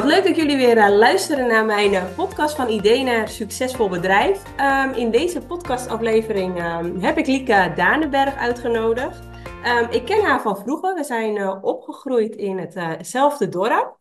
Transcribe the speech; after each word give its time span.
wat 0.00 0.08
leuk 0.08 0.24
dat 0.24 0.36
jullie 0.36 0.56
weer 0.56 0.76
uh, 0.76 0.88
luisteren 0.88 1.46
naar 1.46 1.64
mijn 1.64 1.92
uh, 1.92 2.02
podcast 2.16 2.56
van 2.56 2.68
Idee 2.68 3.02
naar 3.02 3.28
Succesvol 3.28 3.88
Bedrijf. 3.88 4.42
Um, 4.60 4.92
in 4.92 5.10
deze 5.10 5.40
podcastaflevering 5.40 6.64
um, 6.64 7.00
heb 7.00 7.18
ik 7.18 7.26
Lieke 7.26 7.72
Danenberg 7.76 8.36
uitgenodigd. 8.36 9.20
Um, 9.66 9.90
ik 9.90 10.04
ken 10.04 10.24
haar 10.24 10.40
van 10.40 10.56
vroeger. 10.56 10.94
We 10.94 11.04
zijn 11.04 11.36
uh, 11.36 11.56
opgegroeid 11.62 12.36
in 12.36 12.58
hetzelfde 12.58 13.48
dorp. 13.48 13.98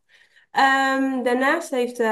daarnaast 1.23 1.69
heeft 1.69 2.03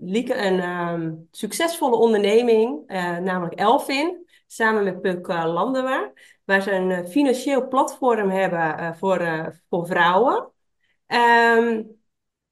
Lieke 0.00 0.36
een 0.36 1.28
succesvolle 1.30 1.96
onderneming, 1.96 2.86
namelijk 3.22 3.54
Elvin, 3.54 4.26
samen 4.46 4.84
met 4.84 5.00
Puk 5.00 5.26
Landewaar, 5.28 6.12
waar 6.44 6.62
ze 6.62 6.72
een 6.72 7.08
financieel 7.08 7.68
platform 7.68 8.30
hebben 8.30 8.96
voor, 8.96 9.52
voor 9.68 9.86
vrouwen. 9.86 10.52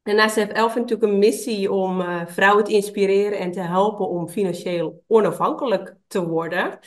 Daarnaast 0.07 0.35
heeft 0.35 0.53
Elfin 0.53 0.81
natuurlijk 0.81 1.13
een 1.13 1.19
missie 1.19 1.73
om 1.73 2.01
uh, 2.01 2.21
vrouwen 2.27 2.65
te 2.65 2.73
inspireren 2.73 3.39
en 3.39 3.53
te 3.53 3.61
helpen 3.61 4.09
om 4.09 4.29
financieel 4.29 5.03
onafhankelijk 5.07 5.95
te 6.07 6.27
worden. 6.27 6.79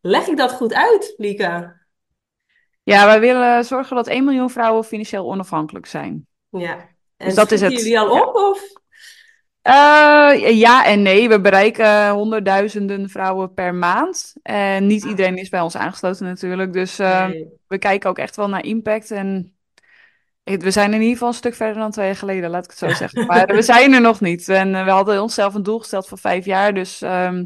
Leg 0.00 0.26
ik 0.26 0.36
dat 0.36 0.52
goed 0.52 0.74
uit, 0.74 1.14
Lieke? 1.16 1.76
Ja, 2.82 3.06
wij 3.06 3.20
willen 3.20 3.64
zorgen 3.64 3.96
dat 3.96 4.06
1 4.06 4.24
miljoen 4.24 4.50
vrouwen 4.50 4.84
financieel 4.84 5.30
onafhankelijk 5.30 5.86
zijn. 5.86 6.26
Ja, 6.50 6.76
en 7.16 7.26
dus 7.26 7.34
dat 7.34 7.50
is 7.50 7.60
het. 7.60 7.72
jullie 7.72 7.98
al 7.98 8.10
op? 8.10 8.34
Of? 8.34 8.72
Uh, 9.62 10.58
ja 10.58 10.84
en 10.84 11.02
nee. 11.02 11.28
We 11.28 11.40
bereiken 11.40 12.10
honderdduizenden 12.10 13.08
vrouwen 13.08 13.54
per 13.54 13.74
maand. 13.74 14.34
En 14.42 14.86
niet 14.86 15.04
ah. 15.04 15.10
iedereen 15.10 15.36
is 15.36 15.48
bij 15.48 15.60
ons 15.60 15.76
aangesloten 15.76 16.26
natuurlijk. 16.26 16.72
Dus 16.72 17.00
uh, 17.00 17.28
we 17.66 17.78
kijken 17.78 18.10
ook 18.10 18.18
echt 18.18 18.36
wel 18.36 18.48
naar 18.48 18.64
impact. 18.64 19.10
En 19.10 19.57
we 20.56 20.70
zijn 20.70 20.92
in 20.92 21.00
ieder 21.00 21.12
geval 21.12 21.28
een 21.28 21.34
stuk 21.34 21.54
verder 21.54 21.82
dan 21.82 21.90
twee 21.90 22.06
jaar 22.06 22.16
geleden, 22.16 22.50
laat 22.50 22.64
ik 22.64 22.70
het 22.70 22.78
zo 22.78 22.88
zeggen. 22.88 23.26
Maar 23.26 23.46
we 23.46 23.62
zijn 23.62 23.92
er 23.92 24.00
nog 24.00 24.20
niet. 24.20 24.48
En 24.48 24.74
eh, 24.74 24.84
we 24.84 24.90
hadden 24.90 25.22
onszelf 25.22 25.54
een 25.54 25.62
doel 25.62 25.78
gesteld 25.78 26.08
voor 26.08 26.18
vijf 26.18 26.44
jaar. 26.44 26.74
Dus 26.74 27.02
ehm, 27.02 27.44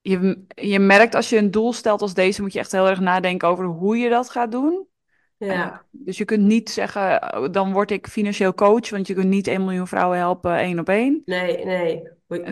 je, 0.00 0.44
je 0.48 0.78
merkt 0.78 1.14
als 1.14 1.28
je 1.28 1.36
een 1.36 1.50
doel 1.50 1.72
stelt 1.72 2.02
als 2.02 2.14
deze, 2.14 2.42
moet 2.42 2.52
je 2.52 2.58
echt 2.58 2.72
heel 2.72 2.88
erg 2.88 3.00
nadenken 3.00 3.48
over 3.48 3.64
hoe 3.64 3.96
je 3.96 4.08
dat 4.08 4.30
gaat 4.30 4.52
doen. 4.52 4.86
Ja. 5.36 5.84
dus 5.90 6.18
je 6.18 6.24
kunt 6.24 6.42
niet 6.42 6.70
zeggen, 6.70 7.36
oh, 7.36 7.52
dan 7.52 7.72
word 7.72 7.90
ik 7.90 8.06
financieel 8.06 8.54
coach, 8.54 8.90
want 8.90 9.06
je 9.06 9.14
kunt 9.14 9.28
niet 9.28 9.46
1 9.46 9.64
miljoen 9.64 9.86
vrouwen 9.86 10.18
helpen 10.18 10.56
één 10.56 10.78
op 10.78 10.88
één. 10.88 11.22
Nee, 11.24 11.64
nee. 11.64 12.02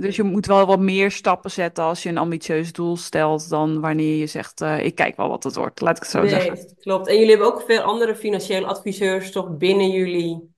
Dus 0.01 0.17
je 0.17 0.23
moet 0.23 0.47
wel 0.47 0.67
wat 0.67 0.81
meer 0.81 1.11
stappen 1.11 1.51
zetten 1.51 1.85
als 1.85 2.03
je 2.03 2.09
een 2.09 2.19
ambitieus 2.19 2.73
doel 2.73 2.97
stelt 2.97 3.49
dan 3.49 3.81
wanneer 3.81 4.17
je 4.17 4.27
zegt, 4.27 4.61
uh, 4.61 4.85
ik 4.85 4.95
kijk 4.95 5.17
wel 5.17 5.29
wat 5.29 5.45
het 5.45 5.55
wordt, 5.55 5.81
laat 5.81 5.97
ik 5.97 6.03
het 6.03 6.11
zo 6.11 6.21
nee, 6.21 6.29
zeggen. 6.29 6.77
Klopt. 6.81 7.09
En 7.09 7.15
jullie 7.15 7.31
hebben 7.31 7.47
ook 7.47 7.63
veel 7.67 7.81
andere 7.81 8.17
financiële 8.17 8.67
adviseurs 8.67 9.33
toch 9.33 9.57
binnen 9.57 9.91
jullie 9.91 10.55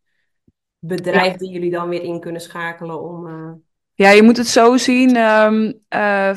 bedrijf 0.79 1.37
die 1.37 1.51
jullie 1.51 1.71
dan 1.71 1.89
weer 1.89 2.03
in 2.03 2.21
kunnen 2.21 2.41
schakelen 2.41 3.03
om... 3.03 3.27
Uh... 3.27 3.53
Ja, 3.95 4.11
je 4.11 4.23
moet 4.23 4.37
het 4.37 4.47
zo 4.47 4.77
zien. 4.77 5.17
Um, 5.17 5.81
uh, 5.95 6.37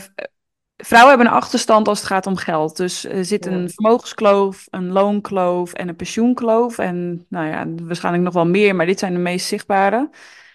Vrouwen 0.78 1.10
hebben 1.10 1.28
een 1.28 1.40
achterstand 1.40 1.88
als 1.88 2.00
het 2.00 2.08
gaat 2.08 2.28
om 2.28 2.36
geld. 2.36 2.78
Dus 2.78 3.06
er 3.06 3.26
zit 3.26 3.46
een 3.46 3.70
vermogenskloof, 3.70 4.68
een 4.70 4.92
loonkloof 4.92 5.74
en 5.74 5.88
een 5.88 5.96
pensioenkloof. 5.96 6.78
En 6.78 7.26
nou 7.30 7.48
ja, 7.48 7.66
waarschijnlijk 7.84 8.24
nog 8.24 8.34
wel 8.34 8.46
meer, 8.46 8.76
maar 8.76 8.86
dit 8.86 9.00
zijn 9.00 9.14
de 9.14 9.20
meest 9.20 9.48
zichtbare. 9.48 10.10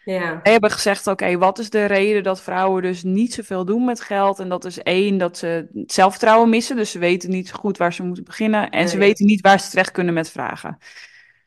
Ja. 0.05 0.41
Wij 0.43 0.53
hebben 0.53 0.71
gezegd, 0.71 1.07
oké, 1.07 1.39
wat 1.39 1.59
is 1.59 1.71
de 1.71 1.85
reden 1.85 2.23
dat 2.23 2.41
vrouwen 2.41 2.83
dus 2.83 3.03
niet 3.03 3.35
zoveel 3.35 3.65
doen 3.65 3.85
met 3.85 4.01
geld? 4.01 4.39
En 4.39 4.49
dat 4.49 4.65
is 4.65 4.83
één, 4.83 5.19
dat 5.19 5.39
ze 5.39 5.69
zelfvertrouwen 5.87 6.49
missen. 6.49 6.77
Dus 6.77 6.91
ze 6.91 6.99
weten 6.99 7.31
niet 7.31 7.49
zo 7.49 7.55
goed 7.59 7.77
waar 7.79 7.93
ze 7.93 8.03
moeten 8.03 8.25
beginnen. 8.25 8.71
En 8.71 8.89
ze 8.89 8.99
weten 8.99 9.27
niet 9.27 9.41
waar 9.41 9.61
ze 9.61 9.71
terecht 9.71 9.91
kunnen 9.91 10.15
met 10.15 10.31
vragen. 10.31 10.79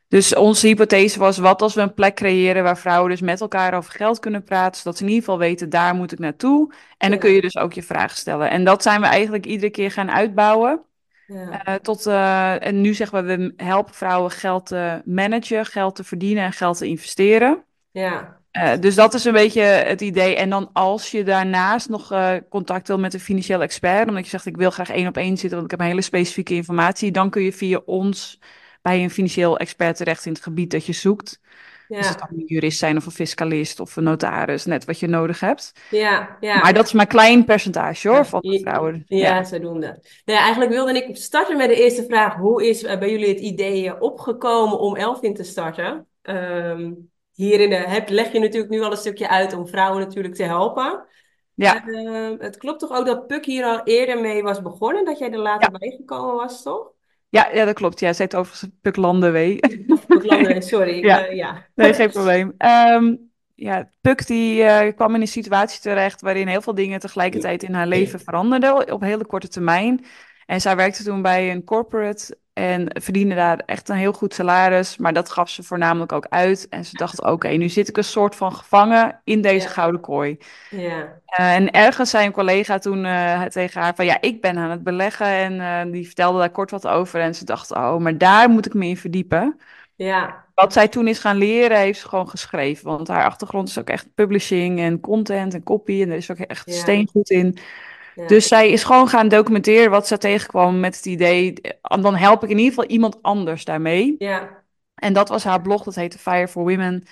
Dus 0.07 0.35
onze 0.35 0.67
hypothese 0.67 1.19
was, 1.19 1.37
wat 1.37 1.61
als 1.61 1.73
we 1.73 1.81
een 1.81 1.93
plek 1.93 2.15
creëren 2.15 2.63
waar 2.63 2.77
vrouwen 2.77 3.09
dus 3.09 3.21
met 3.21 3.41
elkaar 3.41 3.73
over 3.73 3.91
geld 3.91 4.19
kunnen 4.19 4.43
praten, 4.43 4.81
zodat 4.81 4.97
ze 4.97 5.03
in 5.03 5.09
ieder 5.09 5.23
geval 5.23 5.39
weten, 5.39 5.69
daar 5.69 5.95
moet 5.95 6.11
ik 6.11 6.19
naartoe. 6.19 6.73
En 6.97 7.09
dan 7.09 7.19
kun 7.19 7.31
je 7.31 7.41
dus 7.41 7.57
ook 7.57 7.73
je 7.73 7.83
vragen 7.83 8.17
stellen. 8.17 8.49
En 8.49 8.63
dat 8.63 8.83
zijn 8.83 9.01
we 9.01 9.07
eigenlijk 9.07 9.45
iedere 9.45 9.71
keer 9.71 9.91
gaan 9.91 10.11
uitbouwen. 10.11 10.81
Ja. 11.27 11.67
Uh, 11.67 11.75
tot, 11.75 12.07
uh, 12.07 12.65
en 12.65 12.81
nu 12.81 12.93
zeggen 12.93 13.25
we, 13.25 13.37
we 13.37 13.53
helpen 13.63 13.93
vrouwen 13.93 14.31
geld 14.31 14.65
te 14.65 15.01
managen, 15.05 15.65
geld 15.65 15.95
te 15.95 16.03
verdienen 16.03 16.43
en 16.43 16.53
geld 16.53 16.77
te 16.77 16.87
investeren. 16.87 17.63
Ja. 17.91 18.41
Uh, 18.57 18.71
dus 18.79 18.95
dat 18.95 19.13
is 19.13 19.25
een 19.25 19.33
beetje 19.33 19.61
het 19.61 20.01
idee. 20.01 20.35
En 20.35 20.49
dan 20.49 20.69
als 20.73 21.11
je 21.11 21.23
daarnaast 21.23 21.89
nog 21.89 22.13
contact 22.49 22.87
wil 22.87 22.99
met 22.99 23.13
een 23.13 23.19
financieel 23.19 23.61
expert, 23.61 24.07
omdat 24.07 24.23
je 24.23 24.29
zegt 24.29 24.45
ik 24.45 24.57
wil 24.57 24.69
graag 24.69 24.89
één 24.89 25.07
op 25.07 25.17
één 25.17 25.37
zitten, 25.37 25.51
want 25.51 25.63
ik 25.63 25.71
heb 25.71 25.79
een 25.79 25.85
hele 25.85 26.01
specifieke 26.01 26.53
informatie, 26.53 27.11
dan 27.11 27.29
kun 27.29 27.43
je 27.43 27.53
via 27.53 27.81
ons 27.85 28.39
bij 28.81 29.03
een 29.03 29.09
financieel 29.09 29.57
expert 29.57 29.95
terecht 29.95 30.25
in 30.25 30.33
het 30.33 30.43
gebied 30.43 30.71
dat 30.71 30.85
je 30.85 30.93
zoekt. 30.93 31.41
Ja. 31.87 31.97
Dus 31.97 32.07
het 32.07 32.17
kan 32.17 32.27
een 32.31 32.45
jurist 32.45 32.79
zijn 32.79 32.97
of 32.97 33.05
een 33.05 33.11
fiscalist 33.11 33.79
of 33.79 33.95
een 33.95 34.03
notaris, 34.03 34.65
net 34.65 34.85
wat 34.85 34.99
je 34.99 35.07
nodig 35.07 35.39
hebt. 35.39 35.73
Ja, 35.89 36.37
ja. 36.39 36.59
Maar 36.59 36.73
dat 36.73 36.85
is 36.85 36.91
maar 36.91 37.01
een 37.01 37.11
klein 37.11 37.45
percentage 37.45 38.09
hoor, 38.09 38.25
van 38.25 38.41
de 38.41 38.59
vrouwen. 38.59 39.03
Ja, 39.07 39.17
ja. 39.17 39.43
ze 39.43 39.59
doen 39.59 39.79
dat. 39.79 40.21
Nou 40.25 40.39
eigenlijk 40.39 40.71
wilde 40.71 40.93
ik 40.93 41.15
starten 41.15 41.57
met 41.57 41.69
de 41.69 41.83
eerste 41.83 42.05
vraag. 42.05 42.35
Hoe 42.35 42.67
is 42.67 42.81
bij 42.81 43.11
jullie 43.11 43.27
het 43.27 43.39
idee 43.39 44.01
opgekomen 44.01 44.79
om 44.79 44.95
Elfin 44.95 45.33
te 45.33 45.43
starten? 45.43 46.07
Um, 46.23 47.11
hierin 47.33 47.71
heb, 47.71 48.09
leg 48.09 48.31
je 48.31 48.39
natuurlijk 48.39 48.71
nu 48.71 48.81
al 48.81 48.91
een 48.91 48.97
stukje 48.97 49.29
uit 49.29 49.53
om 49.53 49.67
vrouwen 49.67 50.01
natuurlijk 50.01 50.35
te 50.35 50.43
helpen. 50.43 51.05
Ja. 51.55 51.87
Uh, 51.87 52.39
het 52.39 52.57
klopt 52.57 52.79
toch 52.79 52.91
ook 52.91 53.05
dat 53.05 53.27
Puk 53.27 53.45
hier 53.45 53.65
al 53.65 53.81
eerder 53.83 54.21
mee 54.21 54.43
was 54.43 54.61
begonnen, 54.61 55.05
dat 55.05 55.19
jij 55.19 55.31
er 55.31 55.39
later 55.39 55.71
bij 55.71 55.95
gekomen 55.97 56.35
was, 56.35 56.63
toch? 56.63 56.91
Ja, 57.29 57.49
ja, 57.53 57.65
dat 57.65 57.75
klopt. 57.75 57.99
Ja, 57.99 58.13
zij 58.13 58.25
het 58.25 58.35
overigens 58.35 58.71
Puklandenwee. 58.81 59.59
Puklandenwee, 60.07 60.61
sorry. 60.61 61.03
ja. 61.05 61.29
Uh, 61.29 61.35
ja. 61.35 61.67
Nee, 61.75 61.93
geen 61.93 62.11
probleem. 62.11 62.53
Um, 62.57 63.31
ja, 63.55 63.89
Puk 64.01 64.27
die 64.27 64.63
uh, 64.63 64.87
kwam 64.95 65.15
in 65.15 65.21
een 65.21 65.27
situatie 65.27 65.81
terecht 65.81 66.21
waarin 66.21 66.47
heel 66.47 66.61
veel 66.61 66.75
dingen 66.75 66.99
tegelijkertijd 66.99 67.63
in 67.63 67.73
haar 67.73 67.87
leven 67.87 68.19
veranderden 68.19 68.93
op 68.93 69.01
hele 69.01 69.25
korte 69.25 69.47
termijn. 69.47 70.05
En 70.45 70.61
zij 70.61 70.75
werkte 70.75 71.03
toen 71.03 71.21
bij 71.21 71.51
een 71.51 71.63
corporate 71.63 72.37
en 72.53 72.87
verdiende 73.01 73.35
daar 73.35 73.61
echt 73.65 73.89
een 73.89 73.95
heel 73.95 74.13
goed 74.13 74.33
salaris. 74.33 74.97
Maar 74.97 75.13
dat 75.13 75.31
gaf 75.31 75.49
ze 75.49 75.63
voornamelijk 75.63 76.11
ook 76.11 76.27
uit. 76.29 76.67
En 76.69 76.85
ze 76.85 76.97
dacht, 76.97 77.21
oké, 77.21 77.47
nu 77.47 77.69
zit 77.69 77.87
ik 77.87 77.97
een 77.97 78.03
soort 78.03 78.35
van 78.35 78.53
gevangen 78.53 79.21
in 79.23 79.41
deze 79.41 79.67
gouden 79.67 80.01
kooi. 80.01 80.37
Ja. 80.69 81.21
Uh, 81.39 81.55
en 81.55 81.71
ergens 81.71 82.09
zei 82.09 82.25
een 82.25 82.31
collega 82.31 82.79
toen 82.79 83.05
uh, 83.05 83.41
tegen 83.41 83.81
haar 83.81 83.95
van, 83.95 84.05
ja, 84.05 84.21
ik 84.21 84.41
ben 84.41 84.57
aan 84.57 84.69
het 84.69 84.83
beleggen. 84.83 85.27
En 85.27 85.53
uh, 85.53 85.93
die 85.93 86.05
vertelde 86.05 86.39
daar 86.39 86.49
kort 86.49 86.71
wat 86.71 86.87
over. 86.87 87.19
En 87.19 87.35
ze 87.35 87.45
dacht, 87.45 87.71
oh, 87.71 87.97
maar 87.97 88.17
daar 88.17 88.49
moet 88.49 88.65
ik 88.65 88.73
me 88.73 88.85
in 88.85 88.97
verdiepen. 88.97 89.59
Ja. 89.95 90.45
Wat 90.55 90.73
zij 90.73 90.87
toen 90.87 91.07
is 91.07 91.19
gaan 91.19 91.37
leren, 91.37 91.77
heeft 91.77 91.99
ze 91.99 92.07
gewoon 92.07 92.29
geschreven. 92.29 92.85
Want 92.85 93.07
haar 93.07 93.25
achtergrond 93.25 93.69
is 93.69 93.79
ook 93.79 93.89
echt 93.89 94.13
publishing 94.15 94.79
en 94.79 94.99
content 94.99 95.53
en 95.53 95.63
copy. 95.63 96.01
En 96.01 96.09
er 96.09 96.17
is 96.17 96.31
ook 96.31 96.37
echt 96.37 96.69
ja. 96.69 96.73
steengoed 96.73 97.29
in. 97.29 97.57
Dus 98.27 98.47
zij 98.47 98.69
is 98.69 98.83
gewoon 98.83 99.07
gaan 99.07 99.27
documenteren 99.27 99.91
wat 99.91 100.07
ze 100.07 100.17
tegenkwam 100.17 100.79
met 100.79 100.95
het 100.95 101.05
idee. 101.05 101.53
Dan 101.81 102.15
help 102.15 102.43
ik 102.43 102.49
in 102.49 102.57
ieder 102.57 102.73
geval 102.73 102.89
iemand 102.89 103.21
anders 103.21 103.65
daarmee. 103.65 104.15
Ja. 104.17 104.63
En 104.95 105.13
dat 105.13 105.29
was 105.29 105.43
haar 105.43 105.61
blog, 105.61 105.83
dat 105.83 105.95
heette 105.95 106.17
Fire 106.17 106.47
for 106.47 106.63
Women. 106.63 107.03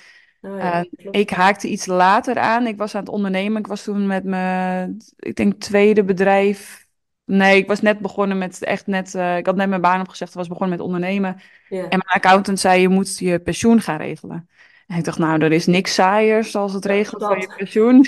Oh 0.41 0.57
ja, 0.57 0.85
ik 1.11 1.29
haakte 1.29 1.67
iets 1.67 1.85
later 1.85 2.39
aan. 2.39 2.67
Ik 2.67 2.77
was 2.77 2.95
aan 2.95 3.01
het 3.01 3.09
ondernemen. 3.09 3.59
Ik 3.59 3.67
was 3.67 3.83
toen 3.83 4.07
met 4.07 4.23
mijn, 4.23 5.01
ik 5.15 5.35
denk, 5.35 5.53
tweede 5.53 6.03
bedrijf. 6.03 6.87
Nee, 7.25 7.57
ik 7.57 7.67
was 7.67 7.81
net 7.81 7.99
begonnen 7.99 8.37
met 8.37 8.63
echt 8.63 8.87
net. 8.87 9.13
Uh, 9.13 9.37
ik 9.37 9.45
had 9.45 9.55
net 9.55 9.69
mijn 9.69 9.81
baan 9.81 9.99
opgezegd. 10.01 10.31
Ik 10.31 10.37
was 10.37 10.47
begonnen 10.47 10.77
met 10.77 10.85
ondernemen. 10.85 11.41
Ja. 11.69 11.81
En 11.81 11.87
mijn 11.89 12.01
accountant 12.01 12.59
zei: 12.59 12.81
Je 12.81 12.89
moet 12.89 13.17
je 13.17 13.39
pensioen 13.39 13.81
gaan 13.81 13.97
regelen. 13.97 14.49
En 14.91 14.97
ik 14.97 15.03
dacht, 15.03 15.17
nou, 15.17 15.41
er 15.41 15.51
is 15.51 15.65
niks 15.65 15.93
saaiers 15.93 16.55
als 16.55 16.73
het 16.73 16.85
regelen 16.85 17.27
van 17.27 17.39
je 17.39 17.53
pensioen. 17.57 18.07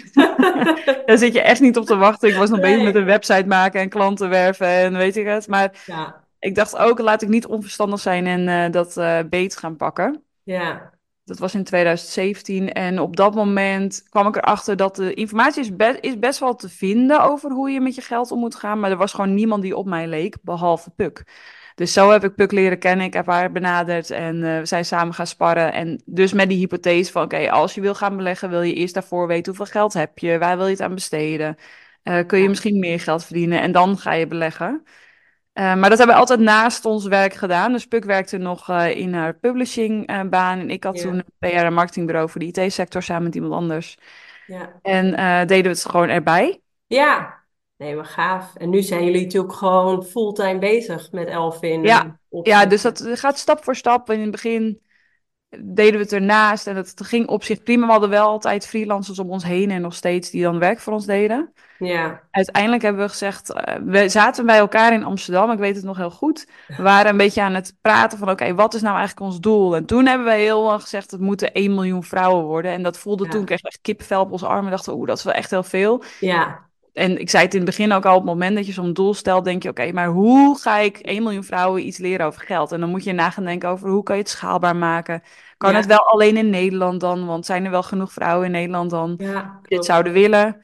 Daar 1.05 1.17
zit 1.17 1.33
je 1.33 1.41
echt 1.41 1.61
niet 1.61 1.77
op 1.77 1.85
te 1.85 1.95
wachten. 1.95 2.29
Ik 2.29 2.35
was 2.35 2.49
nog 2.49 2.59
bezig 2.59 2.83
met 2.83 2.95
een 2.95 3.05
website 3.05 3.47
maken 3.47 3.81
en 3.81 3.89
klanten 3.89 4.29
werven 4.29 4.67
en 4.67 4.97
weet 4.97 5.17
ik 5.17 5.25
het. 5.25 5.47
Maar 5.47 5.83
ja. 5.85 6.23
ik 6.39 6.55
dacht 6.55 6.77
ook, 6.77 6.99
laat 6.99 7.21
ik 7.21 7.27
niet 7.27 7.45
onverstandig 7.45 7.99
zijn 7.99 8.27
en 8.27 8.47
uh, 8.47 8.71
dat 8.71 8.97
uh, 8.97 9.19
beet 9.29 9.57
gaan 9.57 9.75
pakken. 9.75 10.23
Ja. 10.43 10.91
Dat 11.25 11.39
was 11.39 11.55
in 11.55 11.63
2017. 11.63 12.73
En 12.73 12.99
op 12.99 13.15
dat 13.15 13.35
moment 13.35 14.05
kwam 14.09 14.27
ik 14.27 14.35
erachter 14.35 14.75
dat 14.75 14.95
de 14.95 15.13
informatie 15.13 15.61
is, 15.61 15.75
be 15.75 15.97
is 16.01 16.19
best 16.19 16.39
wel 16.39 16.55
te 16.55 16.69
vinden 16.69 17.23
over 17.23 17.51
hoe 17.51 17.69
je 17.69 17.81
met 17.81 17.95
je 17.95 18.01
geld 18.01 18.31
om 18.31 18.39
moet 18.39 18.55
gaan. 18.55 18.79
Maar 18.79 18.91
er 18.91 18.97
was 18.97 19.13
gewoon 19.13 19.33
niemand 19.33 19.61
die 19.61 19.77
op 19.77 19.85
mij 19.85 20.07
leek, 20.07 20.37
behalve 20.41 20.89
Puk. 20.89 21.23
Dus 21.75 21.93
zo 21.93 22.11
heb 22.11 22.23
ik 22.23 22.35
Puk 22.35 22.51
leren 22.51 22.79
kennen. 22.79 23.05
Ik 23.05 23.13
heb 23.13 23.25
haar 23.25 23.51
benaderd 23.51 24.11
en 24.11 24.35
uh, 24.35 24.59
we 24.59 24.65
zijn 24.65 24.85
samen 24.85 25.13
gaan 25.13 25.27
sparren. 25.27 25.73
En 25.73 26.01
dus 26.05 26.33
met 26.33 26.49
die 26.49 26.57
hypothese 26.57 27.11
van, 27.11 27.23
oké, 27.23 27.51
als 27.51 27.73
je 27.73 27.81
wil 27.81 27.95
gaan 27.95 28.17
beleggen, 28.17 28.49
wil 28.49 28.61
je 28.61 28.73
eerst 28.73 28.93
daarvoor 28.93 29.27
weten 29.27 29.55
hoeveel 29.55 29.73
geld 29.73 29.93
heb 29.93 30.17
je, 30.17 30.37
waar 30.37 30.57
wil 30.57 30.65
je 30.65 30.71
het 30.71 30.81
aan 30.81 30.93
besteden, 30.93 31.57
uh, 32.03 32.25
kun 32.25 32.39
je 32.39 32.49
misschien 32.49 32.79
meer 32.79 32.99
geld 32.99 33.25
verdienen 33.25 33.61
en 33.61 33.71
dan 33.71 33.97
ga 33.97 34.13
je 34.13 34.27
beleggen. 34.27 34.83
Uh, 35.53 35.75
maar 35.75 35.89
dat 35.89 35.97
hebben 35.97 36.15
we 36.15 36.21
altijd 36.21 36.39
naast 36.39 36.85
ons 36.85 37.05
werk 37.05 37.33
gedaan. 37.33 37.71
Dus 37.71 37.87
Puk 37.87 38.03
werkte 38.03 38.37
nog 38.37 38.69
in 38.79 39.13
haar 39.13 39.33
publishingbaan 39.33 40.59
en 40.59 40.69
ik 40.69 40.83
had 40.83 41.01
toen 41.01 41.13
een 41.13 41.25
PR- 41.39 41.47
en 41.47 41.73
marketingbureau 41.73 42.29
voor 42.29 42.39
de 42.39 42.45
IT-sector 42.45 43.03
samen 43.03 43.23
met 43.23 43.35
iemand 43.35 43.53
anders. 43.53 43.97
Ja. 44.47 44.79
En 44.81 45.05
deden 45.47 45.63
we 45.63 45.77
het 45.77 45.85
gewoon 45.85 46.09
erbij. 46.09 46.61
Ja, 46.87 47.42
Nee, 47.83 47.95
maar 47.95 48.05
gaaf. 48.05 48.55
En 48.55 48.69
nu 48.69 48.81
zijn 48.81 49.05
jullie 49.05 49.23
natuurlijk 49.23 49.53
gewoon 49.53 50.03
fulltime 50.03 50.59
bezig 50.59 51.11
met 51.11 51.27
Elvin. 51.27 51.83
Ja, 51.83 52.19
ja 52.43 52.65
dus 52.65 52.81
dat 52.81 53.09
gaat 53.13 53.37
stap 53.37 53.63
voor 53.63 53.75
stap. 53.75 54.11
In 54.11 54.21
het 54.21 54.31
begin 54.31 54.81
deden 55.59 55.93
we 55.93 55.99
het 55.99 56.13
ernaast 56.13 56.67
en 56.67 56.75
het 56.75 56.93
ging 56.95 57.27
op 57.27 57.43
zich 57.43 57.63
prima. 57.63 57.85
We 57.85 57.91
hadden 57.91 58.09
wel 58.09 58.27
altijd 58.27 58.67
freelancers 58.67 59.19
om 59.19 59.29
ons 59.29 59.43
heen 59.43 59.71
en 59.71 59.81
nog 59.81 59.93
steeds 59.93 60.29
die 60.29 60.43
dan 60.43 60.59
werk 60.59 60.79
voor 60.79 60.93
ons 60.93 61.05
deden. 61.05 61.53
Ja, 61.79 62.21
Uiteindelijk 62.31 62.83
hebben 62.83 63.01
we 63.03 63.09
gezegd, 63.09 63.53
eh, 63.53 63.75
we 63.85 64.09
zaten 64.09 64.45
bij 64.45 64.57
elkaar 64.57 64.93
in 64.93 65.03
Amsterdam, 65.03 65.51
ik 65.51 65.59
weet 65.59 65.75
het 65.75 65.85
nog 65.85 65.97
heel 65.97 66.11
goed. 66.11 66.47
We 66.67 66.83
waren 66.83 67.11
een 67.11 67.17
beetje 67.17 67.41
aan 67.41 67.53
het 67.53 67.75
praten 67.81 68.17
van, 68.17 68.29
oké, 68.29 68.55
wat 68.55 68.73
is 68.73 68.81
nou 68.81 68.97
eigenlijk 68.97 69.27
ons 69.27 69.39
doel? 69.39 69.75
En 69.75 69.85
toen 69.85 70.05
hebben 70.05 70.27
we 70.27 70.33
heel 70.33 70.63
lang 70.63 70.81
gezegd, 70.81 71.11
het 71.11 71.19
moeten 71.19 71.51
1 71.53 71.73
miljoen 71.73 72.03
vrouwen 72.03 72.45
worden. 72.45 72.71
En 72.71 72.83
dat 72.83 72.97
voelde 72.97 73.23
Ja. 73.23 73.29
toen, 73.29 73.45
kreeg 73.45 73.61
echt 73.61 73.79
kippenvel 73.81 74.21
op 74.21 74.31
onze 74.31 74.47
armen. 74.47 74.71
dachten, 74.71 74.93
oeh, 74.93 75.07
dat 75.07 75.17
is 75.17 75.23
wel 75.23 75.33
echt 75.33 75.49
heel 75.49 75.63
veel. 75.63 76.03
ja, 76.19 76.71
En 76.93 77.19
ik 77.19 77.29
zei 77.29 77.43
het 77.43 77.53
in 77.53 77.59
het 77.61 77.69
begin 77.69 77.91
ook 77.91 78.05
al, 78.05 78.11
op 78.15 78.21
het 78.21 78.29
moment 78.29 78.55
dat 78.55 78.65
je 78.65 78.71
zo'n 78.71 78.93
doel 78.93 79.13
stelt, 79.13 79.45
denk 79.45 79.63
je, 79.63 79.69
oké, 79.69 79.91
maar 79.91 80.07
hoe 80.07 80.59
ga 80.59 80.77
ik 80.77 80.97
1 80.97 81.23
miljoen 81.23 81.43
vrouwen 81.43 81.85
iets 81.87 81.97
leren 81.97 82.25
over 82.25 82.41
geld? 82.41 82.71
En 82.71 82.79
dan 82.79 82.89
moet 82.89 83.03
je 83.03 83.13
na 83.13 83.29
gaan 83.29 83.43
denken 83.45 83.69
over, 83.69 83.89
hoe 83.89 84.03
kan 84.03 84.15
je 84.15 84.21
het 84.21 84.31
schaalbaar 84.31 84.75
maken? 84.75 85.21
Kan 85.57 85.71
Ja. 85.71 85.77
het 85.77 85.85
wel 85.85 86.05
alleen 86.07 86.37
in 86.37 86.49
Nederland 86.49 86.99
dan? 86.99 87.25
Want 87.25 87.45
zijn 87.45 87.65
er 87.65 87.71
wel 87.71 87.83
genoeg 87.83 88.13
vrouwen 88.13 88.45
in 88.45 88.51
Nederland 88.51 88.89
dan? 88.89 89.13
ja, 89.17 89.59
dit 89.63 89.85
zouden 89.85 90.13
willen. 90.13 90.61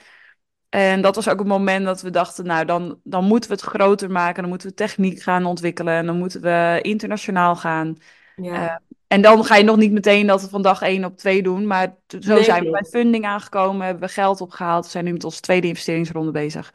En 0.69 1.01
dat 1.01 1.15
was 1.15 1.29
ook 1.29 1.39
het 1.39 1.47
moment 1.47 1.85
dat 1.85 2.01
we 2.01 2.09
dachten, 2.09 2.45
nou, 2.45 2.65
dan, 2.65 2.99
dan 3.03 3.23
moeten 3.25 3.49
we 3.49 3.55
het 3.55 3.65
groter 3.65 4.11
maken. 4.11 4.41
Dan 4.41 4.49
moeten 4.49 4.67
we 4.67 4.73
techniek 4.73 5.21
gaan 5.21 5.45
ontwikkelen. 5.45 5.93
En 5.93 6.05
dan 6.05 6.17
moeten 6.17 6.41
we 6.41 6.79
internationaal 6.81 7.55
gaan. 7.55 7.97
Ja, 8.35 8.53
Eh, 8.53 8.75
En 9.09 9.21
dan 9.21 9.45
ga 9.45 9.55
je 9.55 9.63
nog 9.63 9.77
niet 9.77 9.91
meteen 9.91 10.27
dat 10.27 10.49
van 10.49 10.61
dag 10.61 10.81
één 10.81 11.05
op 11.05 11.17
twee 11.17 11.41
doen. 11.43 11.67
Maar 11.67 11.95
zo 12.19 12.33
Nee, 12.33 12.43
zijn 12.43 12.63
we 12.63 12.69
bij 12.69 12.83
funding 12.89 13.25
aangekomen. 13.25 13.85
Hebben 13.85 14.07
we 14.07 14.13
geld 14.13 14.41
opgehaald. 14.41 14.85
We 14.85 14.91
zijn 14.91 15.05
nu 15.05 15.11
met 15.11 15.23
onze 15.23 15.39
tweede 15.41 15.67
investeringsronde 15.67 16.31
bezig. 16.31 16.73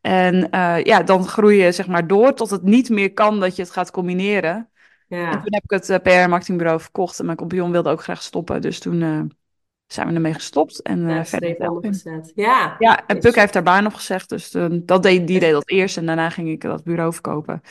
En 0.00 0.50
eh, 0.50 0.82
ja, 0.82 1.02
dan 1.02 1.26
groei 1.26 1.56
je 1.62 1.72
zeg 1.72 1.86
maar 1.86 2.06
door 2.06 2.34
tot 2.34 2.50
het 2.50 2.62
niet 2.62 2.88
meer 2.88 3.12
kan 3.12 3.40
dat 3.40 3.56
je 3.56 3.62
het 3.62 3.70
gaat 3.70 3.90
combineren. 3.90 4.68
En 5.08 5.18
ja. 5.18 5.30
toen 5.30 5.54
heb 5.54 5.62
ik 5.62 5.70
het 5.70 5.90
eh, 5.90 5.98
PR-marketingbureau 5.98 6.80
verkocht. 6.80 7.18
En 7.18 7.24
mijn 7.24 7.36
compagnon 7.36 7.70
wilde 7.70 7.90
ook 7.90 8.02
graag 8.02 8.22
stoppen. 8.22 8.60
Dus 8.62 8.78
toen 8.78 9.02
eh, 9.02 9.20
zijn 9.86 10.08
we 10.08 10.14
ermee 10.14 10.34
gestopt. 10.34 10.82
En 10.82 11.08
Ja, 11.08 11.24
verder. 11.24 11.48
Ja, 12.34 12.76
Ja, 12.78 13.06
en 13.06 13.16
Is- 13.16 13.22
Puk 13.22 13.34
heeft 13.34 13.54
haar 13.54 13.62
baan 13.62 13.86
opgezegd, 13.86 14.28
dus 14.28 14.50
toen- 14.50 14.82
dat 14.86 15.02
deed, 15.02 15.26
die 15.26 15.40
deed 15.40 15.52
dat 15.52 15.70
eerst 15.70 15.96
en 15.96 16.06
daarna 16.06 16.30
ging 16.30 16.48
ik 16.48 16.60
dat 16.60 16.84
bureau 16.84 17.12
verkopen. 17.12 17.62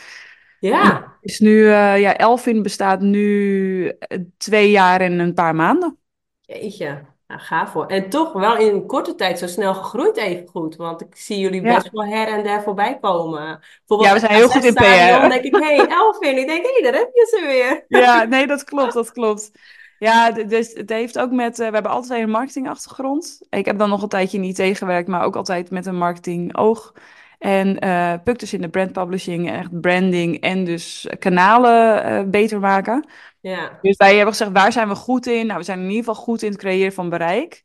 Ja. 0.59 1.15
Is 1.21 1.39
nu, 1.39 1.65
eh, 1.67 1.99
ja, 1.99 2.17
Elfin 2.17 2.63
bestaat 2.63 3.01
nu 3.01 3.87
eh, 3.87 4.19
twee 4.37 4.71
jaar 4.71 5.01
en 5.01 5.19
een 5.19 5.33
paar 5.33 5.55
maanden. 5.55 5.97
Jeetje, 6.41 7.05
nou, 7.27 7.41
gaaf 7.41 7.73
hoor. 7.73 7.85
En 7.85 8.09
toch 8.09 8.33
wel 8.33 8.57
in 8.57 8.73
een 8.73 8.85
korte 8.85 9.15
tijd 9.15 9.39
zo 9.39 9.47
snel 9.47 9.73
gegroeid 9.73 10.17
even 10.17 10.47
goed. 10.47 10.75
Want 10.75 11.01
ik 11.01 11.15
zie 11.15 11.39
jullie 11.39 11.61
Ja. 11.61 11.73
best 11.75 11.91
wel 11.91 12.05
her 12.05 12.27
en 12.27 12.43
der 12.43 12.61
voorbij 12.61 12.97
komen. 13.01 13.59
Bijvoorbeeld 13.77 14.09
Ja, 14.09 14.13
we 14.13 14.19
zijn 14.19 14.33
heel 14.33 14.49
goed 14.49 14.63
in 14.63 14.73
PR. 14.73 15.29
denk 15.29 15.43
ik, 15.43 15.55
hé, 15.55 15.75
hey, 15.75 15.87
Elfin. 15.87 16.37
Ik 16.37 16.47
denk, 16.47 16.65
hé, 16.65 16.71
hey, 16.71 16.91
daar 16.91 16.99
heb 16.99 17.09
je 17.13 17.37
ze 17.37 17.45
weer. 17.45 18.01
Ja, 18.01 18.23
nee, 18.29 18.47
dat 18.47 18.63
klopt, 18.63 18.93
dat 18.93 19.11
klopt. 19.11 19.51
Ja, 19.99 20.31
dus 20.31 20.73
het 20.73 20.89
heeft 20.89 21.19
ook 21.19 21.31
met, 21.31 21.59
eh, 21.59 21.67
we 21.67 21.73
hebben 21.73 21.91
altijd 21.91 22.21
een 22.21 22.29
marketingachtergrond. 22.29 23.39
Ik 23.49 23.65
heb 23.65 23.77
dan 23.77 23.89
nog 23.89 24.01
een 24.01 24.09
tijdje 24.09 24.37
in 24.37 24.43
IT 24.43 24.77
gewerkt, 24.77 25.07
maar 25.07 25.23
ook 25.23 25.35
altijd 25.35 25.69
met 25.71 25.85
een 25.85 25.97
marketing-oog. 25.97 26.93
En 27.37 27.79
eh 27.79 28.13
Puk 28.23 28.39
dus 28.39 28.53
in 28.53 28.61
de 28.61 28.69
brand 28.69 28.91
publishing, 28.91 29.51
echt 29.51 29.81
branding 29.81 30.39
en 30.39 30.63
dus 30.63 31.07
kanalen 31.19 32.03
eh, 32.03 32.23
beter 32.29 32.59
maken. 32.59 33.07
Ja, 33.39 33.77
Dus 33.81 33.97
wij 33.97 34.15
hebben 34.15 34.33
gezegd, 34.35 34.51
waar 34.51 34.71
zijn 34.71 34.87
we 34.87 34.95
goed 34.95 35.25
in? 35.25 35.45
Nou, 35.45 35.59
we 35.59 35.65
zijn 35.65 35.79
in 35.79 35.89
ieder 35.89 35.97
geval 36.05 36.23
goed 36.23 36.41
in 36.41 36.49
het 36.51 36.59
creëren 36.59 36.93
van 36.93 37.09
bereik. 37.09 37.63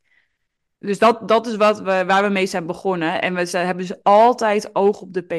Dus 0.78 0.98
dat, 0.98 1.28
dat 1.28 1.46
is 1.46 1.56
wat 1.56 1.78
we, 1.80 2.04
waar 2.06 2.22
we 2.22 2.28
mee 2.28 2.46
zijn 2.46 2.66
begonnen. 2.66 3.22
En 3.22 3.34
we 3.34 3.46
zijn, 3.46 3.66
hebben 3.66 3.86
dus 3.86 4.02
altijd 4.02 4.70
oog 4.72 5.00
op 5.00 5.12
de 5.14 5.22
PR. 5.22 5.34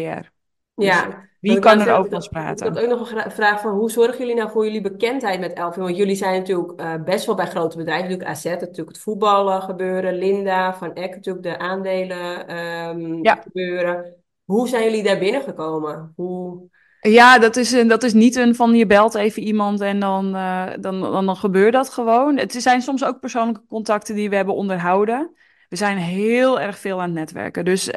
Dus 0.75 0.85
ja. 0.85 1.29
wie 1.39 1.59
kan 1.59 1.81
ik 1.81 1.87
er 1.87 1.93
over 1.93 2.13
ons 2.13 2.25
Ik 2.25 2.31
praten? 2.31 2.67
had 2.73 2.79
ook 2.83 2.89
nog 2.89 3.11
een 3.11 3.31
vraag 3.31 3.61
van, 3.61 3.71
hoe 3.73 3.91
zorgen 3.91 4.17
jullie 4.19 4.35
nou 4.35 4.51
voor 4.51 4.65
jullie 4.65 4.81
bekendheid 4.81 5.39
met 5.39 5.53
Elfin? 5.53 5.83
Want 5.83 5.97
jullie 5.97 6.15
zijn 6.15 6.39
natuurlijk 6.39 6.79
eh, 6.79 6.93
best 7.03 7.25
wel 7.25 7.35
bij 7.35 7.47
grote 7.47 7.77
bedrijven. 7.77 8.03
Natuurlijk 8.09 8.29
AZ, 8.37 8.43
natuurlijk 8.43 8.87
het 8.87 8.97
voetballen 8.99 9.61
gebeuren. 9.61 10.13
Linda, 10.17 10.73
Van 10.73 10.93
Eck 10.93 11.15
natuurlijk 11.15 11.45
de 11.45 11.57
aandelen 11.59 12.47
ehm, 12.47 13.23
Ja. 13.23 13.35
gebeuren. 13.35 14.22
Hoe 14.53 14.67
zijn 14.67 14.83
jullie 14.83 15.03
daar 15.03 15.19
binnengekomen? 15.19 16.13
Hoe... 16.15 16.61
Ja, 17.01 17.39
dat 17.39 17.55
is, 17.55 17.87
dat 17.87 18.03
is 18.03 18.13
niet 18.13 18.35
een 18.35 18.55
van 18.55 18.75
je 18.75 18.85
belt 18.85 19.15
even 19.15 19.41
iemand 19.41 19.81
en 19.81 19.99
dan, 19.99 20.35
eh, 20.35 20.65
dan, 20.79 21.01
dan, 21.01 21.25
dan 21.25 21.35
gebeurt 21.35 21.73
dat 21.73 21.89
gewoon. 21.89 22.37
Het 22.37 22.53
zijn 22.53 22.81
soms 22.81 23.03
ook 23.03 23.19
persoonlijke 23.19 23.61
contacten 23.67 24.15
die 24.15 24.29
we 24.29 24.35
hebben 24.35 24.55
onderhouden. 24.55 25.31
We 25.69 25.75
zijn 25.75 25.97
heel 25.97 26.59
erg 26.59 26.77
veel 26.77 27.01
aan 27.01 27.09
het 27.09 27.13
netwerken. 27.13 27.65
Dus 27.65 27.89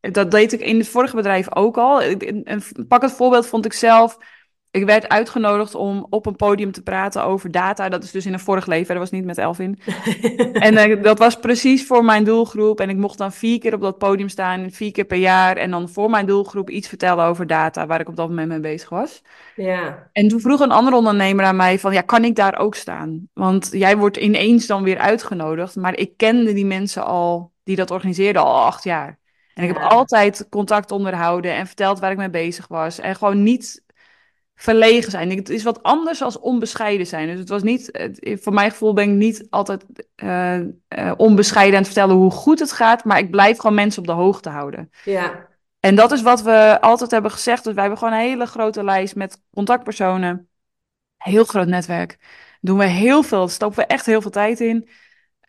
dat 0.00 0.30
deed 0.30 0.52
ik 0.52 0.60
in 0.60 0.78
het 0.78 0.88
vorige 0.88 1.16
bedrijf 1.16 1.54
ook 1.54 1.76
al. 1.76 2.02
Ik- 2.02 2.22
een- 2.44 2.86
Pak 2.88 3.02
het 3.02 3.12
voorbeeld, 3.12 3.46
vond 3.46 3.64
ik 3.64 3.72
zelf. 3.72 4.18
Ik 4.76 4.84
werd 4.84 5.08
uitgenodigd 5.08 5.74
om 5.74 6.06
op 6.10 6.26
een 6.26 6.36
podium 6.36 6.72
te 6.72 6.82
praten 6.82 7.24
over 7.24 7.50
data. 7.50 7.88
Dat 7.88 8.02
is 8.04 8.10
dus 8.10 8.26
in 8.26 8.32
een 8.32 8.40
vorig 8.40 8.66
leven, 8.66 8.88
dat 8.94 8.98
was 8.98 9.10
niet 9.10 9.24
met 9.24 9.38
Elvin. 9.38 9.78
En 10.52 10.76
eh, 10.76 11.02
dat 11.02 11.18
was 11.18 11.38
precies 11.38 11.86
voor 11.86 12.04
mijn 12.04 12.24
doelgroep. 12.24 12.80
En 12.80 12.88
ik 12.88 12.96
mocht 12.96 13.18
dan 13.18 13.32
vier 13.32 13.58
keer 13.58 13.74
op 13.74 13.80
dat 13.80 13.98
podium 13.98 14.28
staan, 14.28 14.70
vier 14.70 14.92
keer 14.92 15.04
per 15.04 15.18
jaar. 15.18 15.56
En 15.56 15.70
dan 15.70 15.88
voor 15.88 16.10
mijn 16.10 16.26
doelgroep 16.26 16.70
iets 16.70 16.88
vertellen 16.88 17.24
over 17.24 17.46
data, 17.46 17.86
waar 17.86 18.00
ik 18.00 18.08
op 18.08 18.16
dat 18.16 18.28
moment 18.28 18.48
mee 18.48 18.60
bezig 18.60 18.88
was. 18.88 19.22
Ja, 19.54 20.08
En 20.12 20.28
toen 20.28 20.40
vroeg 20.40 20.60
een 20.60 20.70
andere 20.70 20.96
ondernemer 20.96 21.44
aan 21.44 21.56
mij 21.56 21.78
van, 21.78 21.92
ja, 21.92 22.00
kan 22.00 22.24
ik 22.24 22.34
daar 22.36 22.58
ook 22.58 22.74
staan? 22.74 23.28
Want 23.32 23.68
jij 23.72 23.96
wordt 23.96 24.16
ineens 24.16 24.66
dan 24.66 24.82
weer 24.82 24.98
uitgenodigd. 24.98 25.76
Maar 25.76 25.96
ik 25.96 26.16
kende 26.16 26.52
die 26.52 26.66
mensen 26.66 27.04
al, 27.04 27.52
die 27.64 27.76
dat 27.76 27.90
organiseerden, 27.90 28.42
al 28.42 28.64
acht 28.64 28.84
jaar. 28.84 29.18
En 29.54 29.62
ik 29.62 29.68
heb 29.68 29.78
Ja. 29.82 29.88
altijd 29.88 30.46
contact 30.50 30.90
onderhouden 30.90 31.54
en 31.54 31.66
verteld 31.66 31.98
waar 32.00 32.10
ik 32.10 32.16
mee 32.16 32.30
bezig 32.30 32.68
was. 32.68 32.98
En 33.00 33.16
gewoon 33.16 33.42
niet 33.42 33.84
verlegen 34.58 35.10
zijn. 35.10 35.30
Het 35.30 35.48
is 35.48 35.62
wat 35.62 35.82
anders 35.82 36.22
als 36.22 36.38
onbescheiden 36.38 37.06
zijn. 37.06 37.26
Dus 37.28 37.38
het 37.38 37.48
was 37.48 37.62
niet, 37.62 37.88
het- 37.92 38.38
voor 38.42 38.52
mijn 38.52 38.70
gevoel 38.70 38.92
ben 38.92 39.04
ik 39.10 39.16
niet 39.16 39.46
altijd 39.50 39.84
eh, 40.14 40.54
eh, 40.88 41.12
onbescheiden 41.16 41.74
aan 41.74 41.82
het 41.82 41.92
vertellen 41.92 42.16
hoe 42.16 42.30
goed 42.30 42.58
het 42.58 42.72
gaat. 42.72 43.04
Maar 43.04 43.18
ik 43.18 43.30
blijf 43.30 43.56
gewoon 43.58 43.74
mensen 43.76 44.00
op 44.00 44.06
de 44.06 44.12
hoogte 44.12 44.48
houden. 44.48 44.90
ja, 45.04 45.48
En 45.80 45.94
dat 45.94 46.12
is 46.12 46.22
wat 46.22 46.42
we 46.42 46.80
altijd 46.80 47.10
hebben 47.10 47.30
gezegd. 47.30 47.64
Dus 47.64 47.72
wij 47.74 47.82
hebben 47.82 48.00
gewoon 48.02 48.14
een 48.18 48.26
hele 48.26 48.46
grote 48.46 48.84
lijst 48.84 49.14
met 49.16 49.42
contactpersonen. 49.54 50.48
Heel 51.16 51.44
groot 51.44 51.66
netwerk. 51.66 52.18
Doen 52.60 52.78
we 52.78 52.84
heel 52.86 53.22
veel. 53.22 53.48
Stoppen 53.48 53.78
we 53.78 53.86
echt 53.86 54.06
heel 54.06 54.20
veel 54.22 54.30
tijd 54.30 54.60
in. 54.60 54.88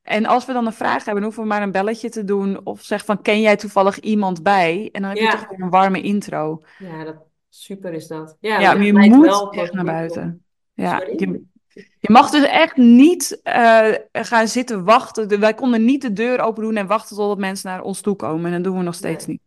En 0.01 0.25
als 0.25 0.45
we 0.45 0.53
dan 0.53 0.65
een 0.65 0.73
vraag 0.73 1.05
hebben, 1.05 1.23
hoeven 1.23 1.41
we 1.41 1.47
maar 1.49 1.61
een 1.61 1.71
belletje 1.71 2.09
te 2.09 2.23
doen. 2.23 2.65
Of 2.65 2.81
zeg 2.81 3.05
van, 3.05 3.21
ken 3.21 3.41
jij 3.41 3.55
toevallig 3.55 3.99
iemand 3.99 4.43
bij? 4.43 4.89
En 4.91 5.01
dan 5.01 5.09
heb 5.09 5.19
je 5.19 5.23
Ja. 5.25 5.31
toch 5.31 5.47
weer 5.49 5.61
een 5.61 5.69
warme 5.69 6.01
intro. 6.01 6.61
ja, 6.77 7.03
dat, 7.03 7.15
super 7.49 7.93
is 7.93 8.07
dat. 8.07 8.37
Ja, 8.39 8.71
je 8.71 8.93
moet 8.93 9.25
wel 9.25 9.51
echt 9.51 9.73
naar 9.73 9.85
buiten. 9.85 10.43
Ja, 10.73 10.99
je, 11.17 11.43
je 11.73 12.11
mag 12.11 12.29
dus 12.29 12.43
echt 12.43 12.75
niet 12.75 13.39
eh, 13.43 13.93
gaan 14.11 14.47
zitten 14.47 14.83
wachten. 14.83 15.39
Wij 15.39 15.53
konden 15.53 15.85
niet 15.85 16.01
de 16.01 16.13
deur 16.13 16.39
open 16.39 16.63
doen 16.63 16.77
en 16.77 16.87
wachten 16.87 17.15
totdat 17.15 17.37
mensen 17.37 17.69
naar 17.69 17.81
ons 17.81 18.01
toe 18.01 18.15
komen. 18.15 18.45
En 18.45 18.51
dat 18.51 18.63
doen 18.63 18.77
we 18.77 18.83
nog 18.83 18.95
steeds 18.95 19.25
Nee. 19.25 19.35
niet. 19.35 19.45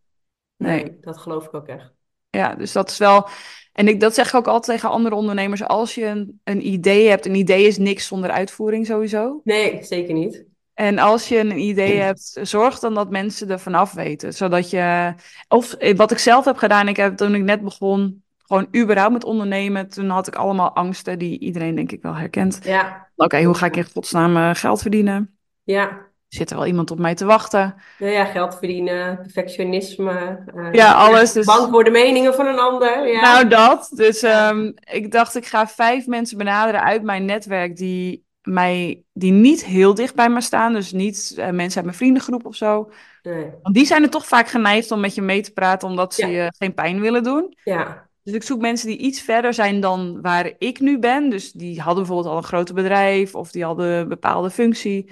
Nee. 0.57 0.83
Nee, 0.83 0.97
dat 1.01 1.17
geloof 1.17 1.45
ik 1.45 1.53
ook 1.53 1.67
echt. 1.67 1.91
Ja, 2.29 2.55
dus 2.55 2.71
dat 2.71 2.89
is 2.89 2.97
wel. 2.97 3.27
En 3.73 3.87
ik, 3.87 3.99
dat 3.99 4.13
zeg 4.13 4.27
ik 4.27 4.35
ook 4.35 4.47
altijd 4.47 4.77
tegen 4.77 4.95
andere 4.95 5.15
ondernemers. 5.15 5.63
Als 5.63 5.95
je 5.95 6.05
een, 6.05 6.39
een 6.43 6.67
idee 6.67 7.09
hebt, 7.09 7.25
een 7.25 7.35
idee 7.35 7.67
is 7.67 7.77
niks 7.77 8.07
zonder 8.07 8.29
uitvoering 8.29 8.85
sowieso. 8.85 9.41
Nee, 9.43 9.83
zeker 9.83 10.13
niet. 10.13 10.45
En 10.81 10.99
als 10.99 11.27
je 11.27 11.39
een 11.39 11.57
idee 11.59 11.99
hebt, 11.99 12.37
zorg 12.41 12.79
dan 12.79 12.93
dat 12.93 13.09
mensen 13.09 13.49
er 13.49 13.59
vanaf 13.59 13.93
weten. 13.93 14.33
Zodat 14.33 14.69
je. 14.69 15.13
Of 15.47 15.73
eh, 15.73 15.95
wat 15.95 16.11
ik 16.11 16.17
zelf 16.17 16.45
heb 16.45 16.57
gedaan, 16.57 16.87
ik 16.87 16.97
heb 16.97 17.17
toen 17.17 17.35
ik 17.35 17.41
net 17.43 17.61
begon, 17.61 18.23
gewoon 18.45 18.67
überhaupt 18.75 19.13
met 19.13 19.23
ondernemen. 19.23 19.89
Toen 19.89 20.09
had 20.09 20.27
ik 20.27 20.35
allemaal 20.35 20.75
angsten 20.75 21.19
die 21.19 21.39
iedereen 21.39 21.75
denk 21.75 21.91
ik 21.91 22.01
wel 22.01 22.15
herkent. 22.15 22.59
Ja, 22.63 23.07
Oké, 23.15 23.43
hoe 23.43 23.53
ga 23.53 23.65
ik 23.65 23.75
in 23.75 23.87
godsnaam 23.93 24.37
eh, 24.37 24.49
geld 24.53 24.81
verdienen? 24.81 25.37
ja. 25.63 26.09
Zit 26.27 26.49
er 26.49 26.57
wel 26.57 26.65
iemand 26.65 26.91
op 26.91 26.99
mij 26.99 27.15
te 27.15 27.25
wachten? 27.25 27.75
Nou 27.99 28.11
ja, 28.11 28.25
geld 28.25 28.57
verdienen, 28.57 29.17
perfectionisme. 29.17 30.43
eh, 30.55 30.73
Ja, 30.73 30.91
alles. 30.93 31.31
Dus... 31.31 31.45
Bang 31.45 31.71
voor 31.71 31.83
de 31.83 31.89
meningen 31.89 32.33
van 32.33 32.45
een 32.45 32.59
ander. 32.59 33.07
Ja. 33.07 33.21
Nou, 33.21 33.47
dat. 33.47 33.91
Dus 33.95 34.21
ehm, 34.21 34.71
ik 34.91 35.11
dacht, 35.11 35.35
ik 35.35 35.45
ga 35.45 35.67
vijf 35.67 36.07
mensen 36.07 36.37
benaderen 36.37 36.83
uit 36.83 37.03
mijn 37.03 37.25
netwerk 37.25 37.75
die, 37.75 38.25
mij, 38.43 39.03
die 39.13 39.31
niet 39.31 39.65
heel 39.65 39.93
dicht 39.93 40.15
bij 40.15 40.29
me 40.29 40.41
staan. 40.41 40.73
Dus 40.73 40.91
niet 40.91 41.33
eh, 41.37 41.49
mensen 41.49 41.75
uit 41.75 41.85
mijn 41.85 41.97
vriendengroep 41.97 42.45
of 42.45 42.55
zo. 42.55 42.91
Nee. 43.23 43.49
Want 43.61 43.75
die 43.75 43.85
zijn 43.85 44.03
er 44.03 44.09
toch 44.09 44.27
vaak 44.27 44.47
geneigd 44.47 44.91
om 44.91 44.99
met 44.99 45.15
je 45.15 45.21
mee 45.21 45.41
te 45.41 45.51
praten, 45.51 45.87
omdat 45.87 46.13
ze 46.13 46.27
Ja. 46.27 46.43
je 46.43 46.53
geen 46.57 46.73
pijn 46.73 46.99
willen 46.99 47.23
doen. 47.23 47.57
Ja, 47.63 48.09
Dus 48.23 48.33
ik 48.33 48.43
zoek 48.43 48.61
mensen 48.61 48.87
die 48.87 48.97
iets 48.97 49.21
verder 49.21 49.53
zijn 49.53 49.79
dan 49.79 50.21
waar 50.21 50.51
ik 50.57 50.79
nu 50.79 50.99
ben. 50.99 51.29
Dus 51.29 51.51
die 51.51 51.79
hadden 51.81 52.03
bijvoorbeeld 52.03 52.31
al 52.33 52.37
een 52.37 52.43
groot 52.47 52.73
bedrijf 52.73 53.35
of 53.35 53.51
die 53.51 53.63
hadden 53.63 53.87
een 53.87 54.07
bepaalde 54.07 54.49
functie. 54.49 55.11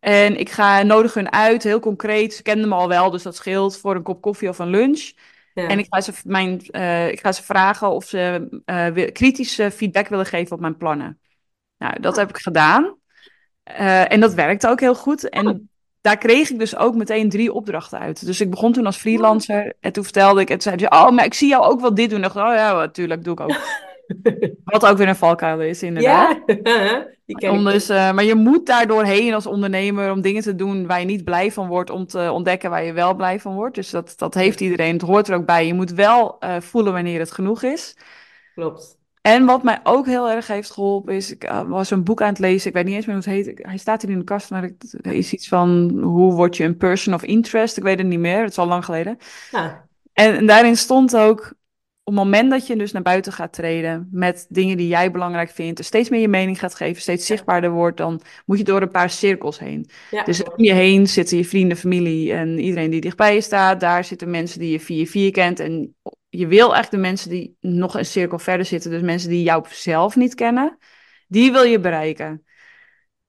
En 0.00 0.38
ik 0.38 0.50
ga 0.50 0.82
nodig 0.82 1.14
hun 1.14 1.32
uit, 1.32 1.62
heel 1.62 1.80
concreet. 1.80 2.34
Ze 2.34 2.42
kenden 2.42 2.68
me 2.68 2.74
al 2.74 2.88
wel, 2.88 3.10
dus 3.10 3.22
dat 3.22 3.36
scheelt 3.36 3.76
voor 3.78 3.94
een 3.94 4.02
kop 4.02 4.20
koffie 4.20 4.48
of 4.48 4.58
een 4.58 4.68
lunch. 4.70 5.12
ja. 5.54 5.68
En 5.68 5.78
ik 5.78 5.86
ga 5.88 6.00
ze, 6.00 6.12
mijn, 6.24 6.60
eh, 6.60 7.08
ik 7.10 7.20
ga 7.20 7.32
ze 7.32 7.42
vragen 7.42 7.90
of 7.90 8.04
ze 8.04 8.48
eh, 8.64 8.86
wi- 8.86 9.12
kritische 9.12 9.70
feedback 9.70 10.08
willen 10.08 10.26
geven 10.26 10.52
op 10.56 10.60
mijn 10.60 10.76
plannen. 10.76 11.20
Nou, 11.78 12.00
dat 12.00 12.16
heb 12.16 12.28
ik 12.28 12.36
gedaan. 12.36 12.96
Eh, 13.62 14.12
en 14.12 14.20
dat 14.20 14.34
werkte 14.34 14.68
ook 14.68 14.80
heel 14.80 14.94
goed. 14.94 15.28
En 15.28 15.68
daar 16.00 16.18
kreeg 16.18 16.50
ik 16.50 16.58
dus 16.58 16.76
ook 16.76 16.94
meteen 16.94 17.28
drie 17.28 17.52
opdrachten 17.52 17.98
uit. 17.98 18.26
Dus 18.26 18.40
ik 18.40 18.50
begon 18.50 18.72
toen 18.72 18.86
als 18.86 18.96
freelancer. 18.96 19.72
En 19.80 19.92
toen 19.92 20.04
vertelde 20.04 20.40
ik, 20.40 20.48
en 20.48 20.58
toen 20.58 20.62
zeiden 20.62 20.88
ze, 20.92 21.04
oh, 21.04 21.10
maar 21.10 21.24
ik 21.24 21.34
zie 21.34 21.48
jou 21.48 21.64
ook 21.64 21.80
wel 21.80 21.94
dit 21.94 22.10
doen. 22.10 22.22
En 22.22 22.28
ik 22.28 22.32
dacht, 22.32 22.48
oh 22.48 22.54
ja, 22.54 22.74
natuurlijk, 22.74 23.24
doe 23.24 23.32
ik 23.32 23.40
ook. 23.40 23.56
Wat 24.64 24.86
ook 24.86 24.96
weer 24.96 25.08
een 25.08 25.16
valkuil 25.16 25.60
is, 25.60 25.82
inderdaad. 25.82 26.42
Ja, 26.46 27.06
die 27.26 27.50
Om 27.50 27.64
dus, 27.64 27.88
eh, 27.88 28.12
maar 28.12 28.24
je 28.24 28.34
moet 28.34 28.66
daar 28.66 28.86
doorheen 28.86 29.34
als 29.34 29.46
ondernemer 29.46 30.10
om 30.10 30.20
dingen 30.20 30.42
te 30.42 30.54
doen 30.54 30.86
waar 30.86 31.00
je 31.00 31.06
niet 31.06 31.24
blij 31.24 31.52
van 31.52 31.68
wordt, 31.68 31.90
om 31.90 32.06
te 32.06 32.30
ontdekken 32.32 32.70
waar 32.70 32.84
je 32.84 32.92
wel 32.92 33.14
blij 33.14 33.40
van 33.40 33.54
wordt. 33.54 33.74
Dus 33.74 33.90
dat, 33.90 34.14
dat 34.16 34.34
heeft 34.34 34.60
iedereen. 34.60 34.92
Het 34.92 35.02
hoort 35.02 35.28
er 35.28 35.36
ook 35.36 35.46
bij. 35.46 35.66
Je 35.66 35.74
moet 35.74 35.92
wel 35.92 36.38
eh, 36.38 36.60
voelen 36.60 36.92
wanneer 36.92 37.18
het 37.18 37.32
genoeg 37.32 37.62
is. 37.62 37.96
Klopt. 38.54 38.98
En 39.26 39.44
wat 39.44 39.62
mij 39.62 39.80
ook 39.82 40.06
heel 40.06 40.30
erg 40.30 40.46
heeft 40.46 40.70
geholpen 40.70 41.14
is, 41.14 41.30
ik 41.32 41.44
eh, 41.44 41.62
was 41.68 41.90
een 41.90 42.04
boek 42.04 42.22
aan 42.22 42.28
het 42.28 42.38
lezen, 42.38 42.68
ik 42.68 42.74
weet 42.74 42.84
niet 42.84 42.94
eens 42.94 43.06
meer 43.06 43.14
hoe 43.14 43.24
het 43.24 43.46
heet. 43.46 43.58
Hij 43.66 43.76
staat 43.76 44.02
hier 44.02 44.10
in 44.10 44.18
de 44.18 44.24
kast, 44.24 44.50
maar 44.50 44.62
het 44.62 44.98
is 45.02 45.32
iets 45.32 45.48
van 45.48 45.98
hoe 46.02 46.32
word 46.34 46.56
je 46.56 46.64
een 46.64 46.76
person 46.76 47.14
of 47.14 47.22
interest? 47.22 47.76
Ik 47.76 47.82
weet 47.82 47.98
het 47.98 48.06
niet 48.06 48.18
meer, 48.18 48.40
het 48.40 48.50
is 48.50 48.58
al 48.58 48.66
lang 48.66 48.84
geleden. 48.84 49.18
Ja, 49.50 49.88
En, 50.12 50.36
en 50.36 50.46
daarin 50.46 50.76
stond 50.76 51.16
ook, 51.16 51.54
op 52.02 52.14
het 52.14 52.24
moment 52.24 52.50
dat 52.50 52.66
je 52.66 52.76
dus 52.76 52.92
naar 52.92 53.02
buiten 53.02 53.32
gaat 53.32 53.52
treden 53.52 54.08
met 54.12 54.46
dingen 54.48 54.76
die 54.76 54.88
jij 54.88 55.10
belangrijk 55.10 55.50
vindt, 55.50 55.78
er 55.78 55.84
steeds 55.84 56.08
meer 56.08 56.20
je 56.20 56.28
mening 56.28 56.58
gaat 56.58 56.74
geven, 56.74 57.02
steeds 57.02 57.26
zichtbaarder 57.26 57.70
wordt, 57.70 57.96
dan 57.96 58.20
moet 58.44 58.58
je 58.58 58.64
door 58.64 58.82
een 58.82 58.90
paar 58.90 59.10
cirkels 59.10 59.58
heen. 59.58 59.88
ja, 60.10 60.24
Dus 60.24 60.42
om 60.42 60.64
je 60.64 60.72
heen 60.72 61.06
zitten 61.06 61.36
je 61.36 61.44
vrienden, 61.44 61.76
familie 61.76 62.32
en 62.32 62.58
iedereen 62.58 62.90
die 62.90 63.00
dichtbij 63.00 63.34
je 63.34 63.40
staat. 63.40 63.80
Daar 63.80 64.04
zitten 64.04 64.30
mensen 64.30 64.60
die 64.60 64.70
je 64.70 64.80
via 64.80 65.04
vier 65.04 65.30
kent. 65.30 65.60
En 65.60 65.94
je 66.38 66.46
wil 66.46 66.76
echt 66.76 66.90
de 66.90 66.96
mensen 66.96 67.30
die 67.30 67.56
nog 67.60 67.94
een 67.94 68.06
cirkel 68.06 68.38
verder 68.38 68.66
zitten, 68.66 68.90
dus 68.90 69.02
mensen 69.02 69.28
die 69.28 69.42
jou 69.42 69.64
zelf 69.68 70.16
niet 70.16 70.34
kennen, 70.34 70.78
die 71.28 71.52
wil 71.52 71.62
je 71.62 71.80
bereiken. 71.80 72.44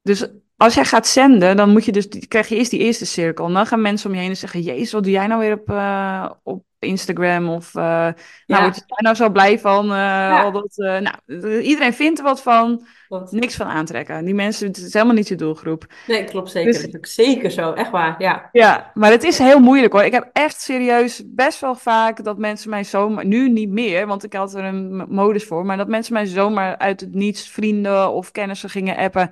Dus 0.02 0.28
als 0.58 0.74
jij 0.74 0.86
gaat 0.86 1.08
zenden, 1.08 1.58
dan 1.58 1.70
moet 1.70 1.86
je 1.86 1.92
dus, 1.92 2.08
krijg 2.28 2.48
je 2.48 2.56
eerst 2.56 2.72
die 2.72 2.80
eerste 2.80 3.06
cirkel. 3.06 3.46
En 3.46 3.54
dan 3.54 3.66
gaan 3.66 3.82
mensen 3.82 4.10
om 4.10 4.16
je 4.16 4.22
heen 4.22 4.30
en 4.30 4.38
zeggen, 4.38 4.62
jezus, 4.62 4.92
wat 4.92 5.04
doe 5.04 5.12
jij 5.12 5.28
nou 5.28 5.40
weer 5.40 5.54
op, 5.54 5.70
eh, 5.70 6.32
op 6.44 6.66
Instagram? 6.80 7.50
Of, 7.50 7.74
nou, 7.74 8.14
Ja. 8.46 8.62
word 8.62 8.76
je 8.76 8.82
daar 8.86 9.02
nou 9.02 9.16
zo 9.16 9.30
blij 9.30 9.60
van? 9.60 9.92
eh, 9.92 10.44
al 10.44 10.52
dat, 10.52 10.78
eh, 10.78 10.98
nou, 11.00 11.60
iedereen 11.62 11.94
vindt 11.94 12.20
er 12.20 12.26
wat 12.26 12.42
van, 12.42 12.86
Klopt. 13.08 13.32
niks 13.32 13.56
van 13.56 13.68
aantrekken. 13.68 14.26
Die 14.26 14.34
mensen, 14.36 14.68
het 14.68 14.78
is 14.78 14.94
helemaal 14.94 15.16
niet 15.16 15.28
je 15.28 15.36
doelgroep. 15.36 15.86
Nee, 16.08 16.24
klopt 16.24 16.52
zeker. 16.52 16.72
Dus- 16.72 16.82
Dat 16.82 16.90
is 16.90 16.96
ook 16.96 17.06
zeker 17.06 17.52
zo. 17.52 17.72
Echt 17.74 17.92
waar, 17.92 18.16
ja. 18.18 18.50
Ja, 18.52 18.92
maar 18.94 19.12
het 19.12 19.24
is 19.24 19.38
heel 19.38 19.60
moeilijk 19.60 19.94
hoor. 19.94 20.04
Ik 20.04 20.12
heb 20.12 20.30
echt 20.34 20.62
serieus 20.62 21.24
best 21.26 21.60
wel 21.62 21.76
vaak 21.76 22.24
dat 22.24 22.38
mensen 22.38 22.70
mij 22.70 22.84
zomaar, 22.84 23.26
nu 23.26 23.50
niet 23.50 23.70
meer, 23.70 24.08
want 24.08 24.24
ik 24.24 24.34
had 24.34 24.54
er 24.54 24.64
een 24.64 25.06
modus 25.10 25.44
voor, 25.46 25.66
maar 25.66 25.78
dat 25.78 25.88
mensen 25.88 26.14
mij 26.14 26.26
zomaar 26.26 26.78
uit 26.78 27.00
het 27.00 27.14
niets 27.14 27.50
vrienden 27.50 28.12
of 28.12 28.32
kennissen 28.32 28.70
gingen 28.70 28.96
appen. 28.98 29.30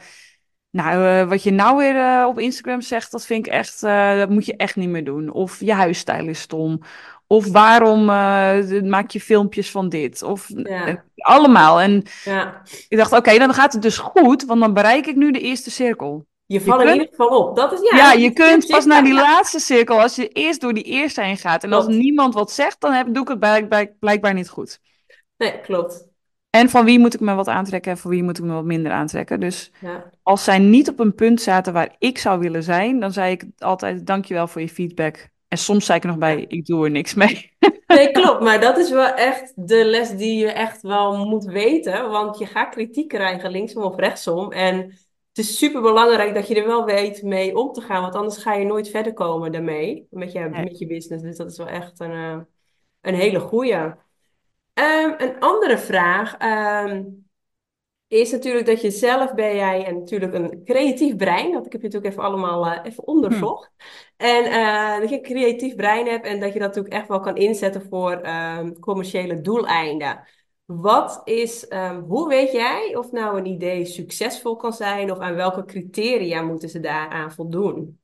Nou, 0.69 1.25
wat 1.25 1.43
je 1.43 1.51
nou 1.51 1.77
weer 1.77 2.25
op 2.27 2.39
Instagram 2.39 2.81
zegt, 2.81 3.11
dat 3.11 3.25
vind 3.25 3.45
ik 3.47 3.51
echt, 3.53 3.81
dat 4.19 4.29
moet 4.29 4.45
je 4.45 4.55
echt 4.55 4.75
niet 4.75 4.89
meer 4.89 5.03
doen. 5.03 5.31
Of 5.31 5.59
je 5.59 5.73
huisstijl 5.73 6.27
is 6.27 6.39
stom. 6.39 6.81
Of 7.27 7.51
waarom 7.51 8.09
eh, 8.09 8.81
maak 8.81 9.09
je 9.11 9.19
filmpjes 9.21 9.71
van 9.71 9.89
dit? 9.89 10.23
Of 10.23 10.47
Ja. 10.47 10.85
eh, 10.87 10.95
allemaal. 11.15 11.81
En 11.81 12.03
ja. 12.23 12.61
ik 12.87 12.97
dacht, 12.97 13.11
oké, 13.11 13.37
dan 13.37 13.53
gaat 13.53 13.73
het 13.73 13.81
dus 13.81 13.97
goed, 13.97 14.45
want 14.45 14.59
dan 14.59 14.73
bereik 14.73 15.05
ik 15.07 15.15
nu 15.15 15.31
de 15.31 15.39
eerste 15.39 15.71
cirkel. 15.71 16.25
Je 16.45 16.61
valt 16.61 16.81
in 16.81 16.91
ieder 16.91 17.07
geval 17.09 17.27
op. 17.27 17.55
Dat 17.55 17.71
is, 17.73 17.79
ja, 17.89 17.97
Ja, 17.97 18.11
je 18.11 18.31
kunt 18.31 18.67
pas 18.67 18.85
naar 18.85 19.03
die 19.03 19.13
laatste 19.13 19.59
cirkel, 19.59 20.01
als 20.01 20.15
je 20.15 20.27
eerst 20.27 20.61
door 20.61 20.73
die 20.73 20.83
eerste 20.83 21.21
heen 21.21 21.37
gaat. 21.37 21.63
En 21.63 21.73
als 21.73 21.87
niemand 21.87 22.33
wat 22.33 22.51
zegt, 22.51 22.81
dan 22.81 22.91
heb, 22.93 23.07
doe 23.13 23.23
ik 23.23 23.29
het 23.29 23.39
blijk- 23.39 23.67
blijk- 23.69 23.99
blijkbaar 23.99 24.33
niet 24.33 24.49
goed. 24.49 24.79
Nee, 25.37 25.59
klopt. 25.61 26.07
En 26.49 26.69
van 26.69 26.85
wie 26.85 26.99
moet 26.99 27.13
ik 27.13 27.19
me 27.19 27.33
wat 27.33 27.47
aantrekken 27.47 27.91
en 27.91 27.97
van 27.97 28.11
wie 28.11 28.23
moet 28.23 28.37
ik 28.37 28.43
me 28.43 28.53
wat 28.53 28.63
minder 28.63 28.91
aantrekken. 28.91 29.39
Dus 29.39 29.71
Ja. 29.81 30.09
als 30.23 30.43
zij 30.43 30.59
niet 30.59 30.89
op 30.89 30.99
een 30.99 31.15
punt 31.15 31.41
zaten 31.41 31.73
waar 31.73 31.95
ik 31.99 32.17
zou 32.17 32.39
willen 32.39 32.63
zijn, 32.63 32.99
dan 32.99 33.11
zei 33.11 33.31
ik 33.31 33.45
altijd 33.57 34.05
dankjewel 34.07 34.47
voor 34.47 34.61
je 34.61 34.69
feedback. 34.69 35.29
En 35.55 35.61
soms 35.61 35.85
zei 35.85 35.97
ik 35.97 36.03
er 36.03 36.09
nog 36.09 36.19
bij, 36.19 36.45
ik 36.47 36.65
doe 36.65 36.85
er 36.85 36.91
niks 36.91 37.13
mee. 37.13 37.53
Nee, 37.87 38.11
klopt. 38.11 38.41
Maar 38.41 38.61
dat 38.61 38.77
is 38.77 38.89
wel 38.89 39.07
echt 39.13 39.53
de 39.67 39.85
les 39.85 40.09
die 40.09 40.37
je 40.37 40.51
echt 40.51 40.81
wel 40.81 41.25
moet 41.25 41.43
weten. 41.45 42.09
Want 42.09 42.37
je 42.37 42.45
gaat 42.45 42.69
kritiek 42.69 43.07
krijgen, 43.07 43.51
linksom 43.51 43.83
of 43.83 43.95
rechtsom. 43.95 44.51
En 44.51 44.75
het 45.27 45.37
is 45.37 45.57
super 45.57 45.81
belangrijk 45.81 46.33
dat 46.33 46.47
je 46.47 46.55
er 46.55 46.67
wel 46.67 46.85
weet 46.85 47.23
mee 47.23 47.55
om 47.57 47.71
te 47.73 47.81
gaan. 47.81 48.01
Want 48.01 48.15
anders 48.15 48.37
ga 48.37 48.53
je 48.53 48.65
nooit 48.65 48.89
verder 48.89 49.13
komen 49.13 49.51
daarmee. 49.51 50.07
Met 50.09 50.31
je, 50.31 50.39
Nee. 50.39 50.63
met 50.63 50.77
je 50.77 50.87
business. 50.87 51.23
Dus 51.23 51.37
dat 51.37 51.51
is 51.51 51.57
wel 51.57 51.67
echt 51.67 51.99
een, 51.99 52.11
eh, 52.11 52.37
een 53.01 53.15
hele 53.15 53.39
goeie. 53.39 53.93
Ehm, 54.73 55.13
een 55.17 55.39
andere 55.39 55.77
vraag. 55.77 56.35
ehm, 56.37 57.03
is 58.15 58.31
natuurlijk 58.31 58.65
dat 58.65 58.81
je 58.81 58.91
zelf 58.91 59.33
ben 59.33 59.55
jij 59.55 59.85
en 59.85 59.99
natuurlijk 59.99 60.33
een 60.33 60.63
creatief 60.63 61.15
brein. 61.15 61.51
Dat 61.51 61.65
ik 61.65 61.71
heb 61.71 61.81
je 61.81 61.87
natuurlijk 61.87 62.13
even 62.13 62.23
allemaal 62.23 62.65
eh, 62.65 62.79
even 62.83 63.07
onderzocht. 63.07 63.71
En 64.17 64.43
eh, 64.45 64.99
dat 64.99 65.09
je 65.09 65.15
een 65.15 65.21
creatief 65.21 65.75
brein 65.75 66.07
hebt 66.07 66.25
en 66.25 66.39
dat 66.39 66.53
je 66.53 66.59
dat 66.59 66.67
natuurlijk 66.67 66.93
echt 66.93 67.07
wel 67.07 67.19
kan 67.19 67.35
inzetten 67.35 67.87
voor 67.89 68.11
ehm, 68.11 68.73
commerciële 68.73 69.41
doeleinden. 69.41 70.27
Wat 70.65 71.21
is, 71.23 71.67
ehm, 71.67 71.99
hoe 71.99 72.27
weet 72.27 72.51
jij 72.51 72.95
of 72.95 73.11
nou 73.11 73.37
een 73.37 73.45
idee 73.45 73.85
succesvol 73.85 74.55
kan 74.55 74.73
zijn 74.73 75.11
of 75.11 75.19
aan 75.19 75.35
welke 75.35 75.65
criteria 75.65 76.41
moeten 76.41 76.69
ze 76.69 76.79
daaraan 76.79 77.31
voldoen? 77.31 77.99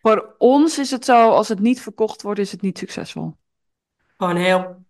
Voor 0.00 0.34
ons 0.38 0.78
is 0.78 0.90
het 0.90 1.04
zo, 1.04 1.30
als 1.30 1.48
het 1.48 1.60
niet 1.60 1.80
verkocht 1.80 2.22
wordt, 2.22 2.40
is 2.40 2.52
het 2.52 2.62
niet 2.62 2.78
succesvol. 2.78 3.32
Gewoon 4.16 4.36
heel 4.36 4.84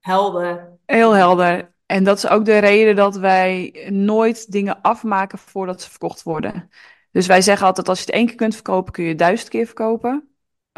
helder. 0.00 0.78
Heel 0.86 1.12
helder. 1.12 1.73
En 1.86 2.04
dat 2.04 2.16
is 2.16 2.26
ook 2.28 2.44
de 2.44 2.58
reden 2.58 2.96
dat 2.96 3.16
wij 3.16 3.74
nooit 3.90 4.52
dingen 4.52 4.80
afmaken 4.82 5.38
voordat 5.38 5.82
ze 5.82 5.90
verkocht 5.90 6.22
worden. 6.22 6.68
Dus 7.10 7.26
wij 7.26 7.42
zeggen 7.42 7.66
altijd, 7.66 7.88
als 7.88 7.98
je 7.98 8.04
het 8.04 8.14
één 8.14 8.26
keer 8.26 8.34
kunt 8.36 8.54
verkopen, 8.54 8.92
kun 8.92 9.02
je 9.02 9.08
het 9.08 9.18
duizend 9.18 9.48
keer 9.48 9.66
verkopen. 9.66 10.28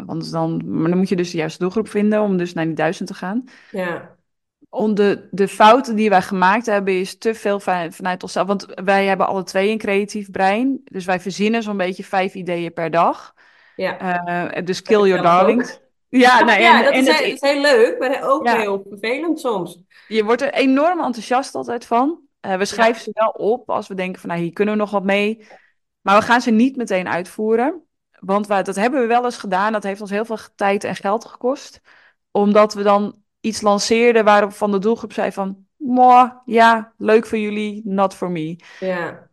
Want 0.05 0.31
dan, 0.31 0.61
maar 0.79 0.89
dan 0.89 0.97
moet 0.97 1.09
je 1.09 1.15
dus 1.15 1.31
de 1.31 1.37
juiste 1.37 1.59
doelgroep 1.59 1.87
vinden 1.89 2.21
om 2.21 2.37
dus 2.37 2.53
naar 2.53 2.65
die 2.65 2.73
duizend 2.73 3.07
te 3.07 3.13
gaan. 3.13 3.43
Ja, 3.71 4.17
Om 4.69 4.95
de, 4.95 5.27
de 5.31 5.47
fouten 5.47 5.95
die 5.95 6.09
wij 6.09 6.21
gemaakt 6.21 6.65
hebben, 6.65 6.99
is 6.99 7.17
te 7.17 7.33
veel 7.33 7.59
van- 7.59 7.93
vanuit 7.93 8.23
onszelf. 8.23 8.47
Want 8.47 8.65
wij 8.83 9.05
hebben 9.05 9.27
alle 9.27 9.43
twee 9.43 9.71
een 9.71 9.77
creatief 9.77 10.31
brein. 10.31 10.81
Dus 10.83 11.05
wij 11.05 11.19
verzinnen 11.19 11.63
zo'n 11.63 11.77
beetje 11.77 12.03
vijf 12.03 12.33
ideeën 12.33 12.73
per 12.73 12.91
dag. 12.91 13.33
ja. 13.75 13.97
Eh, 13.99 14.65
dus 14.65 14.81
kill 14.81 15.05
your 15.07 15.21
darlings. 15.21 15.79
Ja, 16.09 16.43
nou, 16.43 16.61
ja, 16.61 16.77
en, 16.77 16.83
dat 16.83 16.93
en 16.93 16.99
is, 16.99 17.07
het- 17.07 17.21
is 17.33 17.41
heel 17.41 17.61
leuk, 17.61 17.99
maar 17.99 18.21
ook 18.29 18.45
Ja. 18.47 18.57
heel 18.57 18.85
vervelend 18.89 19.39
soms. 19.39 19.79
Je 20.07 20.23
wordt 20.23 20.41
er 20.41 20.53
enorm 20.53 20.99
enthousiast 21.03 21.55
altijd 21.55 21.85
van. 21.85 22.19
Eh, 22.39 22.57
we 22.57 22.65
schrijven 22.65 23.01
ze 23.01 23.09
wel 23.13 23.29
op 23.29 23.69
als 23.69 23.87
we 23.87 23.93
denken 23.93 24.21
van 24.21 24.29
nou, 24.29 24.41
hier 24.41 24.53
kunnen 24.53 24.73
we 24.73 24.79
nog 24.79 24.91
wat 24.91 25.03
mee. 25.03 25.47
Maar 26.01 26.19
we 26.19 26.25
gaan 26.25 26.41
ze 26.41 26.51
niet 26.51 26.75
meteen 26.75 27.07
uitvoeren. 27.07 27.81
Want 28.19 28.47
wij, 28.47 28.63
dat 28.63 28.75
hebben 28.75 29.01
we 29.01 29.07
wel 29.07 29.25
eens 29.25 29.37
gedaan. 29.37 29.71
Dat 29.71 29.83
heeft 29.83 30.01
ons 30.01 30.09
heel 30.09 30.25
veel 30.25 30.37
tijd 30.55 30.83
en 30.83 30.95
geld 30.95 31.25
gekost. 31.25 31.81
Omdat 32.31 32.73
we 32.73 32.83
dan 32.83 33.21
iets 33.39 33.61
lanceerden 33.61 34.25
waarop 34.25 34.53
van 34.53 34.71
de 34.71 34.79
doelgroep 34.79 35.13
zei 35.13 35.31
van... 35.31 35.65
"Mwah, 35.75 36.31
ja, 36.45 36.93
leuk 36.97 37.25
voor 37.25 37.37
jullie, 37.37 37.81
not 37.85 38.13
for 38.13 38.31
me. 38.31 38.55
Ja, 38.79 39.26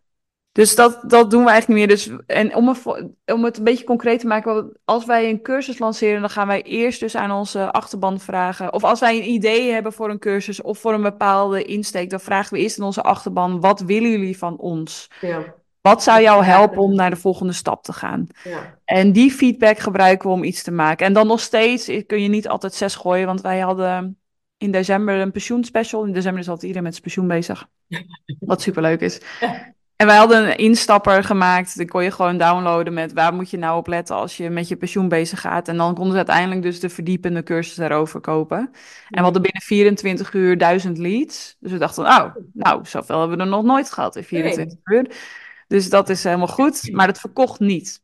Dus 0.54 0.74
dat, 0.74 1.02
dat 1.06 1.30
doen 1.30 1.44
we 1.44 1.50
eigenlijk 1.50 1.80
niet 1.80 1.88
meer. 1.88 1.96
Dus, 1.96 2.24
en 2.26 2.54
om, 2.54 2.68
een 2.68 3.16
om 3.26 3.44
het 3.44 3.58
een 3.58 3.64
beetje 3.64 3.84
concreet 3.84 4.20
te 4.20 4.26
maken, 4.26 4.76
als 4.84 5.04
wij 5.04 5.30
een 5.30 5.42
cursus 5.42 5.78
lanceren, 5.78 6.20
dan 6.20 6.30
gaan 6.30 6.46
wij 6.46 6.62
eerst 6.62 7.00
dus 7.00 7.16
aan 7.16 7.30
onze 7.30 7.72
achterban 7.72 8.20
vragen. 8.20 8.72
Of 8.72 8.84
als 8.84 9.00
wij 9.00 9.16
een 9.16 9.28
idee 9.28 9.72
hebben 9.72 9.92
voor 9.92 10.10
een 10.10 10.18
cursus 10.18 10.62
of 10.62 10.78
voor 10.78 10.94
een 10.94 11.02
bepaalde 11.02 11.64
insteek, 11.64 12.10
dan 12.10 12.20
vragen 12.20 12.54
we 12.54 12.60
eerst 12.62 12.78
aan 12.78 12.86
onze 12.86 13.02
achterban: 13.02 13.60
wat 13.60 13.80
willen 13.80 14.10
jullie 14.10 14.38
van 14.38 14.58
ons? 14.58 15.10
ja, 15.20 15.54
Wat 15.80 16.02
zou 16.02 16.20
jou 16.22 16.44
helpen 16.44 16.78
om 16.78 16.94
naar 16.94 17.10
de 17.10 17.16
volgende 17.16 17.52
stap 17.52 17.82
te 17.82 17.92
gaan? 17.92 18.26
ja. 18.44 18.78
En 18.84 19.12
die 19.12 19.30
feedback 19.30 19.78
gebruiken 19.78 20.28
we 20.28 20.34
om 20.34 20.44
iets 20.44 20.62
te 20.62 20.72
maken. 20.72 21.06
En 21.06 21.12
dan 21.12 21.26
nog 21.26 21.40
steeds 21.40 21.90
kun 22.06 22.22
je 22.22 22.28
niet 22.28 22.48
altijd 22.48 22.74
zes 22.74 22.94
gooien, 22.94 23.26
want 23.26 23.40
wij 23.40 23.60
hadden 23.60 24.18
in 24.56 24.70
december 24.70 25.14
een 25.14 25.32
pensioenspecial. 25.32 26.04
In 26.04 26.12
december 26.12 26.40
is 26.40 26.48
altijd 26.48 26.66
iedereen 26.66 26.82
met 26.82 26.92
zijn 26.92 27.04
pensioen 27.04 27.28
bezig. 27.28 27.68
Wat 28.40 28.62
superleuk 28.62 29.00
is. 29.00 29.20
En 30.04 30.10
wij 30.10 30.18
hadden 30.18 30.48
een 30.48 30.56
instapper 30.56 31.24
gemaakt. 31.24 31.76
Die 31.76 31.88
kon 31.88 32.02
je 32.02 32.10
gewoon 32.10 32.38
downloaden 32.38 32.94
met 32.94 33.12
waar 33.12 33.34
moet 33.34 33.50
je 33.50 33.56
nou 33.56 33.78
op 33.78 33.86
letten 33.86 34.16
als 34.16 34.36
je 34.36 34.50
met 34.50 34.68
je 34.68 34.76
pensioen 34.76 35.08
bezig 35.08 35.40
gaat. 35.40 35.68
En 35.68 35.76
dan 35.76 35.94
konden 35.94 36.10
ze 36.10 36.16
uiteindelijk 36.16 36.62
dus 36.62 36.80
de 36.80 36.88
verdiepende 36.88 37.42
cursus 37.42 37.74
daarover 37.74 38.20
kopen. 38.20 38.58
En 38.58 38.72
we 39.08 39.20
hadden 39.20 39.42
binnen 39.42 39.62
24 39.62 40.32
uur 40.32 40.58
1000 40.58 40.98
leads. 40.98 41.56
Dus 41.60 41.72
we 41.72 41.78
dachten, 41.78 42.04
oh, 42.04 42.34
nou, 42.52 42.84
zoveel 42.86 43.18
hebben 43.18 43.36
we 43.36 43.44
er 43.44 43.50
nog 43.50 43.62
nooit 43.62 43.92
gehad 43.92 44.16
in 44.16 44.24
24 44.24 44.78
uur. 44.84 45.10
Dus 45.68 45.90
dat 45.90 46.08
is 46.08 46.24
helemaal 46.24 46.46
goed. 46.46 46.92
Maar 46.92 47.06
het 47.06 47.20
verkocht 47.20 47.60
niet. 47.60 48.02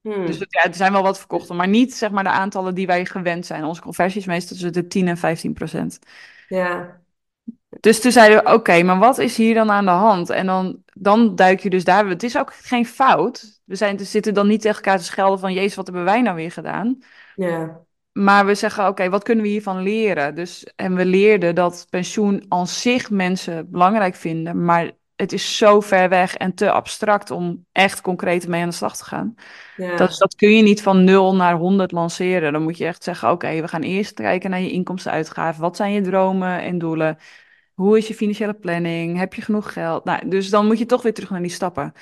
Hmm. 0.00 0.26
Dus 0.26 0.38
ja, 0.38 0.64
er 0.64 0.74
zijn 0.74 0.92
wel 0.92 1.02
wat 1.02 1.18
verkochten, 1.18 1.56
maar 1.56 1.68
niet 1.68 1.94
zeg 1.94 2.10
maar 2.10 2.24
de 2.24 2.30
aantallen 2.30 2.74
die 2.74 2.86
wij 2.86 3.04
gewend 3.04 3.46
zijn. 3.46 3.64
Onze 3.64 3.82
conversies 3.82 4.26
meestal 4.26 4.56
tussen 4.56 4.72
de 4.72 4.86
10 4.86 5.08
en 5.08 5.16
15 5.16 5.52
procent. 5.52 5.98
Ja, 6.48 6.99
Dus 7.80 8.00
toen 8.00 8.12
zeiden 8.12 8.44
we, 8.44 8.52
oké, 8.52 8.82
maar 8.82 8.98
wat 8.98 9.18
is 9.18 9.36
hier 9.36 9.54
dan 9.54 9.70
aan 9.70 9.84
de 9.84 9.90
hand? 9.90 10.30
En 10.30 10.46
dan, 10.46 10.82
dan 10.92 11.34
duik 11.34 11.60
je 11.60 11.70
dus 11.70 11.84
daar. 11.84 12.06
Het 12.08 12.22
is 12.22 12.38
ook 12.38 12.54
geen 12.54 12.86
fout. 12.86 13.60
We 13.64 13.74
zijn, 13.74 13.96
we 13.96 14.04
zitten 14.04 14.34
dan 14.34 14.46
niet 14.46 14.60
tegen 14.60 14.76
elkaar 14.76 14.98
te 14.98 15.04
schelden 15.04 15.38
van, 15.38 15.52
jezus, 15.52 15.74
wat 15.74 15.86
hebben 15.86 16.04
wij 16.04 16.22
nou 16.22 16.36
weer 16.36 16.52
gedaan? 16.52 16.98
ja, 17.34 17.80
Maar 18.12 18.46
we 18.46 18.54
zeggen, 18.54 18.86
oké, 18.86 19.08
wat 19.08 19.22
kunnen 19.22 19.44
we 19.44 19.50
hiervan 19.50 19.82
leren? 19.82 20.34
Dus, 20.34 20.64
en 20.76 20.94
we 20.94 21.04
leerden 21.04 21.54
dat 21.54 21.86
pensioen 21.90 22.44
aan 22.48 22.66
zich 22.66 23.10
mensen 23.10 23.70
belangrijk 23.70 24.14
vinden, 24.14 24.64
maar 24.64 24.90
het 25.16 25.32
is 25.32 25.56
zo 25.56 25.80
ver 25.80 26.08
weg 26.08 26.34
en 26.36 26.54
te 26.54 26.70
abstract 26.70 27.30
om 27.30 27.66
echt 27.72 28.00
concreet 28.00 28.48
mee 28.48 28.62
aan 28.62 28.68
de 28.68 28.74
slag 28.74 28.96
te 28.96 29.04
gaan. 29.04 29.34
Ja. 29.76 29.96
Dat, 29.96 30.18
dat 30.18 30.34
kun 30.34 30.56
je 30.56 30.62
niet 30.62 30.82
van 30.82 31.04
0 31.04 31.34
naar 31.34 31.54
100 31.54 31.92
lanceren. 31.92 32.52
Dan 32.52 32.62
moet 32.62 32.78
je 32.78 32.86
echt 32.86 33.04
zeggen: 33.04 33.30
oké, 33.30 33.60
we 33.60 33.68
gaan 33.68 33.82
eerst 33.82 34.14
kijken 34.14 34.50
naar 34.50 34.60
je 34.60 34.70
inkomsten-uitgaven. 34.70 35.60
Wat 35.60 35.76
zijn 35.76 35.92
je 35.92 36.00
dromen 36.00 36.60
en 36.62 36.78
doelen? 36.78 37.18
Hoe 37.80 37.98
is 37.98 38.08
je 38.08 38.14
financiële 38.14 38.54
planning? 38.54 39.18
Heb 39.18 39.34
je 39.34 39.42
genoeg 39.42 39.72
geld? 39.72 40.04
Nou, 40.04 40.28
dus 40.28 40.50
dan 40.50 40.66
moet 40.66 40.78
je 40.78 40.86
toch 40.86 41.02
weer 41.02 41.14
terug 41.14 41.30
naar 41.30 41.42
die 41.42 41.50
stappen. 41.50 41.92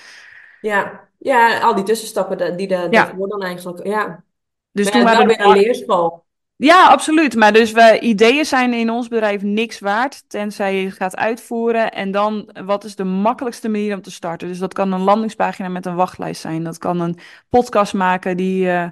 Ja, 0.61 1.09
ja 1.19 1.59
al 1.61 1.75
die 1.75 1.85
tussenstappen 1.85 2.57
die 2.57 2.69
de, 2.69 2.87
Ja. 2.91 3.13
dan 3.19 3.43
eigenlijk. 3.43 3.87
Ja, 3.87 4.25
Dus 4.73 4.91
toen 4.91 5.03
waren 5.03 5.27
we 5.27 5.37
weer 5.37 5.47
een 5.47 5.53
leerschool. 5.53 6.27
Ja, 6.57 6.89
absoluut. 6.89 7.35
Maar 7.35 7.53
dus 7.53 7.73
wij, 7.73 8.01
ideeën 8.01 8.45
zijn 8.45 8.73
in 8.73 8.91
ons 8.91 9.09
bedrijf 9.09 9.43
niks 9.43 9.79
waard, 9.79 10.29
tenzij 10.29 10.83
je 10.83 10.91
gaat 10.91 11.17
uitvoeren. 11.17 11.93
En 11.93 12.11
dan, 12.11 12.51
wat 12.65 12.85
is 12.85 12.97
de 12.97 13.05
makkelijkste 13.05 13.69
manier 13.69 13.95
om 13.95 14.03
te 14.03 14.11
starten? 14.11 14.49
Dus 14.49 14.59
dat 14.59 14.75
kan 14.75 14.93
een 14.93 15.01
landingspagina 15.01 15.69
met 15.69 15.87
een 15.87 15.95
wachtlijst 15.95 16.41
zijn. 16.41 16.65
Dat 16.65 16.79
kan 16.79 17.01
een 17.01 17.19
podcast 17.49 17.95
maken 17.95 18.37
die 18.37 18.71
eh, 18.71 18.89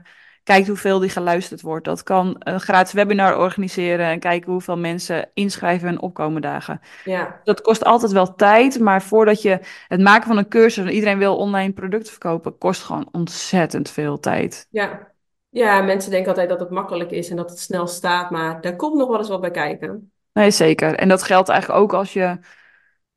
kijkt 0.46 0.68
hoeveel 0.68 0.98
die 0.98 1.10
geluisterd 1.10 1.60
wordt. 1.60 1.84
Dat 1.84 2.02
kan 2.02 2.36
een 2.38 2.60
gratis 2.60 2.92
webinar 2.92 3.38
organiseren 3.38 4.06
en 4.06 4.18
kijken 4.18 4.52
hoeveel 4.52 4.76
mensen 4.78 5.30
inschrijven 5.34 5.88
en 5.88 6.00
opkomen 6.00 6.42
dagen. 6.42 6.80
Ja, 7.04 7.40
Dat 7.44 7.60
kost 7.60 7.84
altijd 7.84 8.12
wel 8.12 8.34
tijd, 8.34 8.78
maar 8.80 9.02
voordat 9.02 9.42
je 9.42 9.60
het 9.88 10.00
maken 10.00 10.26
van 10.26 10.36
een 10.38 10.48
cursus 10.48 10.84
en 10.84 10.92
iedereen 10.92 11.18
wil 11.18 11.36
online 11.36 11.72
producten 11.72 12.10
verkopen, 12.10 12.58
kost 12.58 12.82
gewoon 12.82 13.08
ontzettend 13.12 13.90
veel 13.90 14.20
tijd. 14.20 14.66
ja. 14.70 15.14
Ja, 15.48 15.82
mensen 15.82 16.10
denken 16.10 16.28
altijd 16.28 16.48
dat 16.48 16.60
het 16.60 16.70
makkelijk 16.70 17.10
is 17.10 17.30
en 17.30 17.36
dat 17.36 17.50
het 17.50 17.58
snel 17.58 17.86
staat, 17.86 18.30
maar 18.30 18.60
daar 18.60 18.76
komt 18.76 18.94
nog 18.96 19.08
wel 19.08 19.18
eens 19.18 19.28
wat 19.28 19.40
bij 19.40 19.50
kijken. 19.50 20.10
Nee, 20.32 20.50
zeker. 20.50 20.94
En 20.94 21.08
dat 21.08 21.22
geldt 21.22 21.48
eigenlijk 21.48 21.80
ook 21.80 21.92
als 21.94 22.12
je. 22.12 22.38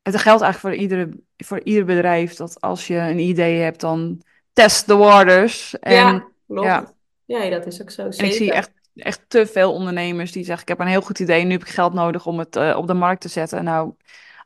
Het 0.02 0.18
geldt 0.18 0.42
eigenlijk 0.42 0.58
voor 0.60 0.74
iedere, 0.84 1.10
voor 1.38 1.60
ieder 1.64 1.86
bedrijf 1.86 2.36
dat 2.36 2.62
als 2.62 2.88
je 2.88 2.96
een 2.96 3.20
idee 3.20 3.60
hebt, 3.60 3.80
dan 3.80 4.22
test 4.54 4.86
the 4.86 4.98
waters. 4.98 5.80
En, 5.80 5.94
Ja, 5.94 6.28
klopt. 6.48 6.68
ja. 6.68 6.94
Ja, 7.30 7.50
dat 7.50 7.66
is 7.66 7.82
ook 7.82 7.90
zo. 7.90 8.02
en 8.02 8.08
ik 8.08 8.14
Zeker. 8.14 8.36
zie 8.36 8.52
echt, 8.52 8.72
echt 8.96 9.22
te 9.28 9.48
veel 9.48 9.74
ondernemers 9.74 10.32
die 10.32 10.44
zeggen: 10.44 10.62
Ik 10.62 10.68
heb 10.68 10.80
een 10.80 10.88
heel 10.88 11.02
goed 11.02 11.20
idee, 11.20 11.44
nu 11.44 11.52
heb 11.52 11.62
ik 11.62 11.68
geld 11.68 11.94
nodig 11.94 12.26
om 12.26 12.40
het 12.40 12.56
eh, 12.56 12.78
op 12.78 12.88
de 12.88 12.94
markt 12.94 13.22
te 13.22 13.28
zetten. 13.28 13.64
Nou, 13.64 13.94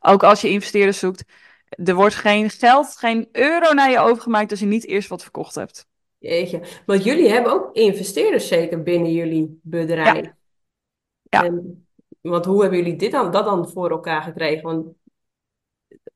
ook 0.00 0.22
als 0.22 0.40
je 0.40 0.48
investeerders 0.48 0.98
zoekt, 0.98 1.24
er 1.68 1.94
wordt 1.94 2.14
geen 2.14 2.50
geld, 2.50 2.96
geen 2.96 3.28
euro 3.32 3.72
naar 3.72 3.90
je 3.90 3.98
overgemaakt 3.98 4.50
als 4.50 4.60
je 4.60 4.66
niet 4.66 4.86
eerst 4.86 5.08
wat 5.08 5.22
verkocht 5.22 5.54
hebt. 5.54 5.86
Jeetje. 6.18 6.60
Want 6.86 7.04
jullie 7.04 7.28
hebben 7.28 7.52
ook 7.52 7.74
investeerders 7.74 8.48
zeker 8.48 8.82
binnen 8.82 9.12
jullie 9.12 9.60
bedrijf. 9.62 10.30
Ja. 11.22 11.44
En, 11.44 11.86
want 12.20 12.44
hoe 12.44 12.60
hebben 12.60 12.78
jullie 12.78 12.96
dit 12.96 13.12
dan, 13.12 13.30
dat 13.30 13.44
dan 13.44 13.68
voor 13.68 13.90
elkaar 13.90 14.22
gekregen? 14.22 14.62
Want, 14.62 14.86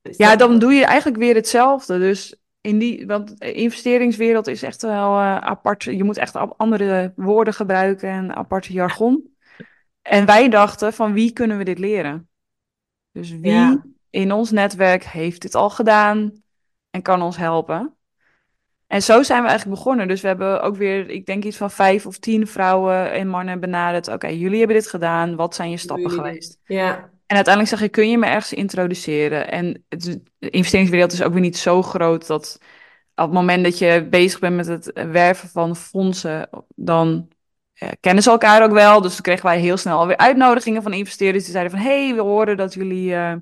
Ja, 0.02 0.36
dan 0.36 0.58
doe 0.58 0.72
je 0.72 0.84
eigenlijk 0.84 1.18
weer 1.18 1.34
hetzelfde. 1.34 1.98
Dus 1.98 2.36
in 2.68 2.78
die, 2.78 3.06
want 3.06 3.38
de 3.38 3.52
investeringswereld 3.52 4.46
is 4.46 4.62
echt 4.62 4.82
wel 4.82 5.18
eh, 5.18 5.36
apart. 5.36 5.82
Je 5.82 6.04
moet 6.04 6.16
echt 6.16 6.36
andere 6.56 7.12
woorden 7.16 7.54
gebruiken 7.54 8.08
en 8.08 8.34
aparte 8.36 8.72
jargon. 8.72 9.36
En 10.02 10.26
wij 10.26 10.48
dachten 10.48 10.92
van 10.92 11.12
wie 11.12 11.32
kunnen 11.32 11.58
we 11.58 11.64
dit 11.64 11.78
leren? 11.78 12.28
Dus 13.12 13.30
wie 13.30 13.52
Ja. 13.52 13.84
in 14.10 14.32
ons 14.32 14.50
netwerk 14.50 15.04
heeft 15.04 15.42
dit 15.42 15.54
al 15.54 15.70
gedaan 15.70 16.42
en 16.90 17.02
kan 17.02 17.22
ons 17.22 17.36
helpen? 17.36 17.92
En 18.86 19.02
zo 19.02 19.22
zijn 19.22 19.42
we 19.42 19.48
eigenlijk 19.48 19.78
begonnen. 19.78 20.08
Dus 20.08 20.20
we 20.20 20.26
hebben 20.28 20.62
ook 20.62 20.76
weer, 20.76 21.10
ik 21.10 21.26
denk 21.26 21.44
iets 21.44 21.56
van 21.56 21.70
vijf 21.70 22.06
of 22.06 22.18
tien 22.18 22.46
vrouwen 22.46 23.12
en 23.12 23.28
mannen 23.28 23.60
benaderd. 23.60 24.08
Oké, 24.08 24.26
jullie 24.26 24.58
hebben 24.58 24.76
dit 24.76 24.88
gedaan. 24.88 25.36
Wat 25.36 25.54
zijn 25.54 25.70
je 25.70 25.76
stappen 25.76 26.10
jullie 26.10 26.18
geweest? 26.18 26.60
Ja, 26.64 27.10
En 27.28 27.36
uiteindelijk 27.36 27.74
zeg 27.76 27.80
je, 27.84 27.88
kun 27.94 28.10
je 28.10 28.18
me 28.18 28.26
ergens 28.26 28.52
introduceren? 28.52 29.50
En 29.50 29.84
het, 29.88 30.20
de 30.38 30.50
investeringswereld 30.50 31.12
is 31.12 31.22
ook 31.22 31.32
weer 31.32 31.40
niet 31.40 31.56
zo 31.58 31.82
groot 31.82 32.26
dat 32.26 32.58
op 33.14 33.24
het 33.24 33.32
moment 33.32 33.64
dat 33.64 33.78
je 33.78 34.06
bezig 34.10 34.38
bent 34.40 34.56
met 34.56 34.66
het 34.66 34.92
werven 34.94 35.48
van 35.48 35.76
fondsen, 35.76 36.48
dan 36.74 37.28
eh, 37.74 37.88
kennen 38.00 38.22
ze 38.22 38.30
elkaar 38.30 38.62
ook 38.62 38.72
wel. 38.72 39.00
Dus 39.00 39.12
toen 39.14 39.22
kregen 39.22 39.44
wij 39.44 39.58
heel 39.58 39.76
snel 39.76 39.98
alweer 39.98 40.16
uitnodigingen 40.16 40.82
van 40.82 40.92
investeerders 40.92 41.44
die 41.44 41.52
zeiden 41.52 41.72
van, 41.72 41.82
hey, 41.82 42.14
we 42.14 42.20
horen 42.20 42.56
dat 42.56 42.74
jullie, 42.74 43.14
eh, 43.14 43.34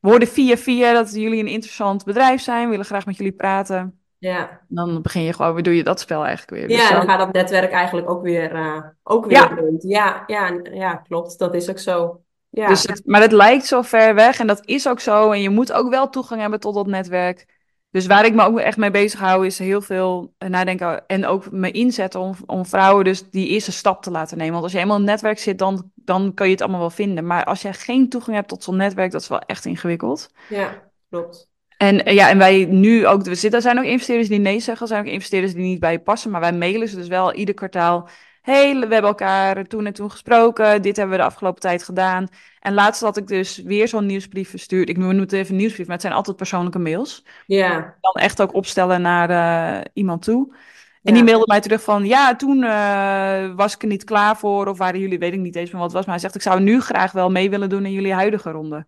we 0.00 0.08
hoorden 0.08 0.28
via 0.28 0.56
via 0.56 0.92
dat 0.92 1.14
jullie 1.14 1.40
een 1.40 1.46
interessant 1.46 2.04
bedrijf 2.04 2.42
zijn, 2.42 2.64
we 2.64 2.70
willen 2.70 2.84
graag 2.84 3.06
met 3.06 3.16
jullie 3.16 3.32
praten. 3.32 4.00
ja. 4.18 4.60
Dan 4.68 5.02
begin 5.02 5.22
je 5.22 5.32
gewoon 5.32 5.54
weer, 5.54 5.62
doe 5.62 5.76
je 5.76 5.84
dat 5.84 6.00
spel 6.00 6.24
eigenlijk 6.24 6.50
weer. 6.50 6.68
Dus 6.68 6.76
Ja, 6.76 6.88
zo- 6.88 6.94
dan 6.94 7.08
gaat 7.08 7.18
dat 7.18 7.32
netwerk 7.32 7.70
eigenlijk 7.72 8.10
ook 8.10 8.22
weer, 8.22 8.54
eh, 8.54 8.82
ook 9.02 9.26
weer 9.26 9.36
Ja. 9.36 9.54
rond. 9.56 9.82
Ja, 9.82 10.22
ja, 10.26 10.60
ja, 10.72 10.94
klopt. 10.94 11.38
Dat 11.38 11.54
is 11.54 11.70
ook 11.70 11.78
zo. 11.78 12.20
Ja, 12.50 12.68
Dus 12.68 12.82
het, 12.82 13.02
maar 13.04 13.20
het 13.20 13.32
lijkt 13.32 13.66
zo 13.66 13.82
ver 13.82 14.14
weg 14.14 14.38
en 14.38 14.46
dat 14.46 14.66
is 14.66 14.88
ook 14.88 15.00
zo. 15.00 15.30
En 15.30 15.42
je 15.42 15.50
moet 15.50 15.72
ook 15.72 15.90
wel 15.90 16.10
toegang 16.10 16.40
hebben 16.40 16.60
tot 16.60 16.74
dat 16.74 16.86
netwerk. 16.86 17.54
Dus 17.90 18.06
waar 18.06 18.24
ik 18.24 18.34
me 18.34 18.44
ook 18.44 18.58
echt 18.58 18.76
mee 18.76 18.90
bezig 18.90 19.20
hou, 19.20 19.46
is 19.46 19.58
heel 19.58 19.80
veel 19.80 20.34
eh, 20.38 20.48
nadenken 20.48 21.06
en 21.06 21.26
ook 21.26 21.50
me 21.50 21.70
inzetten 21.70 22.20
om, 22.20 22.34
om 22.46 22.66
vrouwen 22.66 23.04
dus 23.04 23.30
die 23.30 23.48
eerste 23.48 23.72
stap 23.72 24.02
te 24.02 24.10
laten 24.10 24.36
nemen. 24.36 24.52
Want 24.52 24.64
als 24.64 24.72
je 24.72 24.78
eenmaal 24.78 24.96
in 24.96 25.02
het 25.02 25.10
netwerk 25.10 25.38
zit, 25.38 25.58
dan, 25.58 25.90
dan 25.94 26.34
kan 26.34 26.46
je 26.46 26.52
het 26.52 26.60
allemaal 26.62 26.80
wel 26.80 26.90
vinden. 26.90 27.26
Maar 27.26 27.44
als 27.44 27.62
je 27.62 27.72
geen 27.72 28.08
toegang 28.08 28.36
hebt 28.36 28.48
tot 28.48 28.64
zo'n 28.64 28.76
netwerk, 28.76 29.10
dat 29.10 29.20
is 29.20 29.28
wel 29.28 29.40
echt 29.40 29.64
ingewikkeld. 29.64 30.30
ja, 30.48 30.90
klopt. 31.10 31.48
En 31.76 32.04
eh, 32.04 32.14
ja, 32.14 32.28
en 32.28 32.38
wij 32.38 32.64
nu 32.64 33.06
ook, 33.06 33.22
we 33.22 33.34
zitten, 33.34 33.58
er 33.58 33.62
zijn 33.64 33.78
ook 33.78 33.84
investeerders 33.84 34.28
die 34.28 34.38
nee 34.38 34.60
zeggen, 34.60 34.82
er 34.82 34.92
zijn 34.92 35.06
ook 35.06 35.12
investeerders 35.12 35.54
die 35.54 35.62
niet 35.62 35.80
bij 35.80 35.92
je 35.92 36.00
passen, 36.00 36.30
maar 36.30 36.40
wij 36.40 36.52
mailen 36.52 36.88
ze 36.88 36.96
dus 36.96 37.08
wel 37.08 37.34
ieder 37.34 37.54
kwartaal. 37.54 38.08
Hey, 38.46 38.74
we 38.74 38.78
hebben 38.80 39.02
elkaar 39.02 39.64
toen 39.66 39.86
en 39.86 39.92
toen 39.92 40.10
gesproken, 40.10 40.82
dit 40.82 40.96
hebben 40.96 41.16
we 41.16 41.22
de 41.22 41.28
afgelopen 41.28 41.60
tijd 41.60 41.82
gedaan. 41.82 42.28
En 42.60 42.74
laatst 42.74 43.02
had 43.02 43.16
ik 43.16 43.26
dus 43.26 43.56
weer 43.62 43.88
zo'n 43.88 44.06
nieuwsbrief 44.06 44.50
verstuurd. 44.50 44.88
Ik 44.88 44.96
noem 44.96 45.18
het 45.18 45.32
even 45.32 45.56
nieuwsbrief, 45.56 45.86
maar 45.86 45.94
het 45.94 46.04
zijn 46.04 46.14
altijd 46.16 46.36
persoonlijke 46.36 46.78
mails. 46.78 47.24
Ja, 47.46 47.96
Dan 48.00 48.12
echt 48.22 48.42
ook 48.42 48.54
opstellen 48.54 49.02
naar 49.02 49.30
eh, 49.30 49.84
iemand 49.92 50.22
toe. 50.22 50.54
En 51.02 51.12
Ja. 51.12 51.12
die 51.12 51.24
mailde 51.24 51.44
mij 51.46 51.60
terug 51.60 51.82
van, 51.82 52.04
ja, 52.04 52.36
toen 52.36 52.62
eh, 52.64 53.54
was 53.56 53.74
ik 53.74 53.82
er 53.82 53.88
niet 53.88 54.04
klaar 54.04 54.36
voor, 54.36 54.66
of 54.66 54.78
waren 54.78 55.00
jullie, 55.00 55.18
weet 55.18 55.32
ik 55.32 55.40
niet 55.40 55.56
eens 55.56 55.70
meer 55.70 55.80
wat 55.80 55.88
het 55.92 55.96
was, 55.96 56.04
maar 56.04 56.14
hij 56.14 56.22
zegt, 56.22 56.34
ik 56.34 56.42
zou 56.42 56.60
nu 56.60 56.80
graag 56.80 57.12
wel 57.12 57.30
mee 57.30 57.50
willen 57.50 57.68
doen 57.68 57.84
in 57.84 57.92
jullie 57.92 58.12
huidige 58.12 58.50
ronde. 58.50 58.86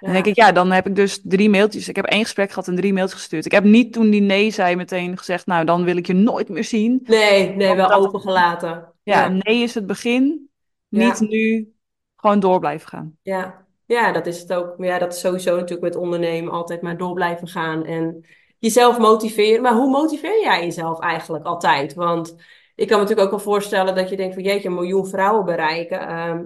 Dan 0.00 0.12
denk 0.12 0.26
ik, 0.26 0.36
ja, 0.36 0.52
dan 0.52 0.72
heb 0.72 0.86
ik 0.86 0.96
dus 0.96 1.20
drie 1.22 1.50
mailtjes. 1.50 1.88
Ik 1.88 1.96
heb 1.96 2.04
één 2.04 2.22
gesprek 2.22 2.48
gehad 2.48 2.68
en 2.68 2.76
drie 2.76 2.92
mailtjes 2.92 3.18
gestuurd. 3.20 3.44
Ik 3.44 3.52
heb 3.52 3.64
niet 3.64 3.92
toen 3.92 4.10
die 4.10 4.20
nee 4.20 4.50
zei 4.50 4.76
meteen 4.76 5.18
gezegd, 5.18 5.46
nou, 5.46 5.64
dan 5.64 5.84
wil 5.84 5.96
ik 5.96 6.06
je 6.06 6.12
nooit 6.12 6.48
meer 6.48 6.64
zien. 6.64 7.00
Nee, 7.04 7.48
nee, 7.56 7.74
wel 7.76 7.92
opengelaten. 7.92 8.93
Ja, 9.04 9.20
Ja. 9.22 9.28
nee 9.28 9.62
is 9.62 9.74
het 9.74 9.86
begin. 9.86 10.48
Niet 10.88 11.18
Ja. 11.18 11.26
nu 11.26 11.72
gewoon 12.16 12.40
door 12.40 12.58
blijven 12.60 12.88
gaan. 12.88 13.18
Ja, 13.22 13.66
ja, 13.86 14.12
dat 14.12 14.26
is 14.26 14.40
het 14.40 14.52
ook. 14.52 14.78
Maar 14.78 14.86
ja, 14.88 14.98
dat 14.98 15.12
is 15.12 15.20
sowieso 15.20 15.50
natuurlijk 15.54 15.82
met 15.82 15.96
ondernemen 15.96 16.52
altijd 16.52 16.82
maar 16.82 16.96
door 16.96 17.12
blijven 17.14 17.48
gaan 17.48 17.84
en 17.84 18.24
jezelf 18.58 18.98
motiveren. 18.98 19.62
Maar 19.62 19.74
hoe 19.74 19.90
motiveer 19.90 20.40
jij 20.42 20.64
jezelf 20.64 21.00
eigenlijk 21.00 21.44
altijd? 21.44 21.94
Want 21.94 22.34
ik 22.74 22.88
kan 22.88 22.96
me 22.98 23.02
natuurlijk 23.02 23.32
ook 23.32 23.42
wel 23.42 23.52
voorstellen 23.52 23.94
dat 23.94 24.08
je 24.08 24.16
denkt 24.16 24.34
van 24.34 24.42
jeetje, 24.42 24.68
een 24.68 24.74
miljoen 24.74 25.06
vrouwen 25.06 25.44
bereiken. 25.44 26.00
Ehm, 26.08 26.44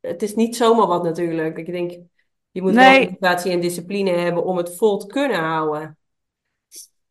het 0.00 0.22
is 0.22 0.34
niet 0.34 0.56
zomaar 0.56 0.86
wat 0.86 1.02
natuurlijk. 1.02 1.58
Ik 1.58 1.66
denk, 1.66 1.90
je 2.50 2.62
moet 2.62 2.74
wel 2.74 2.90
Nee. 2.90 3.04
motivatie 3.08 3.52
en 3.52 3.60
discipline 3.60 4.10
hebben 4.10 4.44
om 4.44 4.56
het 4.56 4.76
vol 4.76 4.96
te 4.98 5.06
kunnen 5.06 5.38
houden. 5.40 5.96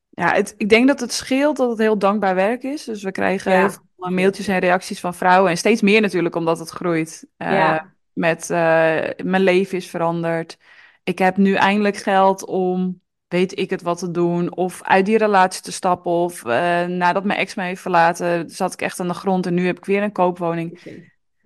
Ja, 0.10 0.34
het, 0.34 0.54
ik 0.58 0.70
denk 0.70 0.88
dat 0.88 1.00
het 1.00 1.12
scheelt 1.14 1.58
dat 1.58 1.70
het 1.70 1.78
heel 1.80 1.98
dankbaar 1.98 2.36
werk 2.36 2.64
is. 2.64 2.84
Dus 2.84 3.04
we 3.04 3.12
krijgen 3.12 3.52
Ja. 3.52 3.60
heel 3.60 3.70
veel 3.70 3.87
mailtjes 3.98 4.48
en 4.48 4.60
reacties 4.60 5.00
van 5.00 5.14
vrouwen. 5.14 5.52
En 5.52 5.58
steeds 5.58 5.82
meer 5.82 6.02
natuurlijk, 6.02 6.36
omdat 6.36 6.60
het 6.60 6.70
groeit. 6.70 7.28
Eh, 7.38 7.52
Ja. 7.52 7.96
Met 8.14 8.50
eh, 8.50 9.10
mijn 9.24 9.44
leven 9.44 9.78
is 9.78 9.90
veranderd. 9.90 10.58
Ik 11.04 11.20
heb 11.20 11.38
nu 11.38 11.54
eindelijk 11.54 11.98
geld 11.98 12.46
om, 12.46 13.02
weet 13.28 13.60
ik 13.60 13.70
het, 13.70 13.82
wat 13.82 13.98
te 14.00 14.12
doen. 14.12 14.56
Of 14.56 14.84
uit 14.84 15.06
die 15.06 15.18
relatie 15.18 15.62
te 15.62 15.72
stappen. 15.72 16.12
Of 16.12 16.46
eh, 16.46 16.86
nadat 16.86 17.24
mijn 17.24 17.40
ex 17.40 17.56
me 17.56 17.64
heeft 17.64 17.82
verlaten, 17.82 18.50
zat 18.50 18.74
ik 18.74 18.82
echt 18.82 19.00
aan 19.00 19.08
de 19.08 19.14
grond. 19.14 19.46
En 19.46 19.54
nu 19.54 19.66
heb 19.66 19.78
ik 19.78 19.86
weer 19.86 20.04
een 20.04 20.12
koopwoning. 20.12 20.80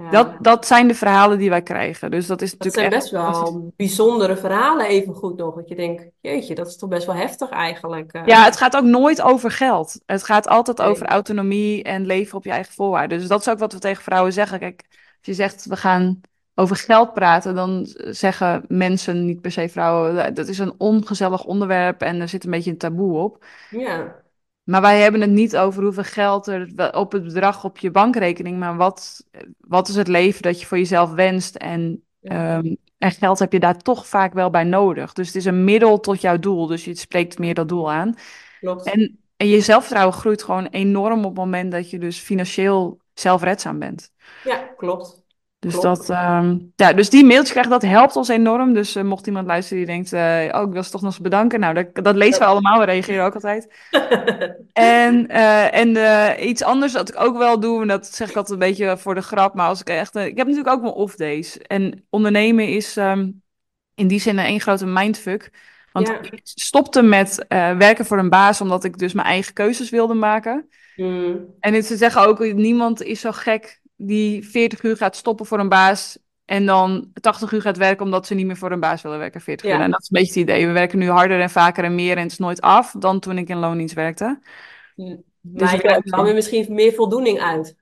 Ja. 0.02 0.10
Dat, 0.10 0.36
dat 0.40 0.68
zijn 0.68 0.88
de 0.88 0.96
verhalen 0.96 1.38
die 1.38 1.50
wij 1.50 1.62
krijgen. 1.62 2.12
Dus 2.12 2.28
dat 2.28 2.42
is 2.42 2.52
Dat 2.52 2.60
natuurlijk 2.60 2.94
zijn 2.94 3.02
echt... 3.02 3.12
best 3.12 3.52
wel 3.52 3.74
bijzondere 3.76 4.38
verhalen 4.38 4.86
even 4.86 5.14
goed 5.14 5.38
nog. 5.38 5.56
Dat 5.56 5.70
je 5.70 5.76
denkt, 5.76 6.06
jeetje, 6.22 6.56
dat 6.56 6.68
is 6.68 6.78
toch 6.78 6.90
best 6.90 7.06
wel 7.06 7.16
heftig 7.16 7.50
eigenlijk. 7.50 8.14
eh. 8.14 8.22
Ja, 8.26 8.44
het 8.44 8.58
gaat 8.58 8.76
ook 8.76 8.84
nooit 8.84 9.22
over 9.22 9.52
geld. 9.52 10.02
Het 10.06 10.24
gaat 10.24 10.48
altijd 10.48 10.78
Nee. 10.78 10.88
over 10.88 11.06
autonomie 11.08 11.84
en 11.84 12.06
leven 12.06 12.38
op 12.38 12.44
je 12.44 12.52
eigen 12.52 12.74
voorwaarden. 12.74 13.20
Dus 13.20 13.28
dat 13.28 13.40
is 13.40 13.50
ook 13.50 13.60
wat 13.60 13.74
we 13.74 13.80
tegen 13.80 14.04
vrouwen 14.04 14.34
zeggen. 14.34 14.60
Kijk, 14.60 14.86
als 14.90 15.00
je 15.22 15.34
zegt 15.34 15.66
we 15.66 15.76
gaan 15.76 16.22
over 16.56 16.76
geld 16.76 17.14
praten, 17.14 17.56
dan 17.56 17.86
zeggen 18.10 18.66
mensen, 18.68 19.26
niet 19.26 19.42
per 19.42 19.52
se 19.52 19.70
vrouwen, 19.70 20.34
dat 20.34 20.48
is 20.48 20.60
een 20.60 20.74
ongezellig 20.78 21.44
onderwerp 21.44 22.02
en 22.02 22.22
er 22.22 22.30
zit 22.30 22.44
een 22.44 22.52
beetje 22.52 22.72
een 22.72 22.78
taboe 22.78 23.18
op. 23.18 23.46
Ja, 23.70 24.22
Maar 24.64 24.82
wij 24.82 25.02
hebben 25.02 25.22
het 25.22 25.30
niet 25.30 25.58
over 25.58 25.84
hoeveel 25.84 26.04
geld 26.04 26.48
er 26.48 26.94
op 26.96 27.12
het 27.12 27.24
bedrag 27.24 27.64
op 27.64 27.78
je 27.78 27.92
bankrekening, 27.92 28.60
maar 28.60 28.76
wat, 28.78 29.26
wat 29.58 29.88
is 29.88 29.96
het 29.96 30.08
leven 30.08 30.42
dat 30.42 30.60
je 30.60 30.66
voor 30.66 30.78
jezelf 30.78 31.12
wenst 31.12 31.56
en 31.56 32.04
Ja. 32.20 32.58
Ehm, 32.58 32.76
en 32.98 33.12
geld 33.12 33.40
heb 33.40 33.52
je 33.54 33.60
daar 33.60 33.78
toch 33.78 34.08
vaak 34.08 34.34
wel 34.34 34.50
bij 34.50 34.64
nodig. 34.64 35.14
Dus 35.14 35.28
het 35.28 35.36
is 35.36 35.46
een 35.46 35.64
middel 35.64 36.00
tot 36.00 36.22
jouw 36.22 36.40
doel. 36.40 36.68
Dus 36.68 36.86
je 36.86 36.96
spreekt 36.96 37.40
meer 37.40 37.54
dat 37.54 37.70
doel 37.70 37.92
aan. 37.92 38.16
klopt. 38.60 38.86
En, 38.86 39.20
en 39.38 39.48
je 39.48 39.62
zelfvertrouwen 39.62 40.14
groeit 40.14 40.44
gewoon 40.44 40.66
enorm 40.66 41.20
op 41.20 41.26
het 41.26 41.36
moment 41.36 41.72
dat 41.72 41.90
je 41.90 42.00
dus 42.00 42.20
financieel 42.20 43.02
zelfredzaam 43.14 43.80
bent. 43.80 44.12
Ja, 44.44 44.58
klopt. 44.58 45.24
Dus, 45.62 45.72
Klopt. 45.80 46.08
dat, 46.08 46.10
ehm, 46.10 46.58
ja, 46.76 46.94
dus 46.94 47.10
die 47.10 47.26
mailtjes 47.26 47.52
krijgen, 47.52 47.72
dat 47.72 47.82
helpt 47.82 48.16
ons 48.16 48.28
enorm. 48.28 48.74
Dus 48.74 48.96
eh, 48.96 49.04
mocht 49.04 49.28
iemand 49.28 49.48
luisteren 49.48 49.78
die 49.86 49.94
denkt, 49.94 50.14
eh, 50.14 50.60
oh, 50.62 50.68
ik 50.68 50.74
wil 50.74 50.84
ze 50.84 50.92
toch 50.92 51.02
nog 51.02 51.12
eens 51.12 51.22
bedanken. 51.22 51.60
Nou, 51.60 51.74
dat, 51.74 51.88
dat 52.06 52.16
lezen 52.16 52.40
we 52.40 52.46
allemaal, 52.46 52.80
we 52.80 52.86
reageren 52.86 53.26
ook 53.26 53.34
altijd. 53.34 53.68
En, 54.74 55.28
eh, 55.28 55.76
en 55.80 55.98
iets 56.50 56.64
anders 56.64 56.94
dat 56.94 57.10
ik 57.10 57.20
ook 57.22 57.38
wel 57.38 57.60
doe, 57.60 57.82
en 57.82 57.88
dat 57.88 58.06
zeg 58.08 58.30
ik 58.30 58.36
altijd 58.36 58.62
een 58.62 58.68
beetje 58.68 58.98
voor 58.98 59.16
de 59.16 59.22
grap, 59.22 59.54
maar 59.56 59.68
als 59.68 59.80
ik 59.82 59.90
echt... 59.90 60.16
ik 60.16 60.38
heb 60.38 60.48
natuurlijk 60.48 60.76
ook 60.76 60.82
mijn 60.82 60.94
off 60.94 61.16
days. 61.16 61.58
En 61.58 62.06
ondernemen 62.10 62.68
is 62.68 62.98
ehm, 62.98 63.30
in 63.96 64.08
die 64.08 64.20
zin 64.20 64.38
een 64.38 64.46
één 64.46 64.62
grote 64.62 64.86
mindfuck. 64.86 65.50
Want 65.92 66.08
Ja. 66.08 66.22
ik 66.22 66.40
stopte 66.44 67.02
met 67.02 67.46
werken 67.78 68.06
voor 68.06 68.20
een 68.20 68.30
baas, 68.30 68.62
omdat 68.62 68.84
ik 68.84 68.98
dus 68.98 69.14
mijn 69.14 69.28
eigen 69.28 69.54
keuzes 69.54 69.90
wilde 69.90 70.14
maken. 70.14 70.70
Mm, 70.96 71.46
En 71.60 71.74
het- 71.74 71.86
ze 71.86 71.98
zeggen 71.98 72.22
ook, 72.28 72.40
niemand 72.54 73.04
is 73.04 73.20
zo 73.20 73.32
gek 73.32 73.80
die 74.08 74.48
40 74.48 74.84
uur 74.84 74.98
gaat 74.98 75.16
stoppen 75.16 75.46
voor 75.46 75.60
een 75.60 75.70
baas 75.70 76.18
en 76.46 76.66
dan 76.66 77.12
80 77.22 77.52
uur 77.52 77.62
gaat 77.62 77.78
werken 77.78 78.06
omdat 78.06 78.28
ze 78.28 78.34
niet 78.34 78.46
meer 78.46 78.58
voor 78.58 78.72
een 78.72 78.80
baas 78.80 79.02
willen 79.02 79.20
werken, 79.20 79.42
40 79.42 79.68
Ja. 79.68 79.76
uur. 79.76 79.82
En 79.82 79.92
dat 79.92 80.02
is 80.02 80.10
een 80.10 80.20
beetje 80.20 80.40
het 80.40 80.50
idee. 80.50 80.68
We 80.68 80.74
werken 80.74 81.00
nu 81.00 81.10
harder 81.10 81.42
en 81.42 81.50
vaker 81.50 81.84
en 81.84 81.96
meer 81.96 82.18
en 82.18 82.24
het 82.24 82.32
is 82.32 82.38
nooit 82.38 82.62
af 82.62 82.96
dan 83.00 83.20
toen 83.20 83.38
ik 83.38 83.50
in 83.50 83.58
loondienst 83.58 83.96
werkte. 83.96 84.40
Maar 85.42 85.64
ik 85.64 85.72
je 85.72 85.78
krijgt 85.78 86.06
er 86.06 86.12
dan 86.12 86.34
misschien 86.34 86.74
meer 86.74 86.94
voldoening 86.94 87.40
uit. 87.40 87.76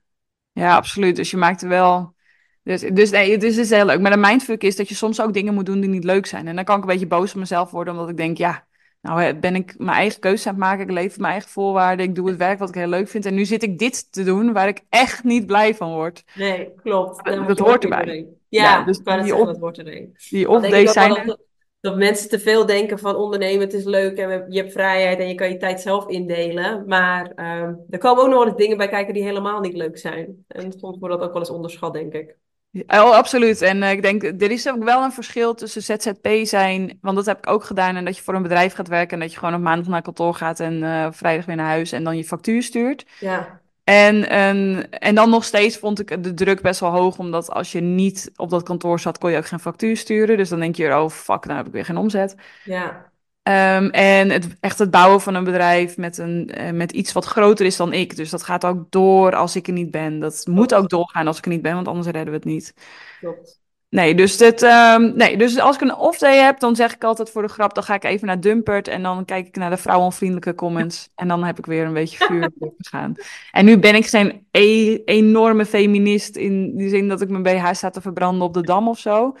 Ja, 0.52 0.76
absoluut. 0.76 1.16
Dus 1.16 1.30
je 1.30 1.36
maakt 1.36 1.62
er 1.62 1.68
wel... 1.68 2.14
Dus, 2.62 2.80
dus 2.80 3.10
nee, 3.10 3.32
het 3.32 3.42
is, 3.42 3.56
het 3.56 3.64
is 3.64 3.70
heel 3.70 3.84
leuk. 3.84 4.00
Maar 4.00 4.10
de 4.10 4.16
mindfuck 4.16 4.62
is 4.62 4.76
dat 4.76 4.88
je 4.88 4.94
soms 4.94 5.20
ook 5.20 5.32
dingen 5.32 5.54
moet 5.54 5.66
doen 5.66 5.80
die 5.80 5.90
niet 5.90 6.04
leuk 6.04 6.26
zijn. 6.26 6.48
En 6.48 6.56
dan 6.56 6.64
kan 6.64 6.76
ik 6.76 6.82
een 6.82 6.88
beetje 6.88 7.06
boos 7.06 7.32
op 7.32 7.38
mezelf 7.38 7.70
worden, 7.70 7.92
omdat 7.92 8.08
ik 8.08 8.16
denk, 8.16 8.36
ja, 8.36 8.66
nou 9.00 9.34
ben 9.34 9.54
ik 9.54 9.74
mijn 9.78 9.96
eigen 9.96 10.20
keuze 10.20 10.48
aan 10.48 10.54
het 10.54 10.62
maken. 10.62 10.84
Ik 10.84 10.90
leef 10.90 11.18
mijn 11.18 11.32
eigen 11.32 11.50
voorwaarden. 11.50 12.06
Ik 12.06 12.14
doe 12.14 12.28
het 12.28 12.36
werk 12.36 12.58
wat 12.58 12.68
ik 12.68 12.74
heel 12.74 12.86
leuk 12.88 13.08
vind. 13.08 13.26
En 13.26 13.34
nu 13.34 13.44
zit 13.44 13.62
ik 13.62 13.78
dit 13.78 14.12
te 14.12 14.24
doen 14.24 14.52
waar 14.52 14.68
ik 14.68 14.80
echt 14.88 15.24
niet 15.24 15.46
blij 15.46 15.74
van 15.74 15.92
word. 15.92 16.24
Nee, 16.34 16.68
klopt. 16.82 17.24
Dat- 17.24 17.38
moet 17.38 17.48
dat 17.48 17.58
hoort 17.58 17.82
erbij. 17.84 18.26
Ja, 18.48 18.62
Ja, 18.62 18.84
dus 18.84 18.98
die 18.98 19.04
zeggen, 19.12 19.40
op- 19.40 19.46
dat 19.46 19.58
hoort 19.58 19.78
erin. 19.78 20.14
Die 20.28 20.88
zijn 20.88 21.16
er. 21.16 21.26
dat, 21.26 21.38
dat 21.80 21.96
mensen 21.96 22.28
te 22.28 22.38
veel 22.38 22.66
denken 22.66 22.98
van 22.98 23.16
ondernemen, 23.16 23.60
het 23.60 23.72
is 23.72 23.84
leuk 23.84 24.18
en 24.18 24.46
je 24.48 24.60
hebt 24.60 24.72
vrijheid 24.72 25.18
en 25.18 25.28
je 25.28 25.34
kan 25.34 25.48
je 25.50 25.56
tijd 25.56 25.80
zelf 25.80 26.08
indelen. 26.08 26.84
Maar 26.86 27.32
ehm, 27.34 27.74
er 27.90 27.98
komen 27.98 28.22
ook 28.22 28.28
nog 28.28 28.38
wel 28.38 28.46
eens 28.46 28.56
dingen 28.56 28.76
bij 28.76 28.88
kijken 28.88 29.14
die 29.14 29.22
helemaal 29.22 29.60
niet 29.60 29.74
leuk 29.74 29.98
zijn. 29.98 30.44
En 30.48 30.72
soms 30.72 30.98
wordt 30.98 31.14
dat 31.14 31.24
ook 31.26 31.32
wel 31.32 31.42
eens 31.42 31.50
onderschat, 31.50 31.92
denk 31.92 32.12
ik. 32.12 32.36
Oh, 32.72 33.14
absoluut. 33.16 33.62
En 33.62 33.82
eh, 33.82 33.90
ik 33.90 34.02
denk, 34.02 34.22
er 34.22 34.50
is 34.50 34.68
ook 34.68 34.84
wel 34.84 35.02
een 35.02 35.12
verschil 35.12 35.54
tussen 35.54 35.82
ZZP 35.82 36.28
zijn, 36.42 36.98
want 37.00 37.16
dat 37.16 37.26
heb 37.26 37.38
ik 37.38 37.46
ook 37.46 37.64
gedaan, 37.64 37.96
en 37.96 38.04
dat 38.04 38.16
je 38.16 38.22
voor 38.22 38.34
een 38.34 38.42
bedrijf 38.42 38.74
gaat 38.74 38.88
werken 38.88 39.12
en 39.14 39.20
dat 39.20 39.32
je 39.32 39.38
gewoon 39.38 39.54
op 39.54 39.60
maandag 39.60 39.88
naar 39.88 40.02
kantoor 40.02 40.34
gaat 40.34 40.60
en 40.60 40.82
eh, 40.82 41.08
vrijdag 41.12 41.44
weer 41.46 41.56
naar 41.56 41.66
huis 41.66 41.92
en 41.92 42.04
dan 42.04 42.16
je 42.16 42.24
factuur 42.24 42.62
stuurt. 42.62 43.06
Ja, 43.18 43.60
En, 43.84 44.28
en, 44.28 44.90
en 44.90 45.14
dan 45.14 45.30
nog 45.30 45.44
steeds 45.44 45.78
vond 45.78 46.00
ik 46.00 46.22
de 46.22 46.34
druk 46.34 46.62
best 46.62 46.80
wel 46.80 46.90
hoog, 46.90 47.18
omdat 47.18 47.50
als 47.50 47.72
je 47.72 47.80
niet 47.80 48.30
op 48.36 48.50
dat 48.50 48.62
kantoor 48.62 49.00
zat, 49.00 49.18
kon 49.18 49.30
je 49.30 49.36
ook 49.36 49.46
geen 49.46 49.60
factuur 49.60 49.96
sturen. 49.96 50.36
Dus 50.36 50.48
dan 50.48 50.60
denk 50.60 50.76
je, 50.76 50.94
oh 50.96 51.08
fuck, 51.10 51.44
nou 51.44 51.56
heb 51.56 51.66
ik 51.66 51.72
weer 51.72 51.84
geen 51.84 51.96
omzet. 51.96 52.36
ja, 52.62 53.09
Ehm, 53.50 53.88
en 53.90 54.30
het, 54.30 54.56
echt 54.60 54.78
het 54.78 54.90
bouwen 54.90 55.20
van 55.20 55.34
een 55.34 55.44
bedrijf 55.44 55.96
met, 55.96 56.18
een, 56.18 56.50
eh, 56.50 56.72
met 56.72 56.92
iets 56.92 57.12
wat 57.12 57.24
groter 57.24 57.66
is 57.66 57.76
dan 57.76 57.92
ik. 57.92 58.16
Dus 58.16 58.30
dat 58.30 58.42
gaat 58.42 58.64
ook 58.64 58.90
door 58.90 59.34
als 59.34 59.56
ik 59.56 59.66
er 59.66 59.72
niet 59.72 59.90
ben. 59.90 60.18
Dat 60.20 60.46
moet 60.46 60.74
ook 60.74 60.88
doorgaan 60.88 61.26
als 61.26 61.38
ik 61.38 61.44
er 61.44 61.50
niet 61.50 61.62
ben, 61.62 61.74
want 61.74 61.88
anders 61.88 62.06
redden 62.06 62.26
we 62.26 62.36
het 62.38 62.44
niet. 62.44 62.74
klopt. 63.20 63.59
Nee, 63.90 64.14
dus, 64.14 64.36
dit, 64.36 64.62
ehm, 64.62 65.16
nee, 65.16 65.36
dus 65.36 65.58
als 65.58 65.74
ik 65.74 65.80
een 65.82 65.94
off-day 65.96 66.36
heb, 66.38 66.60
dan 66.60 66.76
zeg 66.76 66.94
ik 66.94 67.04
altijd 67.04 67.30
voor 67.30 67.42
de 67.42 67.48
grap, 67.48 67.74
dan 67.74 67.82
ga 67.84 67.94
ik 67.94 68.04
even 68.04 68.26
naar 68.26 68.40
Dumpert 68.40 68.88
en 68.88 69.02
dan 69.02 69.24
kijk 69.24 69.46
ik 69.46 69.56
naar 69.56 69.70
de 69.70 69.76
vrouwenvriendelijke 69.76 70.54
comments. 70.54 71.10
En 71.14 71.28
dan 71.28 71.44
heb 71.44 71.58
ik 71.58 71.66
weer 71.66 71.84
een 71.84 71.92
beetje 71.92 72.24
vuur 72.24 72.50
op 72.58 72.74
te 72.78 72.88
gaan. 72.88 73.14
En 73.50 73.64
nu 73.64 73.78
ben 73.78 73.94
ik 73.94 74.06
geen 74.06 74.46
e- 74.50 74.98
enorme 75.04 75.66
feminist 75.66 76.36
in 76.36 76.76
die 76.76 76.88
zin 76.88 77.08
dat 77.08 77.20
ik 77.20 77.28
mijn 77.28 77.42
BH 77.42 77.72
sta 77.72 77.90
te 77.90 78.00
verbranden 78.00 78.42
op 78.42 78.54
de 78.54 78.62
dam 78.62 78.88
of 78.88 78.98
zo. 78.98 79.36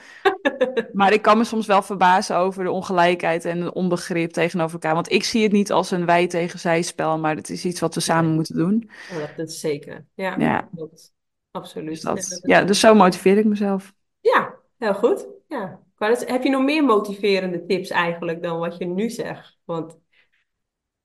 Maar 0.92 1.12
ik 1.12 1.22
kan 1.22 1.38
me 1.38 1.44
soms 1.44 1.66
wel 1.66 1.82
verbazen 1.82 2.36
over 2.36 2.64
de 2.64 2.70
ongelijkheid 2.70 3.44
en 3.44 3.60
het 3.60 3.74
onbegrip 3.74 4.30
tegenover 4.30 4.72
elkaar. 4.72 4.94
Want 4.94 5.12
ik 5.12 5.24
zie 5.24 5.42
het 5.42 5.52
niet 5.52 5.72
als 5.72 5.90
een 5.90 6.06
wij 6.06 6.26
tegen 6.26 6.58
zij 6.58 6.82
spel, 6.82 7.18
maar 7.18 7.36
het 7.36 7.50
is 7.50 7.64
iets 7.64 7.80
wat 7.80 7.94
we 7.94 8.00
samen 8.00 8.34
moeten 8.34 8.56
doen. 8.56 8.90
Dat, 9.36 9.48
is 9.48 9.60
zeker. 9.60 10.04
Ja. 10.14 10.68
Absoluut. 11.50 11.88
Dus, 11.88 12.00
dat, 12.00 12.40
ja, 12.42 12.62
dus 12.62 12.80
zo 12.80 12.94
motiveer 12.94 13.38
ik 13.38 13.44
mezelf. 13.44 13.92
Ja, 14.20 14.54
heel 14.78 14.94
goed. 14.94 15.26
Ja. 15.48 15.80
Net- 15.98 16.28
heb 16.28 16.42
je 16.42 16.50
nog 16.50 16.62
meer 16.62 16.84
motiverende 16.84 17.66
tips 17.66 17.90
eigenlijk 17.90 18.42
dan 18.42 18.58
wat 18.58 18.76
je 18.78 18.84
nu 18.84 19.10
zegt? 19.10 19.58
Want, 19.64 19.98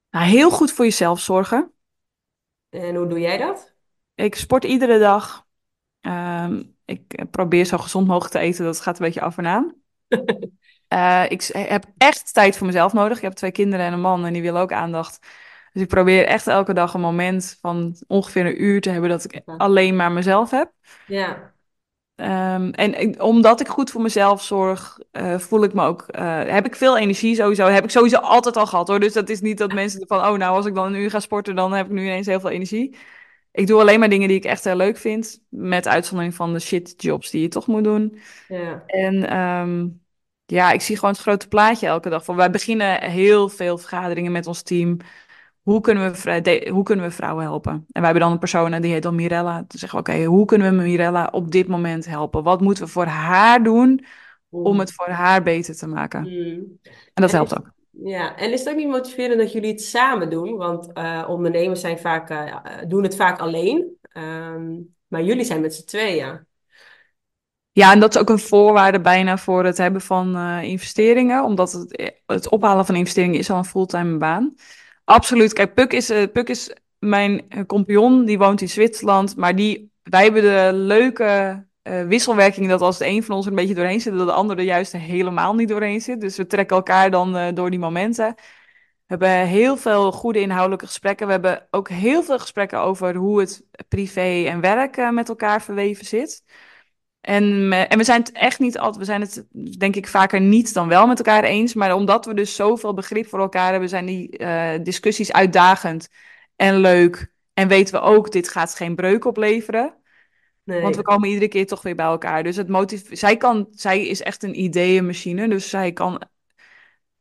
Nou, 0.10 0.26
heel 0.26 0.50
goed 0.52 0.72
voor 0.72 0.86
jezelf 0.86 1.20
zorgen. 1.20 1.72
en 2.70 2.96
hoe 2.96 3.08
doe 3.08 3.20
jij 3.20 3.38
dat? 3.38 3.74
Ik 4.16 4.36
sport 4.36 4.64
iedere 4.64 5.00
dag. 5.00 5.46
Ehm, 6.02 6.64
ik 6.86 7.26
probeer 7.32 7.66
zo 7.66 7.78
gezond 7.78 8.08
mogelijk 8.08 8.34
te 8.34 8.40
eten. 8.40 8.66
Dat 8.66 8.82
gaat 8.82 9.00
een 9.00 9.06
beetje 9.06 9.22
af 9.22 9.38
en 9.38 9.46
aan. 9.48 9.76
Eh, 10.88 11.24
ik 11.28 11.42
s- 11.42 11.54
heb 11.54 11.86
echt 11.98 12.34
tijd 12.34 12.58
voor 12.58 12.68
mezelf 12.68 12.94
nodig. 12.94 13.18
Ik 13.18 13.24
heb 13.24 13.34
twee 13.34 13.52
kinderen 13.52 13.86
en 13.86 13.94
een 13.94 14.02
man 14.02 14.26
en 14.26 14.34
die 14.34 14.42
willen 14.42 14.62
ook 14.62 14.72
aandacht. 14.72 15.28
Dus 15.74 15.82
ik 15.82 15.88
probeer 15.88 16.26
echt 16.26 16.48
elke 16.48 16.74
dag 16.74 16.94
een 16.94 17.02
moment 17.02 17.58
van 17.62 17.96
ongeveer 18.08 18.46
een 18.46 18.64
uur 18.64 18.82
te 18.82 18.90
hebben 18.90 19.10
dat 19.10 19.24
ik 19.24 19.42
alleen 19.58 19.96
maar 19.96 20.12
mezelf 20.12 20.52
heb. 20.52 20.72
Ja, 21.08 21.55
Ehm, 22.16 22.70
en 22.70 23.22
omdat 23.22 23.60
ik 23.60 23.68
goed 23.68 23.92
voor 23.92 24.02
mezelf 24.02 24.44
zorg, 24.44 25.00
eh, 25.12 25.40
voel 25.40 25.64
ik 25.64 25.74
me 25.74 25.86
ook, 25.86 26.02
eh, 26.02 26.44
heb 26.44 26.66
ik 26.66 26.76
veel 26.76 26.98
energie 26.98 27.36
sowieso. 27.36 27.66
Heb 27.66 27.84
ik 27.84 27.90
sowieso 27.90 28.18
altijd 28.18 28.58
al 28.58 28.66
gehad 28.66 28.88
hoor. 28.88 29.00
Dus 29.00 29.14
dat 29.14 29.30
is 29.30 29.42
niet 29.42 29.58
dat 29.58 29.74
mensen 29.74 30.08
van, 30.08 30.18
oh 30.18 30.38
nou 30.38 30.56
als 30.56 30.66
ik 30.66 30.76
dan 30.76 30.86
een 30.86 31.02
uur 31.02 31.10
ga 31.10 31.20
sporten, 31.20 31.56
dan 31.56 31.74
heb 31.74 31.86
ik 31.86 31.92
nu 31.92 32.04
ineens 32.04 32.28
heel 32.28 32.40
veel 32.40 32.50
energie. 32.50 32.98
Ik 33.52 33.68
doe 33.68 33.80
alleen 33.80 34.00
maar 34.00 34.10
dingen 34.10 34.28
die 34.28 34.38
ik 34.38 34.46
echt 34.46 34.64
heel 34.64 34.76
leuk 34.76 34.98
vind. 34.98 35.42
Met 35.50 35.88
uitzondering 35.88 36.36
van 36.36 36.54
de 36.54 36.60
shitjobs 36.60 37.30
die 37.30 37.42
je 37.42 37.48
toch 37.48 37.68
moet 37.68 37.84
doen. 37.84 38.20
ja, 38.48 38.84
En 38.86 39.30
ehm, 39.30 39.88
ja, 40.46 40.72
ik 40.72 40.82
zie 40.82 40.96
gewoon 40.96 41.12
het 41.12 41.22
grote 41.22 41.48
plaatje 41.48 41.88
elke 41.88 42.10
dag. 42.10 42.26
Van, 42.26 42.36
wij 42.36 42.50
beginnen 42.50 43.02
heel 43.04 43.50
veel 43.50 43.78
vergaderingen 43.78 44.32
met 44.32 44.48
ons 44.48 44.62
team. 44.62 44.98
Hoe 45.66 45.82
kunnen, 45.82 46.12
we, 46.12 46.42
de- 46.42 46.70
hoe 46.72 46.84
kunnen 46.84 47.06
we 47.06 47.12
vrouwen 47.12 47.44
helpen? 47.44 47.72
En 47.74 47.86
wij 47.92 48.04
hebben 48.04 48.22
dan 48.22 48.32
een 48.32 48.40
persoon 48.40 48.74
en 48.74 48.82
die 48.82 48.92
heet 48.92 49.04
dan 49.04 49.16
Mirella. 49.16 49.54
Dan 49.54 49.66
zeggen 49.68 50.04
we, 50.04 50.12
oké, 50.12 50.24
hoe 50.24 50.46
kunnen 50.46 50.78
we 50.78 50.84
Mirella 50.84 51.30
op 51.32 51.52
dit 51.52 51.68
moment 51.68 52.06
helpen? 52.06 52.44
Wat 52.44 52.62
moeten 52.62 52.84
we 52.84 52.90
voor 52.90 53.06
haar 53.06 53.64
doen 53.64 54.06
om 54.50 54.80
het 54.80 54.94
voor 54.94 55.08
haar 55.10 55.44
beter 55.44 55.76
te 55.76 55.88
maken? 55.88 56.22
Mm. 56.22 56.80
En 57.14 57.22
dat 57.22 57.30
En 57.30 57.36
helpt 57.36 57.52
is- 57.52 57.58
ook. 57.58 57.74
Ja, 58.04 58.36
en 58.38 58.52
is 58.54 58.60
het 58.60 58.70
ook 58.70 58.76
niet 58.76 58.88
motiverend 58.88 59.40
dat 59.40 59.52
jullie 59.52 59.72
het 59.72 59.82
samen 59.82 60.30
doen? 60.30 60.56
Want 60.58 60.94
eh, 60.94 61.26
ondernemers 61.28 61.80
zijn 61.82 62.00
vaak, 62.00 62.30
eh, 62.30 62.56
doen 62.88 63.04
het 63.04 63.16
vaak 63.16 63.40
alleen. 63.40 63.98
Ehm, 64.02 64.74
maar 65.08 65.24
jullie 65.24 65.44
zijn 65.46 65.62
met 65.62 65.74
z'n 65.76 65.86
tweeën. 65.86 66.46
Ja, 67.72 67.92
en 67.92 68.00
dat 68.00 68.16
is 68.16 68.22
ook 68.22 68.30
een 68.30 68.40
voorwaarde 68.40 69.02
bijna 69.02 69.38
voor 69.38 69.66
het 69.66 69.78
hebben 69.78 70.02
van 70.02 70.36
eh, 70.36 70.64
investeringen. 70.64 71.44
Omdat 71.44 71.72
het, 71.72 72.14
het 72.26 72.50
ophalen 72.50 72.86
van 72.86 72.96
investeringen 72.96 73.40
is 73.40 73.50
al 73.50 73.58
een 73.58 73.66
fulltime 73.66 74.18
baan. 74.18 74.54
Absoluut. 75.06 75.54
Kijk, 75.54 75.74
Puk 75.74 75.94
is, 75.94 76.10
eh, 76.10 76.32
Puk 76.34 76.50
is 76.50 76.74
mijn 77.00 77.50
eh, 77.50 77.66
compagnon. 77.66 78.26
Die 78.26 78.38
woont 78.38 78.62
in 78.62 78.70
Zwitserland. 78.70 79.36
Maar 79.36 79.56
die, 79.56 79.92
wij 80.04 80.24
hebben 80.24 80.42
de 80.42 80.70
leuke 80.74 81.64
eh, 81.82 82.04
wisselwerking 82.04 82.70
dat 82.70 82.82
als 82.82 82.98
de 82.98 83.06
een 83.06 83.24
van 83.24 83.36
ons 83.36 83.46
een 83.46 83.56
beetje 83.56 83.74
doorheen 83.76 84.02
zit, 84.02 84.18
dat 84.18 84.28
de 84.28 84.34
ander 84.34 84.58
er 84.58 84.64
juist 84.64 84.92
helemaal 84.92 85.56
niet 85.56 85.68
doorheen 85.70 86.02
zit. 86.02 86.22
Dus 86.22 86.38
we 86.38 86.48
trekken 86.48 86.76
elkaar 86.76 87.12
dan 87.12 87.56
door 87.56 87.70
die 87.70 87.80
momenten. 87.80 88.34
We 88.36 89.16
hebben 89.16 89.48
heel 89.48 89.78
veel 89.78 90.12
goede 90.12 90.40
inhoudelijke 90.40 90.86
gesprekken. 90.86 91.26
We 91.26 91.32
hebben 91.32 91.68
ook 91.72 91.90
heel 91.90 92.24
veel 92.24 92.40
gesprekken 92.40 92.80
over 92.80 93.16
hoe 93.16 93.40
het 93.40 93.66
privé 93.88 94.46
en 94.48 94.62
werk 94.62 95.12
met 95.12 95.30
elkaar 95.30 95.62
verweven 95.62 96.06
zit. 96.06 96.44
En, 97.26 97.72
en 97.72 97.98
we 97.98 98.04
zijn 98.04 98.20
het 98.20 98.32
echt 98.32 98.60
niet 98.60 98.78
altijd, 98.78 98.98
we 98.98 99.06
zijn 99.06 99.22
het 99.22 99.46
denk 99.80 99.96
ik 99.96 100.08
vaker 100.08 100.42
niet 100.42 100.74
dan 100.74 100.88
wel 100.88 101.08
met 101.08 101.18
elkaar 101.18 101.44
eens. 101.44 101.74
Maar 101.74 101.96
omdat 101.96 102.26
we 102.26 102.34
dus 102.34 102.56
zoveel 102.56 102.94
begrip 102.94 103.28
voor 103.28 103.40
elkaar 103.40 103.72
hebben, 103.72 103.90
zijn 103.90 104.06
die 104.06 104.38
eh, 104.38 104.84
discussies 104.84 105.32
uitdagend 105.32 106.10
en 106.56 106.78
leuk. 106.78 107.32
En 107.54 107.68
weten 107.68 107.94
we 107.94 108.00
ook, 108.00 108.32
dit 108.32 108.50
gaat 108.50 108.76
geen 108.76 108.96
breuk 108.96 109.26
opleveren. 109.26 109.94
Nee. 110.64 110.82
Want 110.82 110.96
we 110.96 111.02
komen 111.02 111.30
iedere 111.30 111.48
keer 111.48 111.66
toch 111.66 111.82
weer 111.82 111.96
bij 111.96 112.06
elkaar. 112.06 112.44
Dus 112.44 112.56
het 112.56 112.68
motiv 112.68 113.08
zij, 113.12 113.38
kan, 113.38 113.68
zij 113.72 114.08
is 114.08 114.22
echt 114.22 114.44
een 114.44 114.60
ideeënmachine. 114.60 115.50
Dus 115.50 115.70
zij 115.70 115.92
kan 115.92 116.22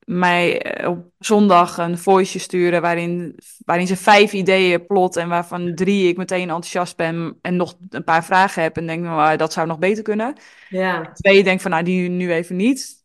mij 0.04 0.62
eh, 0.62 0.88
op 0.90 1.06
zondag 1.18 1.78
een 1.78 1.98
voice 1.98 2.38
sturen 2.38 2.82
waarin, 2.82 3.38
waarin 3.64 3.86
ze 3.86 3.96
vijf 3.96 4.32
ideeën 4.32 4.86
plot 4.86 5.16
en 5.16 5.28
waarvan 5.28 5.74
drie 5.74 6.08
ik 6.08 6.16
meteen 6.16 6.40
enthousiast 6.42 6.96
ben 6.96 7.38
en 7.42 7.56
nog 7.56 7.74
een 7.88 8.04
paar 8.04 8.24
vragen 8.24 8.62
heb 8.62 8.76
en 8.76 8.86
denk, 8.86 9.02
nou, 9.02 9.36
dat 9.36 9.52
zou 9.52 9.66
nog 9.66 9.78
beter 9.78 10.02
kunnen. 10.02 10.36
Ja, 10.68 11.12
Twee 11.14 11.44
denk 11.44 11.60
van, 11.60 11.70
nou, 11.70 11.82
die 11.84 12.08
nu 12.08 12.32
even 12.32 12.56
niet. 12.56 13.02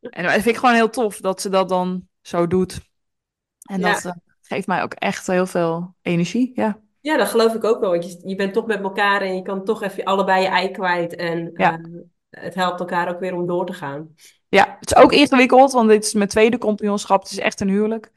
En 0.00 0.22
dat 0.22 0.32
vind 0.32 0.46
ik 0.46 0.56
gewoon 0.56 0.74
heel 0.74 0.90
tof 0.90 1.16
dat 1.16 1.40
ze 1.40 1.48
dat 1.48 1.68
dan 1.68 2.08
zo 2.20 2.46
doet. 2.46 2.80
En 3.62 3.80
Ja. 3.80 3.92
dat 3.92 4.04
eh, 4.04 4.12
geeft 4.42 4.66
mij 4.66 4.82
ook 4.82 4.92
echt 4.94 5.26
heel 5.26 5.46
veel 5.46 5.94
energie, 6.02 6.52
ja. 6.54 6.80
ja, 7.00 7.16
dat 7.16 7.28
geloof 7.28 7.54
ik 7.54 7.64
ook 7.64 7.80
wel. 7.80 7.90
Want 7.90 8.12
je, 8.12 8.28
je 8.28 8.34
bent 8.34 8.52
toch 8.52 8.66
met 8.66 8.80
elkaar 8.82 9.20
en 9.22 9.36
je 9.36 9.42
kan 9.42 9.64
toch 9.64 9.82
even 9.82 10.04
allebei 10.04 10.42
je 10.42 10.48
ei 10.48 10.70
kwijt. 10.70 11.14
En 11.16 11.52
Ja. 11.56 11.78
eh, 11.78 12.00
het 12.30 12.54
helpt 12.54 12.80
elkaar 12.80 13.08
ook 13.08 13.20
weer 13.20 13.34
om 13.34 13.46
door 13.46 13.66
te 13.66 13.72
gaan. 13.72 14.14
Ja, 14.50 14.76
het 14.80 14.90
is 14.90 15.02
ook 15.02 15.12
ingewikkeld, 15.12 15.72
want 15.72 15.88
dit 15.88 16.04
is 16.04 16.12
mijn 16.12 16.28
tweede 16.28 16.58
compagnonschap. 16.58 17.22
Het 17.22 17.30
is 17.30 17.38
echt 17.38 17.60
een 17.60 17.68
huwelijk. 17.68 18.10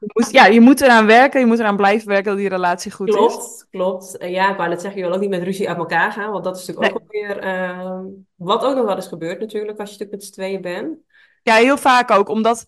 Je 0.00 0.10
moet, 0.12 0.30
ja, 0.30 0.46
je 0.46 0.60
moet 0.60 0.80
eraan 0.80 1.06
werken, 1.06 1.40
je 1.40 1.46
moet 1.46 1.58
eraan 1.58 1.76
blijven 1.76 2.08
werken 2.08 2.30
dat 2.30 2.36
die 2.36 2.48
relatie 2.48 2.90
goed 2.92 3.08
is. 3.08 3.14
Klopt, 3.14 3.66
klopt. 3.70 4.16
Ja, 4.18 4.50
ik 4.50 4.56
wou 4.56 4.68
net 4.68 4.80
zeggen, 4.80 5.00
je 5.00 5.06
wil 5.06 5.14
ook 5.14 5.20
niet 5.20 5.30
met 5.30 5.42
ruzie 5.42 5.68
uit 5.68 5.78
elkaar 5.78 6.12
gaan, 6.12 6.30
want 6.30 6.44
dat 6.44 6.56
is 6.58 6.66
natuurlijk 6.66 6.94
ook 6.94 7.12
Nee. 7.12 7.26
alweer, 7.26 7.42
ehm, 7.42 8.04
wat 8.34 8.64
ook 8.64 8.74
nog 8.74 8.84
wel 8.84 8.96
eens 8.96 9.06
gebeurt 9.08 9.40
natuurlijk, 9.40 9.78
als 9.78 9.90
je 9.90 9.98
natuurlijk 9.98 10.10
met 10.10 10.24
z'n 10.24 10.32
tweeën 10.32 10.60
bent. 10.60 10.96
Ja, 11.42 11.54
heel 11.54 11.76
vaak 11.76 12.10
ook, 12.10 12.28
omdat 12.28 12.66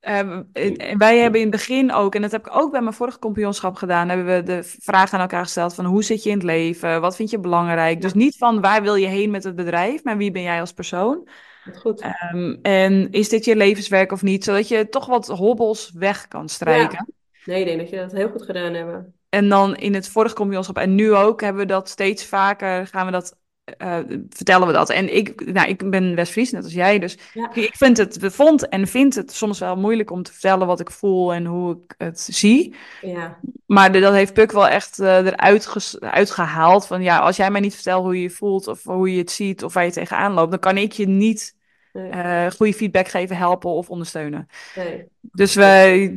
ehm, 0.00 0.42
eh, 0.52 0.96
wij 0.96 1.18
hebben 1.18 1.40
in 1.40 1.46
het 1.46 1.56
begin 1.56 1.92
ook, 1.92 2.14
en 2.14 2.22
dat 2.22 2.30
heb 2.32 2.46
ik 2.46 2.56
ook 2.56 2.70
bij 2.70 2.80
mijn 2.80 2.94
vorige 2.94 3.18
kampioenschap 3.18 3.76
gedaan, 3.76 4.08
hebben 4.08 4.26
we 4.26 4.42
de 4.42 4.62
vraag 4.62 5.12
aan 5.12 5.20
elkaar 5.20 5.42
gesteld 5.42 5.74
van 5.74 5.84
hoe 5.84 6.04
zit 6.04 6.22
je 6.22 6.30
in 6.30 6.36
het 6.36 6.44
leven, 6.44 7.00
wat 7.00 7.16
vind 7.16 7.30
je 7.30 7.38
belangrijk? 7.38 8.00
Dus 8.00 8.12
niet 8.14 8.36
van 8.36 8.60
waar 8.60 8.82
wil 8.82 8.94
je 8.94 9.06
heen 9.06 9.30
met 9.30 9.44
het 9.44 9.56
bedrijf, 9.56 10.04
maar 10.04 10.16
wie 10.16 10.30
ben 10.30 10.42
jij 10.42 10.60
als 10.60 10.72
persoon? 10.72 11.28
Goed. 11.72 12.00
Ehm, 12.00 12.56
en 12.62 13.10
is 13.10 13.28
dit 13.28 13.44
je 13.44 13.56
levenswerk 13.56 14.12
of 14.12 14.22
niet? 14.22 14.44
Zodat 14.44 14.68
je 14.68 14.88
toch 14.88 15.06
wat 15.06 15.26
hobbels 15.26 15.92
weg 15.94 16.28
kan 16.28 16.48
strijken. 16.48 17.14
Nee, 17.44 17.60
ik 17.60 17.66
denk 17.66 17.78
dat 17.78 17.90
je 17.90 17.96
dat 17.96 18.12
heel 18.12 18.28
goed 18.28 18.42
gedaan 18.42 18.74
hebt. 18.74 19.06
En 19.28 19.48
dan 19.48 19.76
in 19.76 19.94
het 19.94 20.08
vorige 20.08 20.34
kampioenschap 20.34 20.78
en 20.78 20.94
nu 20.94 21.14
ook 21.14 21.40
hebben 21.40 21.62
we 21.62 21.68
dat 21.68 21.88
steeds 21.88 22.24
vaker, 22.26 22.86
gaan 22.86 23.06
we 23.06 23.12
dat, 23.12 23.36
eh, 23.64 23.98
vertellen 24.28 24.66
we 24.66 24.72
dat. 24.72 24.90
En 24.90 25.16
ik, 25.16 25.52
nou, 25.52 25.68
ik 25.68 25.90
ben 25.90 26.14
West-Fries, 26.14 26.50
net 26.50 26.64
als 26.64 26.72
jij, 26.72 26.98
dus 26.98 27.18
Ja, 27.32 27.54
ik 27.54 27.76
vind 27.76 27.96
het, 27.96 28.18
vond 28.20 28.68
en 28.68 28.86
vind 28.86 29.14
het 29.14 29.32
soms 29.32 29.58
wel 29.58 29.76
moeilijk 29.76 30.10
om 30.10 30.22
te 30.22 30.32
vertellen 30.32 30.66
wat 30.66 30.80
ik 30.80 30.90
voel 30.90 31.32
en 31.34 31.44
hoe 31.46 31.72
ik 31.86 31.94
het 31.98 32.20
zie. 32.20 32.74
ja, 33.00 33.38
Maar 33.66 33.92
de- 33.92 34.00
dat 34.00 34.12
heeft 34.12 34.32
Puk 34.32 34.52
wel 34.52 34.68
echt 34.68 34.98
eh, 34.98 35.16
eruit 35.26 35.66
ges- 35.66 36.00
uitgehaald 36.00 36.86
van 36.86 37.02
ja, 37.02 37.18
als 37.18 37.36
jij 37.36 37.50
mij 37.50 37.60
niet 37.60 37.74
vertelt 37.74 38.04
hoe 38.04 38.16
je 38.16 38.22
je 38.22 38.30
voelt 38.30 38.66
of 38.68 38.82
hoe 38.82 39.12
je 39.12 39.18
het 39.18 39.30
ziet 39.30 39.64
of 39.64 39.74
waar 39.74 39.84
je 39.84 39.90
tegenaan 39.92 40.32
loopt, 40.32 40.50
dan 40.50 40.60
kan 40.60 40.76
ik 40.76 40.92
je 40.92 41.06
niet 41.08 41.54
eh, 41.92 42.46
goede 42.50 42.74
feedback 42.74 43.08
geven, 43.08 43.36
helpen 43.36 43.70
of 43.70 43.90
ondersteunen. 43.90 44.46
nee. 44.76 45.04
Dus 45.20 45.54
we, 45.54 45.62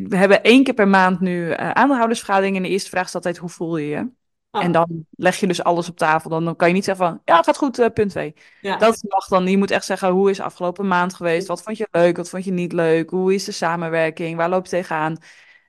we 0.10 0.16
hebben 0.18 0.44
één 0.44 0.64
keer 0.64 0.74
per 0.74 0.88
maand 0.88 1.20
nu 1.20 1.54
aandeelhoudersvergadering. 1.56 2.56
En 2.56 2.62
de 2.64 2.70
eerste 2.70 2.90
vraag 2.90 3.06
is 3.08 3.16
altijd, 3.16 3.38
hoe 3.38 3.50
voel 3.50 3.78
je 3.78 3.88
je? 3.88 4.08
Ah, 4.50 4.64
En 4.64 4.72
dan 4.72 5.06
leg 5.12 5.36
je 5.40 5.48
dus 5.48 5.64
alles 5.64 5.90
op 5.90 5.98
tafel. 5.98 6.30
Dan, 6.30 6.46
dan 6.46 6.56
kan 6.56 6.68
je 6.68 6.74
niet 6.74 6.84
zeggen 6.86 7.06
van, 7.06 7.22
ja, 7.26 7.36
het 7.36 7.46
gaat 7.46 7.58
goed, 7.58 7.80
eh, 7.80 7.90
punt 7.94 8.12
2. 8.12 8.34
ja, 8.62 8.78
Dat 8.78 9.04
mag 9.08 9.28
dan. 9.28 9.48
Je 9.48 9.58
moet 9.58 9.72
echt 9.72 9.86
zeggen, 9.86 10.10
hoe 10.10 10.30
is 10.30 10.40
afgelopen 10.40 10.88
maand 10.88 11.14
geweest? 11.14 11.48
Wat 11.48 11.64
vond 11.64 11.78
je 11.78 11.88
leuk? 11.92 12.18
Wat 12.18 12.30
vond 12.30 12.44
je 12.44 12.52
niet 12.52 12.74
leuk? 12.74 13.10
Hoe 13.10 13.34
is 13.34 13.44
de 13.44 13.52
samenwerking? 13.52 14.38
Waar 14.38 14.50
loop 14.50 14.64
je 14.64 14.70
tegenaan? 14.70 15.18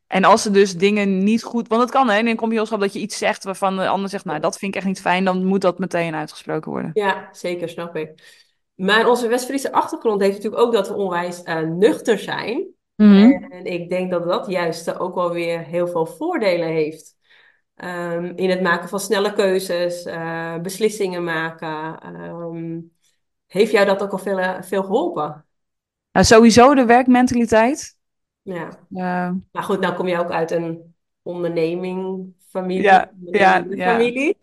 En 0.06 0.24
als 0.24 0.44
er 0.44 0.52
dus 0.52 0.76
dingen 0.76 1.24
niet 1.24 1.42
goed... 1.42 1.68
Want 1.68 1.80
het 1.82 1.90
kan, 1.90 2.08
hè, 2.08 2.18
in 2.18 2.26
een 2.26 2.36
kampioenschap 2.36 2.80
dat 2.80 2.92
je 2.92 2.98
iets 2.98 3.18
zegt 3.18 3.44
waarvan 3.44 3.76
de 3.76 3.88
ander 3.88 4.10
zegt, 4.10 4.24
nou, 4.24 4.40
dat 4.40 4.58
vind 4.58 4.70
ik 4.72 4.78
echt 4.78 4.86
niet 4.88 5.00
fijn. 5.00 5.24
Dan 5.24 5.44
moet 5.44 5.60
dat 5.60 5.78
meteen 5.78 6.14
uitgesproken 6.14 6.70
worden. 6.70 6.90
ja, 6.94 7.28
zeker, 7.32 7.68
snap 7.68 7.96
ik. 7.96 8.12
Maar 8.74 9.08
onze 9.08 9.28
West-Friese 9.28 9.72
achtergrond 9.72 10.20
heeft 10.20 10.34
natuurlijk 10.34 10.62
ook 10.62 10.72
dat 10.72 10.88
we 10.88 10.94
onwijs 10.94 11.42
eh, 11.42 11.60
nuchter 11.60 12.18
zijn. 12.18 12.66
Mhm. 12.96 13.32
En 13.50 13.64
ik 13.64 13.88
denk 13.88 14.10
dat 14.10 14.24
dat 14.24 14.46
juist 14.46 14.98
ook 14.98 15.14
wel 15.14 15.30
weer 15.32 15.60
heel 15.64 15.86
veel 15.88 16.06
voordelen 16.06 16.68
heeft. 16.68 17.16
Ehm, 17.78 18.32
in 18.36 18.50
het 18.50 18.62
maken 18.62 18.88
van 18.88 19.00
snelle 19.00 19.32
keuzes, 19.32 20.04
eh, 20.04 20.56
beslissingen 20.58 21.24
maken. 21.24 22.00
Ehm, 22.00 22.80
heeft 23.46 23.72
jou 23.72 23.86
dat 23.86 24.02
ook 24.02 24.12
al 24.12 24.18
veel, 24.18 24.38
eh, 24.38 24.62
veel 24.62 24.82
geholpen? 24.82 25.44
Nou, 26.12 26.26
sowieso 26.26 26.74
de 26.74 26.84
werkmentaliteit. 26.84 27.96
Ja. 28.42 28.68
Maar 29.52 29.62
goed, 29.62 29.80
nou 29.80 29.94
kom 29.94 30.08
je 30.08 30.18
ook 30.18 30.30
uit 30.30 30.50
een 30.50 30.94
onderneming, 31.22 32.26
familie, 32.48 32.82
Ja, 32.82 33.10
ja, 33.30 33.64
familie. 33.76 34.36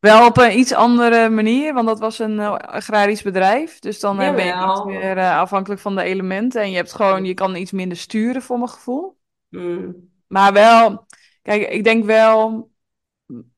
Wel 0.00 0.26
op 0.26 0.36
een 0.36 0.58
iets 0.58 0.72
andere 0.72 1.28
manier, 1.28 1.74
want 1.74 1.86
dat 1.86 1.98
was 1.98 2.18
een 2.18 2.38
eh, 2.38 2.52
agrarisch 2.52 3.22
bedrijf. 3.22 3.78
Dus 3.78 4.00
dan 4.00 4.16
ben 4.16 4.26
je 4.26 4.42
iets 4.42 4.48
Jawel. 4.48 4.84
meer 4.84 5.18
afhankelijk 5.18 5.80
van 5.80 5.94
de 5.94 6.02
elementen. 6.02 6.62
En 6.62 6.70
je 6.70 6.76
hebt 6.76 6.92
gewoon, 6.92 7.24
je 7.24 7.34
kan 7.34 7.56
iets 7.56 7.72
minder 7.72 7.96
sturen 7.96 8.42
voor 8.42 8.58
mijn 8.58 8.70
gevoel. 8.70 9.16
Mm, 9.48 10.10
Maar 10.26 10.52
wel, 10.52 11.03
kijk, 11.44 11.68
ik 11.68 11.84
denk 11.84 12.04
wel, 12.04 12.70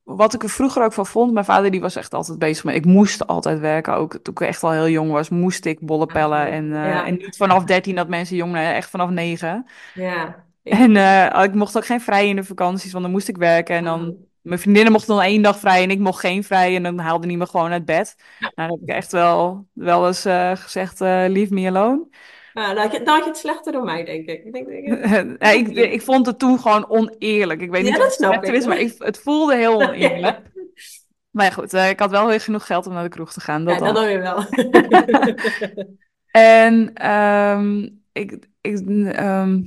wat 0.03 0.33
ik 0.33 0.43
er 0.43 0.49
vroeger 0.49 0.83
ook 0.83 0.93
van 0.93 1.05
vond. 1.05 1.33
Mijn 1.33 1.45
vader 1.45 1.71
die 1.71 1.81
was 1.81 1.95
echt 1.95 2.13
altijd 2.13 2.39
bezig 2.39 2.63
met, 2.63 2.75
ik 2.75 2.85
moest 2.85 3.27
altijd 3.27 3.59
werken. 3.59 3.93
Ook 3.93 4.19
toen 4.23 4.33
ik 4.33 4.41
echt 4.41 4.63
al 4.63 4.71
heel 4.71 4.89
jong 4.89 5.11
was, 5.11 5.29
moest 5.29 5.65
ik 5.65 5.79
bollen 5.79 6.07
pellen. 6.07 6.47
En, 6.47 6.73
eh, 6.73 6.89
Ja. 6.89 7.05
en 7.05 7.17
niet 7.17 7.37
vanaf 7.37 7.63
13 7.63 7.95
dat 7.95 8.07
mensen 8.07 8.35
jong 8.35 8.51
zijn, 8.51 8.75
echt 8.75 8.89
vanaf 8.89 9.09
9. 9.09 9.65
ja. 9.93 10.45
En 10.63 10.95
eh, 10.95 11.43
ik 11.43 11.53
mocht 11.53 11.77
ook 11.77 11.85
geen 11.85 12.01
vrij 12.01 12.27
in 12.27 12.35
de 12.35 12.43
vakanties, 12.43 12.91
want 12.91 13.03
dan 13.03 13.13
moest 13.13 13.27
ik 13.27 13.37
werken. 13.37 13.75
En 13.75 13.83
dan 13.83 14.15
mijn 14.41 14.59
vriendinnen 14.59 14.91
mochten 14.91 15.15
dan 15.15 15.23
één 15.23 15.41
dag 15.41 15.59
vrij 15.59 15.83
en 15.83 15.91
ik 15.91 15.99
mocht 15.99 16.19
geen 16.19 16.43
vrij. 16.43 16.75
En 16.75 16.83
dan 16.83 16.99
haalde 16.99 17.27
die 17.27 17.37
me 17.37 17.45
gewoon 17.45 17.71
uit 17.71 17.85
bed. 17.85 18.15
Nou, 18.39 18.51
dan 18.55 18.65
heb 18.69 18.79
ik 18.81 18.95
echt 18.95 19.11
wel, 19.11 19.67
wel 19.73 20.07
eens 20.07 20.25
eh, 20.25 20.51
gezegd, 20.55 20.99
leave 20.99 21.53
me 21.53 21.67
alone. 21.67 22.07
Dan 22.65 22.77
had 22.77 22.91
je, 22.91 22.99
je 23.05 23.21
het 23.25 23.37
slechter 23.37 23.71
dan 23.71 23.85
mij, 23.85 24.03
denk 24.05 24.27
ik. 24.27 24.43
Ik 24.45 24.53
denk, 24.53 24.67
ik- 24.67 25.37
Ja, 25.41 25.49
ik, 25.51 25.67
ik 25.67 26.01
vond 26.01 26.25
het 26.25 26.39
toen 26.39 26.59
gewoon 26.59 26.89
oneerlijk. 26.89 27.61
Ik 27.61 27.69
weet 27.71 27.81
Ja, 27.85 27.87
niet 27.87 27.97
dat 27.97 28.01
of 28.05 28.07
het 28.07 28.17
snap 28.17 28.29
slechter 28.31 28.53
ik. 28.53 28.59
is, 28.59 28.65
maar 28.67 28.79
ik, 28.79 28.95
het 28.97 29.19
voelde 29.19 29.55
heel 29.55 29.81
oneerlijk. 29.89 30.39
Maar 31.31 31.45
ja, 31.45 31.51
goed, 31.51 31.73
eh, 31.73 31.89
ik 31.89 31.99
had 31.99 32.09
wel 32.11 32.27
weer 32.27 32.41
genoeg 32.41 32.65
geld 32.65 32.87
om 32.87 32.93
naar 32.93 33.03
de 33.03 33.09
kroeg 33.09 33.33
te 33.33 33.41
gaan. 33.41 33.65
Dat 33.65 33.79
Ja, 33.79 33.85
dan. 33.85 33.93
dat 33.93 34.03
weer 34.05 34.21
wel. 34.21 34.45
En 36.31 36.93
ehm, 36.93 37.89
ik, 38.11 38.37
ik, 38.61 38.79
ehm, 39.11 39.61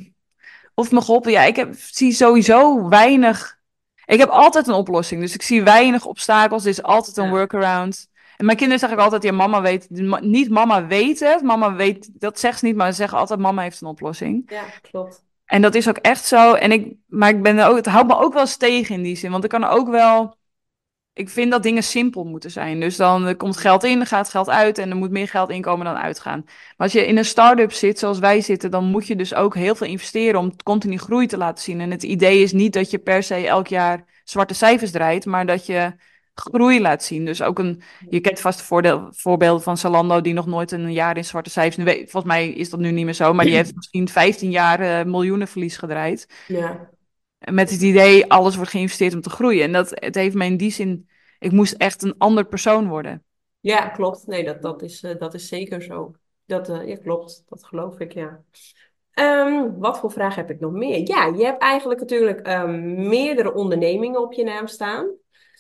of 0.75 0.91
me 0.91 1.01
geholpen, 1.01 1.31
ja, 1.33 1.43
ik 1.43 1.57
heb, 1.57 1.75
zie 1.77 2.13
sowieso 2.13 2.89
weinig. 2.89 3.59
Ik 4.05 4.19
heb 4.19 4.29
altijd 4.29 4.67
een 4.67 4.75
oplossing, 4.75 5.21
dus 5.21 5.35
ik 5.35 5.43
zie 5.43 5.63
weinig 5.63 6.07
obstakels. 6.07 6.63
Er 6.65 6.71
is 6.71 6.83
altijd 6.83 7.17
een 7.17 7.25
Ja. 7.25 7.31
workaround. 7.31 8.09
En 8.41 8.47
mijn 8.47 8.59
kinderen 8.59 8.81
zeggen 8.81 8.99
ook 8.99 9.05
altijd, 9.05 9.23
ja, 9.23 9.33
mama 9.33 9.61
weet, 9.61 9.87
niet 10.21 10.51
mama 10.51 10.87
weet 10.87 11.21
het, 11.21 11.43
mama 11.43 11.75
weet, 11.75 12.21
dat 12.21 12.39
zegt 12.39 12.59
ze 12.59 12.65
niet, 12.65 12.77
maar 12.77 12.91
ze 12.91 12.97
zeggen 12.97 13.19
altijd, 13.19 13.41
mama 13.41 13.63
heeft 13.63 13.81
een 13.81 13.89
oplossing. 13.89 14.43
Ja, 14.47 14.65
klopt. 14.91 15.25
En 15.45 15.63
dat 15.63 15.75
is 15.75 15.89
ook 15.89 15.97
echt 15.97 16.25
zo. 16.25 16.55
En 16.55 16.73
ik, 16.73 16.95
maar 17.07 17.29
ik 17.29 17.43
ben 17.43 17.59
ook, 17.59 17.77
het 17.77 17.87
houdt 17.87 18.09
me 18.09 18.17
ook 18.17 18.33
wel 18.33 18.43
eens 18.43 18.57
tegen 18.57 18.95
in 18.95 19.03
die 19.03 19.17
zin. 19.17 19.31
Want 19.31 19.45
ik 19.45 19.51
kan 19.51 19.65
ook 19.65 19.89
wel. 19.89 20.37
Ik 21.13 21.29
vind 21.29 21.51
dat 21.51 21.63
dingen 21.63 21.83
simpel 21.83 22.25
moeten 22.25 22.51
zijn. 22.51 22.81
Dus 22.81 22.97
dan 22.97 23.37
komt 23.37 23.57
geld 23.57 23.85
in, 23.85 24.07
gaat 24.07 24.29
geld 24.29 24.49
uit. 24.49 24.79
En 24.79 24.91
er 24.91 24.97
moet 24.97 25.11
meer 25.11 25.29
geld 25.29 25.51
inkomen 25.51 25.85
dan 25.85 25.97
uitgaan. 25.97 26.43
Maar 26.47 26.75
als 26.77 26.93
je 26.93 27.07
in 27.07 27.17
een 27.17 27.25
start-up 27.25 27.73
zit, 27.73 27.99
zoals 27.99 28.19
wij 28.19 28.41
zitten, 28.41 28.71
dan 28.71 28.85
moet 28.85 29.07
je 29.07 29.17
dus 29.17 29.35
ook 29.35 29.55
heel 29.55 29.75
veel 29.75 29.87
investeren 29.87 30.41
om 30.41 30.57
continu 30.63 30.99
groei 30.99 31.27
te 31.27 31.37
laten 31.37 31.65
zien. 31.65 31.81
En 31.81 31.91
het 31.91 32.03
idee 32.03 32.43
is 32.43 32.53
niet 32.53 32.73
dat 32.73 32.91
je 32.91 32.99
per 32.99 33.23
se 33.23 33.47
elk 33.47 33.67
jaar 33.67 34.05
zwarte 34.25 34.55
cijfers 34.55 34.91
draait, 34.91 35.27
maar 35.27 35.47
dat 35.47 35.67
je 35.67 35.95
groei 36.35 36.81
laat 36.81 37.03
zien. 37.05 37.25
Dus 37.25 37.43
ook 37.43 37.59
een, 37.59 37.83
je 38.09 38.21
kent 38.21 38.41
vast 38.41 38.63
voordeel, 38.63 39.09
voorbeelden 39.11 39.63
van 39.63 39.77
Zalando, 39.77 40.21
die 40.21 40.33
nog 40.35 40.47
nooit 40.47 40.71
een 40.73 40.93
jaar 40.93 41.17
in 41.17 41.25
zwarte 41.25 41.51
cijfers. 41.51 41.85
Weet- 41.85 42.11
Volgens 42.11 42.33
mij 42.33 42.49
is 42.51 42.71
dat 42.71 42.81
nu 42.81 42.91
niet 42.91 43.05
meer 43.05 43.15
zo, 43.15 43.33
maar 43.35 43.45
die 43.45 43.55
heeft 43.55 43.75
misschien 43.75 44.09
15 44.09 44.51
jaar 44.51 44.81
eh, 44.81 45.05
miljoenen 45.07 45.49
verlies 45.49 45.77
gedraaid. 45.77 46.27
Ja, 46.47 46.91
Met 47.51 47.71
het 47.71 47.81
idee, 47.83 48.31
alles 48.33 48.57
wordt 48.57 48.71
geïnvesteerd 48.71 49.15
om 49.15 49.21
te 49.21 49.31
groeien. 49.31 49.63
En 49.65 49.73
dat, 49.73 49.91
het 49.95 50.15
heeft 50.15 50.35
mij 50.35 50.47
in 50.47 50.57
die 50.57 50.71
zin, 50.71 51.09
ik 51.39 51.53
moest 51.53 51.73
echt 51.73 52.03
een 52.03 52.15
ander 52.19 52.47
persoon 52.47 52.89
worden. 52.89 53.25
ja 53.61 53.89
klopt. 53.89 54.27
Nee, 54.27 54.45
dat, 54.45 54.63
dat, 54.63 54.83
is, 54.83 55.03
eh, 55.03 55.19
dat 55.19 55.35
is 55.35 55.49
zeker 55.49 55.83
zo. 55.83 56.15
Dat 56.47 56.69
eh, 56.69 56.89
ja, 56.89 56.97
klopt. 56.97 57.43
Dat 57.49 57.65
geloof 57.65 57.99
ik, 57.99 58.13
ja. 58.13 58.43
Ehm, 59.11 59.71
wat 59.79 59.99
voor 59.99 60.11
vraag 60.13 60.35
heb 60.35 60.51
ik 60.51 60.61
nog 60.61 60.73
meer? 60.73 61.09
Ja, 61.09 61.25
je 61.27 61.45
hebt 61.45 61.63
eigenlijk 61.63 62.01
natuurlijk 62.01 62.41
ehm, 62.41 63.09
meerdere 63.09 63.55
ondernemingen 63.55 64.23
op 64.23 64.33
je 64.33 64.45
naam 64.45 64.67
staan. 64.67 65.07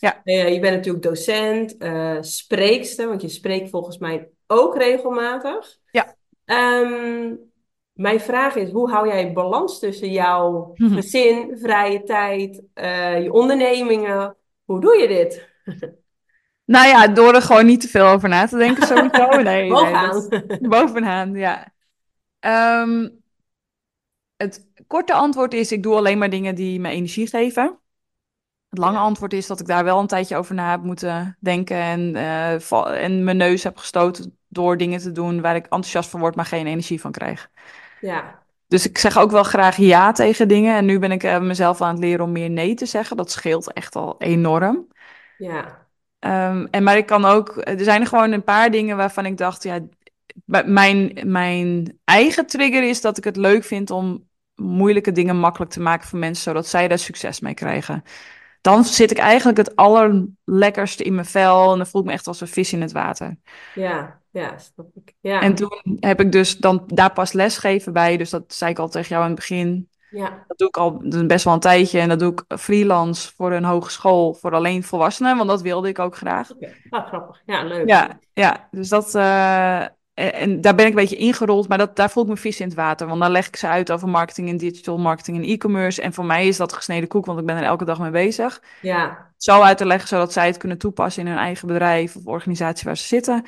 Ja. 0.00 0.20
Eh, 0.24 0.52
je 0.54 0.60
bent 0.60 0.76
natuurlijk 0.76 1.04
docent, 1.04 1.76
eh, 1.76 2.16
spreekster, 2.20 3.08
want 3.08 3.22
je 3.22 3.28
spreekt 3.28 3.70
volgens 3.70 3.98
mij 3.98 4.28
ook 4.46 4.76
regelmatig. 4.76 5.78
Ja. 5.90 6.16
Ehm, 6.44 7.34
mijn 7.92 8.20
vraag 8.20 8.54
is, 8.54 8.70
hoe 8.70 8.90
hou 8.90 9.08
jij 9.08 9.32
balans 9.32 9.78
tussen 9.78 10.10
jouw 10.10 10.72
Mhm. 10.74 10.94
gezin, 10.94 11.58
vrije 11.58 12.02
tijd, 12.02 12.62
eh, 12.74 13.22
je 13.22 13.32
ondernemingen? 13.32 14.36
Hoe 14.64 14.80
doe 14.80 14.96
je 14.96 15.08
dit? 15.08 15.48
Nou 16.64 16.88
ja, 16.88 17.08
door 17.08 17.34
er 17.34 17.42
gewoon 17.42 17.66
niet 17.66 17.80
te 17.80 17.88
veel 17.88 18.06
over 18.06 18.28
na 18.28 18.46
te 18.46 18.56
denken 18.56 18.86
sowieso. 18.86 19.28
Nee, 19.28 19.42
nee, 19.42 19.68
Bovenaan. 19.68 20.28
dat- 20.28 20.60
bovenaan, 20.78 21.34
ja. 21.34 21.72
Ehm, 22.38 23.08
het 24.36 24.66
korte 24.86 25.12
antwoord 25.12 25.54
is, 25.54 25.72
ik 25.72 25.82
doe 25.82 25.94
alleen 25.96 26.18
maar 26.18 26.30
dingen 26.30 26.54
die 26.54 26.80
me 26.80 26.88
energie 26.88 27.26
geven. 27.26 27.78
Het 28.70 28.78
lange 28.78 28.96
Ja. 28.96 29.02
antwoord 29.02 29.32
is 29.32 29.46
dat 29.46 29.60
ik 29.60 29.66
daar 29.66 29.84
wel 29.84 29.98
een 30.00 30.06
tijdje 30.06 30.36
over 30.36 30.54
na 30.54 30.70
heb 30.70 30.82
moeten 30.82 31.36
denken 31.40 31.76
en, 31.76 32.16
eh, 32.16 32.72
en 33.04 33.24
mijn 33.24 33.36
neus 33.36 33.62
heb 33.62 33.76
gestoten 33.76 34.38
door 34.48 34.76
dingen 34.76 35.00
te 35.00 35.12
doen 35.12 35.40
waar 35.40 35.54
ik 35.56 35.62
enthousiast 35.64 36.10
van 36.10 36.20
word, 36.20 36.34
maar 36.34 36.44
geen 36.44 36.66
energie 36.66 37.00
van 37.00 37.12
krijg. 37.12 37.50
Ja, 38.00 38.42
Dus 38.66 38.86
ik 38.88 38.98
zeg 38.98 39.18
ook 39.18 39.30
wel 39.30 39.42
graag 39.42 39.76
ja 39.76 40.12
tegen 40.12 40.48
dingen. 40.48 40.76
En 40.76 40.84
nu 40.84 40.98
ben 40.98 41.12
ik 41.12 41.22
eh, 41.22 41.40
mezelf 41.40 41.80
aan 41.80 41.94
het 41.94 41.98
leren 42.04 42.24
om 42.24 42.32
meer 42.32 42.50
nee 42.50 42.74
te 42.74 42.86
zeggen. 42.86 43.16
Dat 43.16 43.30
scheelt 43.30 43.72
echt 43.72 43.96
al 43.96 44.14
enorm. 44.18 44.86
ja, 45.38 45.86
Ehm, 46.18 46.66
en 46.70 46.82
maar 46.82 46.96
ik 46.96 47.06
kan 47.06 47.24
ook, 47.24 47.56
er 47.56 47.84
zijn 47.84 48.00
er 48.00 48.06
gewoon 48.06 48.32
een 48.32 48.44
paar 48.44 48.70
dingen 48.70 48.96
waarvan 48.96 49.26
ik 49.26 49.36
dacht, 49.36 49.62
ja, 49.62 49.80
mijn, 50.64 51.18
mijn 51.24 51.98
eigen 52.04 52.46
trigger 52.46 52.82
is 52.88 53.00
dat 53.00 53.18
ik 53.18 53.24
het 53.24 53.36
leuk 53.36 53.64
vind 53.64 53.90
om 53.90 54.28
moeilijke 54.54 55.12
dingen 55.12 55.36
makkelijk 55.36 55.70
te 55.70 55.80
maken 55.80 56.08
voor 56.08 56.18
mensen, 56.18 56.42
zodat 56.42 56.66
zij 56.66 56.88
daar 56.88 56.98
succes 56.98 57.40
mee 57.40 57.54
krijgen. 57.54 58.02
Dan 58.60 58.84
zit 58.84 59.10
ik 59.10 59.18
eigenlijk 59.18 59.58
het 59.58 59.76
allerlekkerste 59.76 61.04
in 61.04 61.14
mijn 61.14 61.26
vel 61.26 61.70
en 61.72 61.76
dan 61.76 61.86
voel 61.86 62.00
ik 62.00 62.06
me 62.06 62.12
echt 62.12 62.26
als 62.26 62.40
een 62.40 62.48
vis 62.48 62.72
in 62.72 62.80
het 62.80 62.92
water. 62.92 63.36
ja, 63.74 64.20
ja, 64.30 64.58
snap 64.58 64.86
ik. 64.94 65.14
Ja, 65.20 65.40
En 65.40 65.54
toen 65.54 65.96
heb 66.00 66.20
ik 66.20 66.32
dus 66.32 66.56
dan 66.56 66.82
daar 66.86 67.12
pas 67.12 67.32
lesgeven 67.32 67.92
bij, 67.92 68.16
dus 68.16 68.30
dat 68.30 68.42
zei 68.46 68.70
ik 68.70 68.78
al 68.78 68.88
tegen 68.88 69.08
jou 69.08 69.22
in 69.22 69.30
het 69.30 69.38
begin. 69.38 69.88
Ja, 70.10 70.44
Dat 70.46 70.58
doe 70.58 70.68
ik 70.68 70.76
al 70.76 71.02
best 71.26 71.44
wel 71.44 71.54
een 71.54 71.60
tijdje 71.60 72.00
en 72.00 72.08
dat 72.08 72.18
doe 72.18 72.32
ik 72.32 72.58
freelance 72.58 73.32
voor 73.36 73.52
een 73.52 73.64
hogeschool 73.64 74.34
voor 74.34 74.54
alleen 74.54 74.82
volwassenen, 74.82 75.36
want 75.36 75.48
dat 75.48 75.62
wilde 75.62 75.88
ik 75.88 75.98
ook 75.98 76.16
graag. 76.16 76.50
oké. 76.50 76.72
Ah, 76.90 77.06
grappig. 77.06 77.42
Ja, 77.46 77.62
leuk. 77.64 77.88
Ja, 77.88 78.18
ja, 78.32 78.68
dus 78.70 78.88
dat. 78.88 79.14
eh, 79.14 79.84
en, 80.20 80.32
en 80.32 80.60
daar 80.60 80.74
ben 80.74 80.84
ik 80.84 80.90
een 80.90 80.96
beetje 80.96 81.16
ingerold, 81.16 81.68
maar 81.68 81.78
dat, 81.78 81.96
daar 81.96 82.10
voel 82.10 82.22
ik 82.22 82.28
me 82.28 82.36
vis 82.36 82.60
in 82.60 82.66
het 82.66 82.76
water. 82.76 83.06
Want 83.06 83.20
dan 83.20 83.30
leg 83.30 83.46
ik 83.46 83.56
ze 83.56 83.66
uit 83.68 83.92
over 83.92 84.08
marketing 84.08 84.48
en 84.48 84.56
digital 84.56 84.98
marketing 84.98 85.36
en 85.36 85.44
e-commerce. 85.44 86.02
En 86.02 86.12
voor 86.12 86.24
mij 86.24 86.48
is 86.48 86.56
dat 86.56 86.72
gesneden 86.72 87.08
koek, 87.08 87.26
want 87.26 87.40
ik 87.40 87.46
ben 87.46 87.56
er 87.56 87.62
elke 87.62 87.84
dag 87.84 87.98
mee 87.98 88.10
bezig. 88.10 88.62
Ja, 88.80 89.32
Zo 89.36 89.60
uit 89.60 89.78
te 89.78 89.86
leggen, 89.86 90.08
zodat 90.08 90.32
zij 90.32 90.46
het 90.46 90.56
kunnen 90.56 90.78
toepassen 90.78 91.22
in 91.22 91.28
hun 91.28 91.38
eigen 91.38 91.68
bedrijf 91.68 92.16
of 92.16 92.26
organisatie 92.26 92.84
waar 92.84 92.96
ze 92.96 93.06
zitten. 93.06 93.44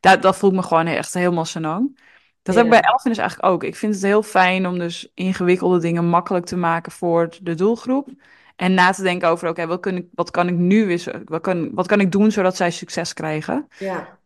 Dat, 0.00 0.22
dat 0.22 0.36
voelt 0.36 0.52
me 0.52 0.62
gewoon 0.62 0.86
echt 0.86 1.14
helemaal 1.14 1.44
senang. 1.44 1.98
Dat 2.42 2.54
heb 2.54 2.64
ik 2.64 2.70
bij 2.70 2.80
Elfin 2.80 3.10
dus 3.10 3.20
eigenlijk 3.20 3.52
ook. 3.52 3.64
Ik 3.64 3.76
vind 3.76 3.94
het 3.94 4.02
heel 4.02 4.22
fijn 4.22 4.66
om 4.66 4.78
dus 4.78 5.10
ingewikkelde 5.14 5.78
dingen 5.78 6.08
makkelijk 6.08 6.46
te 6.46 6.56
maken 6.56 6.92
voor 6.92 7.36
de 7.42 7.54
doelgroep. 7.54 8.08
En 8.56 8.74
na 8.74 8.90
te 8.90 9.02
denken 9.02 9.28
over, 9.28 9.48
oké, 9.48 9.66
wat, 10.12 10.30
kan 10.30 10.48
ik 10.48 10.54
nu 10.54 10.98
wat 11.24 11.40
kan, 11.40 11.74
wat 11.74 11.86
kan 11.86 12.00
ik 12.00 12.12
doen 12.12 12.30
zodat 12.30 12.56
zij 12.56 12.70
succes 12.70 13.12
krijgen? 13.12 13.68
ja. 13.78 14.18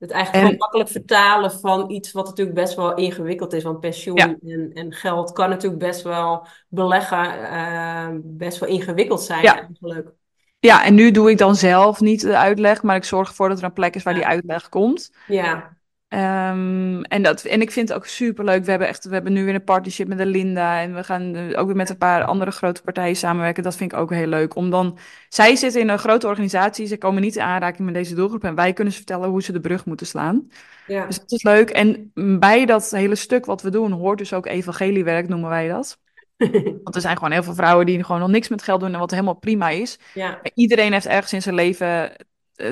Het 0.00 0.10
eigenlijk 0.10 0.50
En- 0.52 0.56
makkelijk 0.58 0.88
vertalen 0.88 1.52
van 1.52 1.90
iets 1.90 2.12
wat 2.12 2.26
natuurlijk 2.26 2.56
best 2.56 2.74
wel 2.74 2.94
ingewikkeld 2.94 3.52
is. 3.52 3.62
Want 3.62 3.80
pensioen 3.80 4.16
Ja. 4.16 4.34
en, 4.46 4.70
en 4.74 4.92
geld 4.92 5.32
kan 5.32 5.48
natuurlijk 5.48 5.82
best 5.82 6.02
wel 6.02 6.46
beleggen, 6.68 7.48
eh, 7.50 8.08
best 8.22 8.58
wel 8.58 8.68
ingewikkeld 8.68 9.20
zijn 9.22 9.42
Ja. 9.42 9.60
eigenlijk. 9.60 10.10
Ja, 10.58 10.84
en 10.84 10.94
nu 10.94 11.10
doe 11.10 11.30
ik 11.30 11.38
dan 11.38 11.54
zelf 11.56 12.00
niet 12.00 12.20
de 12.20 12.36
uitleg, 12.36 12.82
maar 12.82 12.96
ik 12.96 13.04
zorg 13.04 13.28
ervoor 13.28 13.48
dat 13.48 13.58
er 13.58 13.64
een 13.64 13.72
plek 13.72 13.94
is 13.94 14.02
waar 14.02 14.12
Ja. 14.14 14.18
die 14.20 14.28
uitleg 14.28 14.68
komt. 14.68 15.12
Ja, 15.26 15.76
Ehm, 16.10 17.02
en, 17.02 17.22
dat, 17.22 17.44
en 17.44 17.60
ik 17.60 17.70
vind 17.70 17.88
het 17.88 17.96
ook 17.96 18.06
superleuk. 18.06 18.64
We 18.64 18.70
hebben, 18.70 18.88
echt, 18.88 19.04
we 19.04 19.12
hebben 19.12 19.32
nu 19.32 19.44
weer 19.44 19.54
een 19.54 19.64
partnership 19.64 20.08
met 20.08 20.18
de 20.18 20.26
Linda. 20.26 20.80
En 20.80 20.94
we 20.94 21.04
gaan 21.04 21.34
eh, 21.34 21.58
ook 21.60 21.66
weer 21.66 21.76
met 21.76 21.90
een 21.90 21.96
paar 21.98 22.24
andere 22.24 22.50
grote 22.50 22.82
partijen 22.82 23.16
samenwerken. 23.16 23.62
Dat 23.62 23.76
vind 23.76 23.92
ik 23.92 23.98
ook 23.98 24.10
heel 24.10 24.26
leuk. 24.26 24.54
Om 24.54 24.70
dan, 24.70 24.98
zij 25.28 25.56
zitten 25.56 25.80
in 25.80 25.88
een 25.88 25.98
grote 25.98 26.26
organisatie. 26.26 26.86
Ze 26.86 26.98
komen 26.98 27.22
niet 27.22 27.36
in 27.36 27.42
aanraking 27.42 27.84
met 27.84 27.94
deze 27.94 28.14
doelgroep. 28.14 28.44
En 28.44 28.54
wij 28.54 28.72
kunnen 28.72 28.92
ze 28.92 28.98
vertellen 28.98 29.28
hoe 29.28 29.42
ze 29.42 29.52
de 29.52 29.60
brug 29.60 29.84
moeten 29.84 30.06
slaan. 30.06 30.50
ja, 30.86 31.06
Dus 31.06 31.18
dat 31.18 31.32
is 31.32 31.42
leuk. 31.42 31.70
En 31.70 32.10
bij 32.38 32.66
dat 32.66 32.90
hele 32.90 33.14
stuk 33.14 33.44
wat 33.44 33.62
we 33.62 33.70
doen, 33.70 33.92
hoort 33.92 34.18
dus 34.18 34.32
ook 34.32 34.46
evangeliewerk, 34.46 35.28
noemen 35.28 35.50
wij 35.50 35.68
dat. 35.68 35.98
Want 36.84 36.94
er 36.94 37.00
zijn 37.00 37.16
gewoon 37.16 37.32
heel 37.32 37.42
veel 37.42 37.54
vrouwen 37.54 37.86
die 37.86 38.04
gewoon 38.04 38.20
nog 38.20 38.30
niks 38.30 38.48
met 38.48 38.62
geld 38.62 38.80
doen. 38.80 38.92
En 38.92 38.98
wat 38.98 39.10
helemaal 39.10 39.34
prima 39.34 39.68
is. 39.68 39.98
ja, 40.12 40.40
Iedereen 40.54 40.92
heeft 40.92 41.06
ergens 41.06 41.32
in 41.32 41.42
zijn 41.42 41.54
leven 41.54 42.12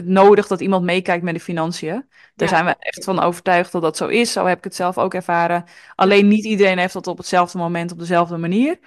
nodig 0.05 0.46
dat 0.46 0.61
iemand 0.61 0.85
meekijkt 0.85 1.24
met 1.24 1.35
de 1.35 1.40
financiën. 1.40 2.09
Daar 2.37 2.48
Ja. 2.48 2.48
zijn 2.48 2.64
we 2.64 2.74
echt 2.79 3.05
van 3.05 3.20
overtuigd 3.20 3.72
dat 3.72 3.83
dat 3.83 3.96
zo 3.96 4.07
is. 4.07 4.33
Zo 4.33 4.44
heb 4.46 4.59
ik 4.59 4.64
het 4.64 4.74
zelf 4.74 4.98
ook 4.98 5.14
ervaren. 5.14 5.64
Alleen 5.94 6.29
niet 6.29 6.44
iedereen 6.44 6.79
heeft 6.79 6.92
dat 6.92 7.07
op 7.07 7.18
hetzelfde 7.18 7.59
moment 7.59 7.92
op 7.92 7.98
dezelfde 7.98 8.37
manier. 8.37 8.79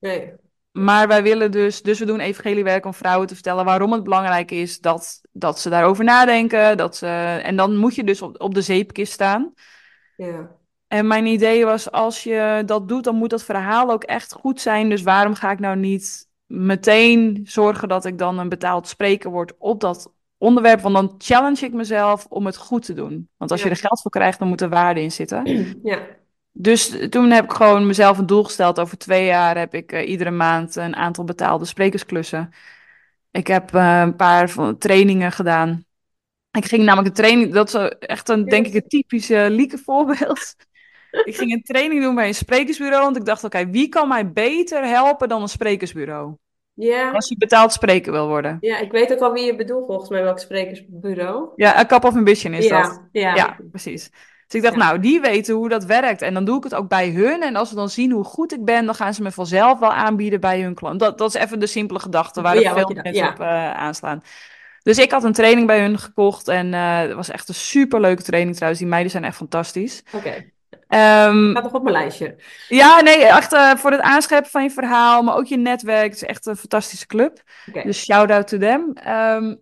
nee, 0.00 0.34
Maar 0.72 1.08
wij 1.08 1.22
willen 1.22 1.50
dus, 1.50 1.82
dus 1.82 1.98
we 1.98 2.04
doen 2.04 2.20
evangeliewerk 2.20 2.84
om 2.86 2.94
vrouwen 2.94 3.26
te 3.26 3.34
vertellen 3.34 3.64
waarom 3.64 3.92
het 3.92 4.02
belangrijk 4.02 4.50
is 4.50 4.80
dat, 4.80 5.20
dat 5.32 5.60
ze 5.60 5.68
daarover 5.70 6.04
nadenken. 6.04 6.76
Dat 6.76 6.96
ze, 6.96 7.06
en 7.42 7.56
dan 7.56 7.76
moet 7.76 7.94
je 7.94 8.04
dus 8.04 8.22
op, 8.22 8.40
op 8.40 8.54
de 8.54 8.62
zeepkist 8.62 9.12
staan. 9.12 9.52
ja, 10.16 10.56
En 10.88 11.06
mijn 11.06 11.26
idee 11.26 11.64
was, 11.64 11.90
als 11.90 12.22
je 12.22 12.62
dat 12.66 12.88
doet, 12.88 13.04
dan 13.04 13.16
moet 13.16 13.30
dat 13.30 13.42
verhaal 13.44 13.90
ook 13.90 14.04
echt 14.04 14.32
goed 14.32 14.60
zijn. 14.60 14.88
Dus 14.88 15.02
waarom 15.02 15.34
ga 15.34 15.50
ik 15.50 15.58
nou 15.58 15.76
niet 15.76 16.28
meteen 16.46 17.40
zorgen 17.44 17.88
dat 17.88 18.04
ik 18.04 18.18
dan 18.18 18.38
een 18.38 18.48
betaald 18.48 18.88
spreker 18.88 19.30
word 19.30 19.52
op 19.58 19.80
dat 19.80 20.12
onderwerp? 20.38 20.80
Want 20.80 20.94
dan 20.94 21.14
challenge 21.18 21.64
ik 21.66 21.72
mezelf 21.72 22.26
om 22.28 22.46
het 22.46 22.56
goed 22.56 22.84
te 22.84 22.92
doen. 22.92 23.28
Want 23.36 23.50
als 23.50 23.60
Ja. 23.60 23.66
je 23.66 23.72
er 23.74 23.80
geld 23.80 24.00
voor 24.02 24.10
krijgt, 24.10 24.38
dan 24.38 24.48
moet 24.48 24.60
er 24.60 24.68
waarde 24.68 25.02
in 25.02 25.12
zitten. 25.12 25.42
ja, 25.82 25.98
Dus 26.52 27.08
toen 27.10 27.30
heb 27.30 27.44
ik 27.44 27.52
gewoon 27.52 27.86
mezelf 27.86 28.18
een 28.18 28.26
doel 28.26 28.44
gesteld. 28.44 28.80
Over 28.80 28.98
twee 28.98 29.24
jaar 29.24 29.58
heb 29.58 29.74
ik 29.74 29.92
eh, 29.92 30.08
iedere 30.08 30.30
maand 30.30 30.76
een 30.76 30.96
aantal 30.96 31.24
betaalde 31.24 31.64
sprekersklussen. 31.64 32.50
Ik 33.30 33.46
heb 33.46 33.74
eh, 33.74 34.00
een 34.00 34.16
paar 34.16 34.54
trainingen 34.78 35.32
gedaan. 35.32 35.84
Ik 36.50 36.64
ging 36.64 36.84
namelijk 36.84 37.08
een 37.08 37.22
training, 37.24 37.52
dat 37.52 37.68
is 37.74 37.74
echt 37.98 38.28
een, 38.28 38.44
denk 38.44 38.66
ik, 38.66 38.74
een 38.74 38.88
typische 38.88 39.46
Lieke 39.50 39.78
voorbeeld. 39.78 40.54
Ik 41.24 41.36
ging 41.36 41.52
een 41.52 41.62
training 41.62 42.02
doen 42.02 42.14
bij 42.14 42.26
een 42.28 42.34
sprekersbureau, 42.34 43.02
want 43.04 43.16
ik 43.16 43.24
dacht, 43.24 43.44
oké, 43.44 43.66
wie 43.70 43.88
kan 43.88 44.08
mij 44.08 44.32
beter 44.32 44.84
helpen 44.86 45.28
dan 45.28 45.42
een 45.42 45.48
sprekersbureau? 45.48 46.34
Ja. 46.76 47.10
Als 47.10 47.28
je 47.28 47.36
betaald 47.38 47.72
spreker 47.72 48.12
wil 48.12 48.28
worden. 48.28 48.56
Ja, 48.60 48.78
ik 48.78 48.92
weet 48.92 49.12
ook 49.12 49.20
al 49.20 49.32
wie 49.32 49.44
je 49.44 49.56
bedoelt, 49.56 49.86
volgens 49.86 50.08
mij, 50.08 50.22
welk 50.22 50.38
sprekersbureau. 50.38 51.48
Ja, 51.56 51.80
een 51.80 51.86
cup 51.86 52.04
of 52.04 52.14
ambition 52.14 52.52
is 52.52 52.66
ja, 52.66 52.82
dat. 52.82 53.02
ja, 53.12 53.34
Ja, 53.34 53.56
precies. 53.70 54.10
Dus 54.46 54.60
ik 54.60 54.62
dacht, 54.62 54.74
Ja. 54.76 54.84
nou, 54.84 55.00
die 55.00 55.20
weten 55.20 55.54
hoe 55.54 55.68
dat 55.68 55.84
werkt. 55.84 56.22
En 56.22 56.34
dan 56.34 56.44
doe 56.44 56.56
ik 56.56 56.64
het 56.64 56.74
ook 56.74 56.88
bij 56.88 57.10
hun. 57.10 57.42
En 57.42 57.56
als 57.56 57.68
ze 57.68 57.74
dan 57.74 57.88
zien 57.88 58.10
hoe 58.10 58.24
goed 58.24 58.52
ik 58.52 58.64
ben, 58.64 58.86
dan 58.86 58.94
gaan 58.94 59.14
ze 59.14 59.22
me 59.22 59.30
vanzelf 59.30 59.78
wel 59.78 59.92
aanbieden 59.92 60.40
bij 60.40 60.60
hun 60.60 60.74
klant. 60.74 61.00
Dat, 61.00 61.18
dat 61.18 61.34
is 61.34 61.42
even 61.42 61.58
de 61.58 61.66
simpele 61.66 61.98
gedachte 61.98 62.42
waar 62.42 62.60
Ja, 62.60 62.74
veel 62.74 63.00
mensen 63.02 63.28
op 63.28 63.40
eh, 63.40 63.72
aanslaan. 63.72 64.22
Dus 64.82 64.98
ik 64.98 65.10
had 65.10 65.24
een 65.24 65.32
training 65.32 65.66
bij 65.66 65.80
hun 65.80 65.98
gekocht. 65.98 66.48
En 66.48 66.74
eh, 66.74 66.98
het 66.98 67.12
was 67.12 67.30
echt 67.30 67.48
een 67.48 67.54
superleuke 67.54 68.22
training 68.22 68.54
trouwens. 68.54 68.80
Die 68.82 68.90
meiden 68.90 69.10
zijn 69.10 69.24
echt 69.24 69.36
fantastisch. 69.36 70.02
Oké, 70.14 70.50
Ehm, 70.88 71.52
gaat 71.52 71.62
toch 71.62 71.72
op 71.72 71.82
mijn 71.82 71.94
lijstje. 71.94 72.36
ja, 72.68 73.00
nee, 73.00 73.24
echt 73.24 73.52
eh, 73.52 73.74
voor 73.74 73.90
het 73.90 74.00
aanscherpen 74.00 74.50
van 74.50 74.62
je 74.62 74.70
verhaal, 74.70 75.22
maar 75.22 75.36
ook 75.36 75.46
je 75.46 75.56
netwerk. 75.56 76.04
Het 76.04 76.14
is 76.14 76.22
echt 76.22 76.46
een 76.46 76.56
fantastische 76.56 77.06
club. 77.06 77.42
Dus 77.72 78.04
shout-out 78.04 78.48
to 78.48 78.58
them. 78.58 78.92
Ehm, 78.94 79.54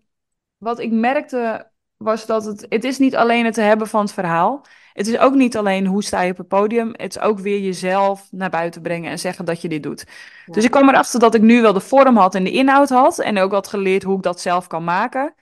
wat 0.56 0.78
ik 0.78 0.90
merkte 0.90 1.70
was 1.96 2.26
dat 2.26 2.44
het, 2.44 2.66
het 2.68 2.84
is 2.84 2.98
niet 2.98 3.16
alleen 3.16 3.44
het 3.44 3.56
hebben 3.56 3.86
van 3.86 4.00
het 4.00 4.12
verhaal. 4.12 4.66
Het 4.92 5.06
is 5.06 5.18
ook 5.18 5.34
niet 5.34 5.56
alleen 5.56 5.86
hoe 5.86 6.04
sta 6.04 6.20
je 6.20 6.30
op 6.30 6.36
het 6.36 6.48
podium. 6.48 6.88
Het 6.92 7.16
is 7.16 7.22
ook 7.22 7.38
weer 7.38 7.60
jezelf 7.60 8.28
naar 8.30 8.50
buiten 8.50 8.82
brengen 8.82 9.10
en 9.10 9.18
zeggen 9.18 9.44
dat 9.44 9.62
je 9.62 9.68
dit 9.68 9.82
doet. 9.82 10.04
Ja. 10.46 10.52
Dus 10.52 10.64
ik 10.64 10.70
kwam 10.70 10.88
erachter 10.88 11.20
dat 11.20 11.34
ik 11.34 11.42
nu 11.42 11.62
wel 11.62 11.72
de 11.72 11.80
vorm 11.80 12.16
had 12.16 12.34
en 12.34 12.44
de 12.44 12.50
inhoud 12.50 12.88
had. 12.88 13.18
En 13.18 13.38
ook 13.38 13.52
had 13.52 13.68
geleerd 13.68 14.02
hoe 14.02 14.16
ik 14.16 14.22
dat 14.22 14.40
zelf 14.40 14.66
kan 14.66 14.84
maken. 14.84 15.34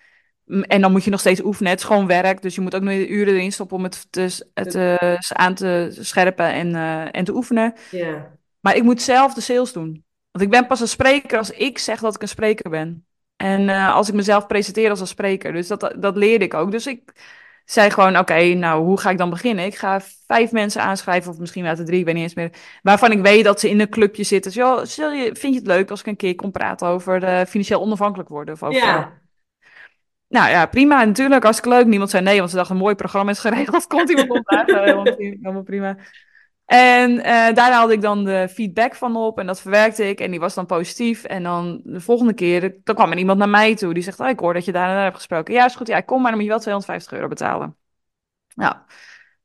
En 0.60 0.80
dan 0.80 0.92
moet 0.92 1.04
je 1.04 1.10
nog 1.10 1.20
steeds 1.20 1.44
oefenen. 1.44 1.70
Het 1.70 1.80
is 1.80 1.86
gewoon 1.86 2.06
werk. 2.06 2.42
Dus 2.42 2.54
je 2.54 2.60
moet 2.60 2.74
ook 2.74 2.82
nog 2.82 2.94
uren 2.94 3.34
erin 3.34 3.52
stoppen 3.52 3.76
om 3.76 3.82
het, 3.82 4.06
te, 4.10 4.50
het 4.54 4.74
eh, 4.74 5.18
aan 5.28 5.54
te 5.54 5.96
scherpen 6.00 6.52
en, 6.52 6.74
eh, 6.74 7.08
en 7.10 7.24
te 7.24 7.34
oefenen. 7.34 7.74
Maar 8.60 8.76
ik 8.76 8.82
moet 8.82 9.02
zelf 9.02 9.34
de 9.34 9.40
sales 9.40 9.72
doen. 9.72 10.04
Want 10.30 10.44
ik 10.44 10.50
ben 10.50 10.66
pas 10.66 10.80
een 10.80 10.88
spreker 10.88 11.38
als 11.38 11.50
ik 11.50 11.78
zeg 11.78 12.00
dat 12.00 12.14
ik 12.14 12.22
een 12.22 12.28
spreker 12.28 12.70
ben. 12.70 13.06
En 13.36 13.68
eh, 13.68 13.94
als 13.94 14.08
ik 14.08 14.14
mezelf 14.14 14.46
presenteer 14.46 14.90
als 14.90 15.00
een 15.00 15.06
spreker. 15.06 15.52
Dus 15.52 15.68
dat, 15.68 15.94
dat 15.98 16.16
leerde 16.16 16.44
ik 16.44 16.54
ook. 16.54 16.70
Dus 16.70 16.86
ik 16.86 17.12
zei 17.64 17.90
gewoon, 17.90 18.18
oké, 18.18 18.42
nou, 18.42 18.84
hoe 18.84 18.98
ga 18.98 19.10
ik 19.10 19.18
dan 19.18 19.30
beginnen? 19.30 19.64
Ik 19.64 19.74
ga 19.74 20.00
vijf 20.26 20.52
mensen 20.52 20.82
aanschrijven, 20.82 21.30
of 21.30 21.38
misschien 21.38 21.62
wel 21.62 21.74
de 21.74 21.82
drie, 21.82 21.98
ik 21.98 22.04
weet 22.04 22.14
niet 22.14 22.22
eens 22.22 22.34
meer. 22.34 22.50
Waarvan 22.82 23.12
ik 23.12 23.22
weet 23.22 23.44
dat 23.44 23.60
ze 23.60 23.70
in 23.70 23.80
een 23.80 23.88
clubje 23.88 24.22
zitten. 24.22 24.52
Dus, 24.52 24.94
joh, 24.94 25.16
vind 25.32 25.54
je 25.54 25.54
het 25.54 25.66
leuk 25.66 25.90
als 25.90 26.00
ik 26.00 26.06
een 26.06 26.16
keer 26.16 26.34
kom 26.34 26.50
praten 26.50 26.86
over 26.86 27.46
financieel 27.46 27.80
onafhankelijk 27.80 28.28
worden? 28.28 28.54
Of 28.54 28.62
over, 28.62 28.78
ja, 28.78 29.21
nou 30.32 30.50
ja, 30.50 30.66
prima, 30.66 31.04
natuurlijk, 31.04 31.42
hartstikke 31.42 31.76
leuk. 31.76 31.86
Niemand 31.86 32.10
zei 32.10 32.22
nee, 32.22 32.38
want 32.38 32.50
ze 32.50 32.56
dachten, 32.56 32.74
een 32.74 32.82
mooi 32.82 32.94
programma 32.94 33.30
is 33.30 33.38
geregeld. 33.38 33.86
Komt 33.86 34.10
iemand 34.10 34.30
opdagen, 34.30 34.82
helemaal, 35.18 35.62
prima. 35.62 35.96
En 36.64 37.18
eh, 37.24 37.54
daar 37.54 37.72
haalde 37.72 37.92
ik 37.92 38.00
dan 38.00 38.24
de 38.24 38.48
feedback 38.50 38.94
van 38.94 39.16
op 39.16 39.38
en 39.38 39.46
dat 39.46 39.60
verwerkte 39.60 40.08
ik 40.08 40.20
en 40.20 40.30
die 40.30 40.40
was 40.40 40.54
dan 40.54 40.66
positief. 40.66 41.24
En 41.24 41.42
dan 41.42 41.80
de 41.84 42.00
volgende 42.00 42.32
keer, 42.32 42.76
dan 42.84 42.94
kwam 42.94 43.10
er 43.10 43.18
iemand 43.18 43.38
naar 43.38 43.48
mij 43.48 43.76
toe 43.76 43.94
die 43.94 44.02
zegt, 44.02 44.20
oh, 44.20 44.28
ik 44.28 44.38
hoor 44.38 44.54
dat 44.54 44.64
je 44.64 44.72
daar 44.72 44.88
en 44.88 44.94
daar 44.94 45.02
hebt 45.02 45.16
gesproken. 45.16 45.54
Ja, 45.54 45.64
is 45.64 45.74
goed, 45.74 45.86
ja, 45.86 45.96
ik 45.96 46.06
kom, 46.06 46.22
maar 46.22 46.30
dan 46.30 46.34
moet 46.34 46.44
je 46.44 46.52
wel 46.52 46.60
250 46.60 47.12
euro 47.12 47.28
betalen. 47.28 47.76
Nou, 48.54 48.74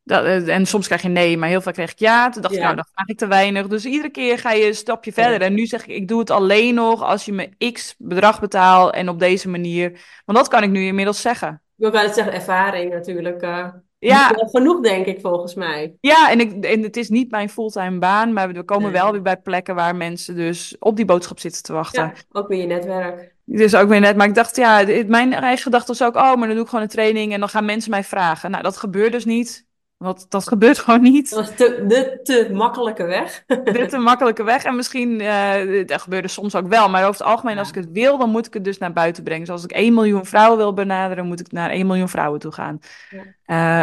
dat, 0.08 0.24
eh, 0.24 0.56
en 0.56 0.66
soms 0.66 0.86
krijg 0.86 1.02
je 1.02 1.08
nee, 1.08 1.38
maar 1.38 1.50
heel 1.50 1.62
vaak 1.62 1.74
kreeg 1.74 1.92
ik 1.92 2.00
ja. 2.00 2.30
Toen 2.30 2.42
dacht 2.42 2.54
ik, 2.54 2.60
Ja. 2.60 2.66
nou, 2.66 2.76
dan 2.76 2.88
vraag 2.94 3.08
ik 3.08 3.18
te 3.18 3.28
weinig. 3.28 3.68
Dus 3.68 3.86
iedere 3.86 4.10
keer 4.10 4.40
ga 4.40 4.52
je 4.52 4.68
een 4.68 4.76
stapje 4.76 5.14
verder. 5.14 5.42
En 5.42 5.54
nu 5.54 5.66
zeg 5.66 5.88
ik, 5.88 5.96
ik 5.96 6.08
doe 6.08 6.20
het 6.20 6.30
alleen 6.30 6.76
nog 6.76 7.04
als 7.04 7.26
je 7.26 7.34
me 7.34 7.72
x 7.72 7.96
bedrag 7.98 8.40
betaalt 8.40 8.94
en 8.94 9.10
op 9.10 9.20
deze 9.20 9.50
manier. 9.50 9.90
Want 10.26 10.38
dat 10.38 10.48
kan 10.48 10.64
ik 10.64 10.70
nu 10.70 10.86
inmiddels 10.86 11.22
zeggen. 11.22 11.50
ik 11.78 11.84
wil 11.84 11.92
wel 11.92 12.04
eens 12.04 12.14
zeggen, 12.16 12.34
ervaring 12.34 12.94
natuurlijk. 12.94 13.42
eh 13.42 13.68
Ja. 14.00 14.32
genoeg, 14.36 14.82
denk 14.82 15.06
ik, 15.06 15.20
volgens 15.22 15.54
mij. 15.56 15.94
Ja, 16.02 16.32
en, 16.32 16.40
ik, 16.40 16.66
en 16.66 16.82
het 16.82 16.98
is 16.98 17.10
niet 17.10 17.32
mijn 17.32 17.50
fulltime 17.50 18.00
baan, 18.00 18.34
maar 18.34 18.54
we 18.54 18.64
komen 18.64 18.92
Nee. 18.92 19.02
wel 19.02 19.12
weer 19.12 19.22
bij 19.22 19.38
plekken 19.38 19.76
waar 19.76 19.96
mensen 19.96 20.36
dus 20.36 20.76
op 20.80 20.96
die 20.96 21.06
boodschap 21.06 21.40
zitten 21.40 21.64
te 21.64 21.74
wachten. 21.74 22.04
Ja, 22.04 22.14
ook 22.32 22.48
weer 22.48 22.60
je 22.60 22.66
netwerk. 22.68 23.36
Dus 23.46 23.76
ook 23.76 23.90
weer 23.90 24.00
net, 24.00 24.16
maar 24.16 24.28
ik 24.28 24.36
dacht, 24.36 24.56
ja, 24.56 24.84
mijn 25.08 25.34
eigen 25.34 25.64
gedachte 25.64 25.88
was 25.88 26.04
ook, 26.04 26.16
oh, 26.16 26.36
maar 26.36 26.48
dan 26.48 26.56
doe 26.56 26.64
ik 26.64 26.68
gewoon 26.70 26.84
een 26.84 26.90
training 26.90 27.34
en 27.34 27.40
dan 27.40 27.50
gaan 27.50 27.66
mensen 27.66 27.92
mij 27.92 28.04
vragen. 28.04 28.52
Nou, 28.52 28.64
dat 28.64 28.78
gebeurt 28.78 29.12
dus 29.12 29.26
niet, 29.26 29.66
want 29.98 30.30
dat 30.30 30.48
gebeurt 30.48 30.80
gewoon 30.80 31.02
niet. 31.02 31.30
Dat 31.30 31.40
was 31.40 31.56
te, 31.56 31.86
de 31.88 32.20
te 32.24 32.50
makkelijke 32.54 33.04
weg. 33.04 33.44
Dit 33.64 33.78
is 33.78 33.92
een 33.92 34.02
makkelijke 34.02 34.44
weg. 34.44 34.64
En 34.64 34.76
misschien, 34.76 35.22
eh 35.22 35.86
dat 35.88 36.02
gebeurde 36.02 36.28
soms 36.28 36.56
ook 36.56 36.68
wel. 36.68 36.90
Maar 36.90 37.02
over 37.08 37.20
het 37.20 37.28
algemeen, 37.30 37.54
Ja. 37.54 37.60
als 37.60 37.70
ik 37.70 37.76
het 37.76 37.92
wil, 37.92 38.18
dan 38.18 38.30
moet 38.30 38.46
ik 38.48 38.54
het 38.54 38.64
dus 38.64 38.78
naar 38.78 38.94
buiten 38.94 39.24
brengen. 39.24 39.42
Dus 39.46 39.54
als 39.54 39.64
ik 39.64 39.72
1 39.72 39.94
miljoen 39.94 40.26
vrouwen 40.26 40.58
wil 40.58 40.74
benaderen, 40.74 41.26
moet 41.26 41.40
ik 41.40 41.52
naar 41.52 41.70
1 41.70 41.88
miljoen 41.88 42.10
vrouwen 42.10 42.40
toe 42.40 42.52
gaan. 42.52 42.80
Ja. 43.10 43.24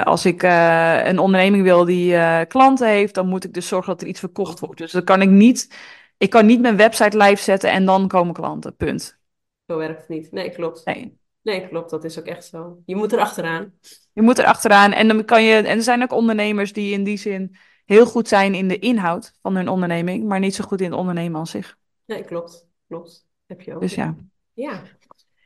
Eh, 0.01 0.07
als 0.07 0.27
ik 0.27 0.43
eh, 0.43 1.07
een 1.07 1.19
onderneming 1.19 1.63
wil 1.63 1.85
die 1.85 2.17
klanten 2.47 2.89
heeft, 2.89 3.15
dan 3.15 3.27
moet 3.29 3.45
ik 3.45 3.53
dus 3.55 3.69
zorgen 3.69 3.93
dat 3.93 4.03
er 4.03 4.09
iets 4.09 4.21
verkocht 4.21 4.61
wordt. 4.61 4.79
Dus 4.79 4.93
dan 4.93 5.05
kan 5.05 5.23
ik 5.23 5.29
niet, 5.31 5.77
ik 6.19 6.31
kan 6.31 6.47
niet 6.47 6.61
mijn 6.61 6.77
website 6.77 7.17
live 7.17 7.43
zetten 7.43 7.71
en 7.71 7.85
dan 7.85 8.09
komen 8.09 8.35
klanten. 8.35 8.77
Punt. 8.77 9.19
Zo 9.67 9.77
werkt 9.77 9.99
het 10.01 10.09
niet. 10.09 10.33
Nee, 10.33 10.51
klopt. 10.51 10.85
Nee. 10.85 11.19
Nee, 11.45 11.69
klopt. 11.69 11.91
Dat 11.91 12.05
is 12.05 12.19
ook 12.19 12.25
echt 12.25 12.45
zo. 12.45 12.79
Je 12.87 12.97
moet 12.97 13.13
er 13.13 13.19
achteraan. 13.19 13.73
Je 14.13 14.23
moet 14.23 14.39
er 14.39 14.45
achteraan. 14.45 14.93
En 14.93 15.09
dan 15.09 15.25
kan 15.25 15.43
je. 15.43 15.55
En 15.55 15.77
er 15.77 15.83
zijn 15.83 16.03
ook 16.03 16.13
ondernemers 16.13 16.73
die 16.73 16.93
in 16.93 17.05
die 17.05 17.17
zin 17.17 17.57
heel 17.85 18.07
goed 18.07 18.29
zijn 18.29 18.55
in 18.55 18.69
de 18.69 18.79
inhoud 18.79 19.33
van 19.43 19.57
hun 19.57 19.69
onderneming, 19.69 20.25
maar 20.25 20.39
niet 20.39 20.55
zo 20.55 20.65
goed 20.65 20.81
in 20.81 20.91
het 20.91 20.99
ondernemen 20.99 21.39
aan 21.39 21.47
zich. 21.47 21.77
Nee, 22.05 22.25
klopt. 22.25 22.67
Klopt. 22.89 23.27
Heb 23.47 23.61
je 23.61 23.75
ook. 23.75 23.81
Dus 23.81 23.95
ja. 23.95 24.15
Ja. 24.53 24.83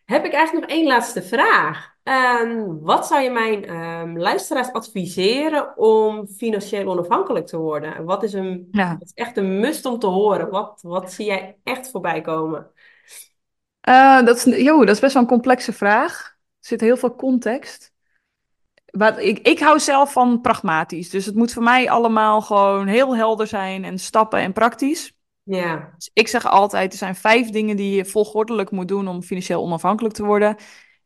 Heb 0.05 0.25
ik 0.25 0.33
eigenlijk 0.33 0.67
nog 0.69 0.77
één 0.79 0.87
laatste 0.87 1.23
vraag. 1.23 1.97
Ehm, 2.03 2.79
wat 2.81 3.07
zou 3.07 3.23
je 3.23 3.31
mijn 3.31 3.65
ehm, 3.65 4.17
luisteraars 4.17 4.73
adviseren 4.73 5.77
om 5.77 6.27
financieel 6.27 6.89
onafhankelijk 6.89 7.47
te 7.47 7.57
worden? 7.59 8.05
Wat 8.05 8.23
is, 8.23 8.33
een, 8.33 8.69
Ja. 8.71 8.93
wat 8.93 9.03
is 9.03 9.13
echt 9.15 9.37
een 9.37 9.61
must 9.61 9.85
om 9.85 9.99
te 9.99 10.07
horen? 10.07 10.51
Wat, 10.51 10.81
wat 10.83 11.13
zie 11.13 11.27
jij 11.27 11.57
echt 11.65 11.91
voorbij 11.91 12.21
komen? 12.21 12.71
Eh, 13.81 14.25
dat, 14.25 14.37
is, 14.47 14.63
joh, 14.63 14.79
dat 14.79 14.95
is 14.95 15.01
best 15.01 15.13
wel 15.13 15.23
een 15.23 15.29
complexe 15.29 15.73
vraag. 15.73 16.37
Er 16.61 16.67
zit 16.67 16.81
heel 16.81 16.97
veel 16.97 17.15
context. 17.15 17.93
Wat, 18.91 19.19
ik, 19.19 19.39
ik 19.39 19.59
hou 19.59 19.79
zelf 19.81 20.13
van 20.13 20.41
pragmatisch. 20.41 21.11
Dus 21.11 21.27
het 21.27 21.35
moet 21.35 21.53
voor 21.53 21.63
mij 21.63 21.91
allemaal 21.91 22.41
gewoon 22.41 22.87
heel 22.87 23.17
helder 23.17 23.47
zijn 23.47 23.85
en 23.85 23.99
stappen 23.99 24.41
en 24.41 24.53
praktisch. 24.53 25.13
Ja, 25.43 25.93
Dus 25.97 26.11
ik 26.13 26.29
zeg 26.29 26.47
altijd, 26.47 26.93
er 26.93 26.99
zijn 26.99 27.15
vijf 27.15 27.51
dingen 27.51 27.77
die 27.77 27.97
je 27.97 28.05
volgordelijk 28.05 28.71
moet 28.71 28.89
doen 28.89 29.09
om 29.09 29.23
financieel 29.23 29.63
onafhankelijk 29.63 30.15
te 30.15 30.25
worden. 30.25 30.49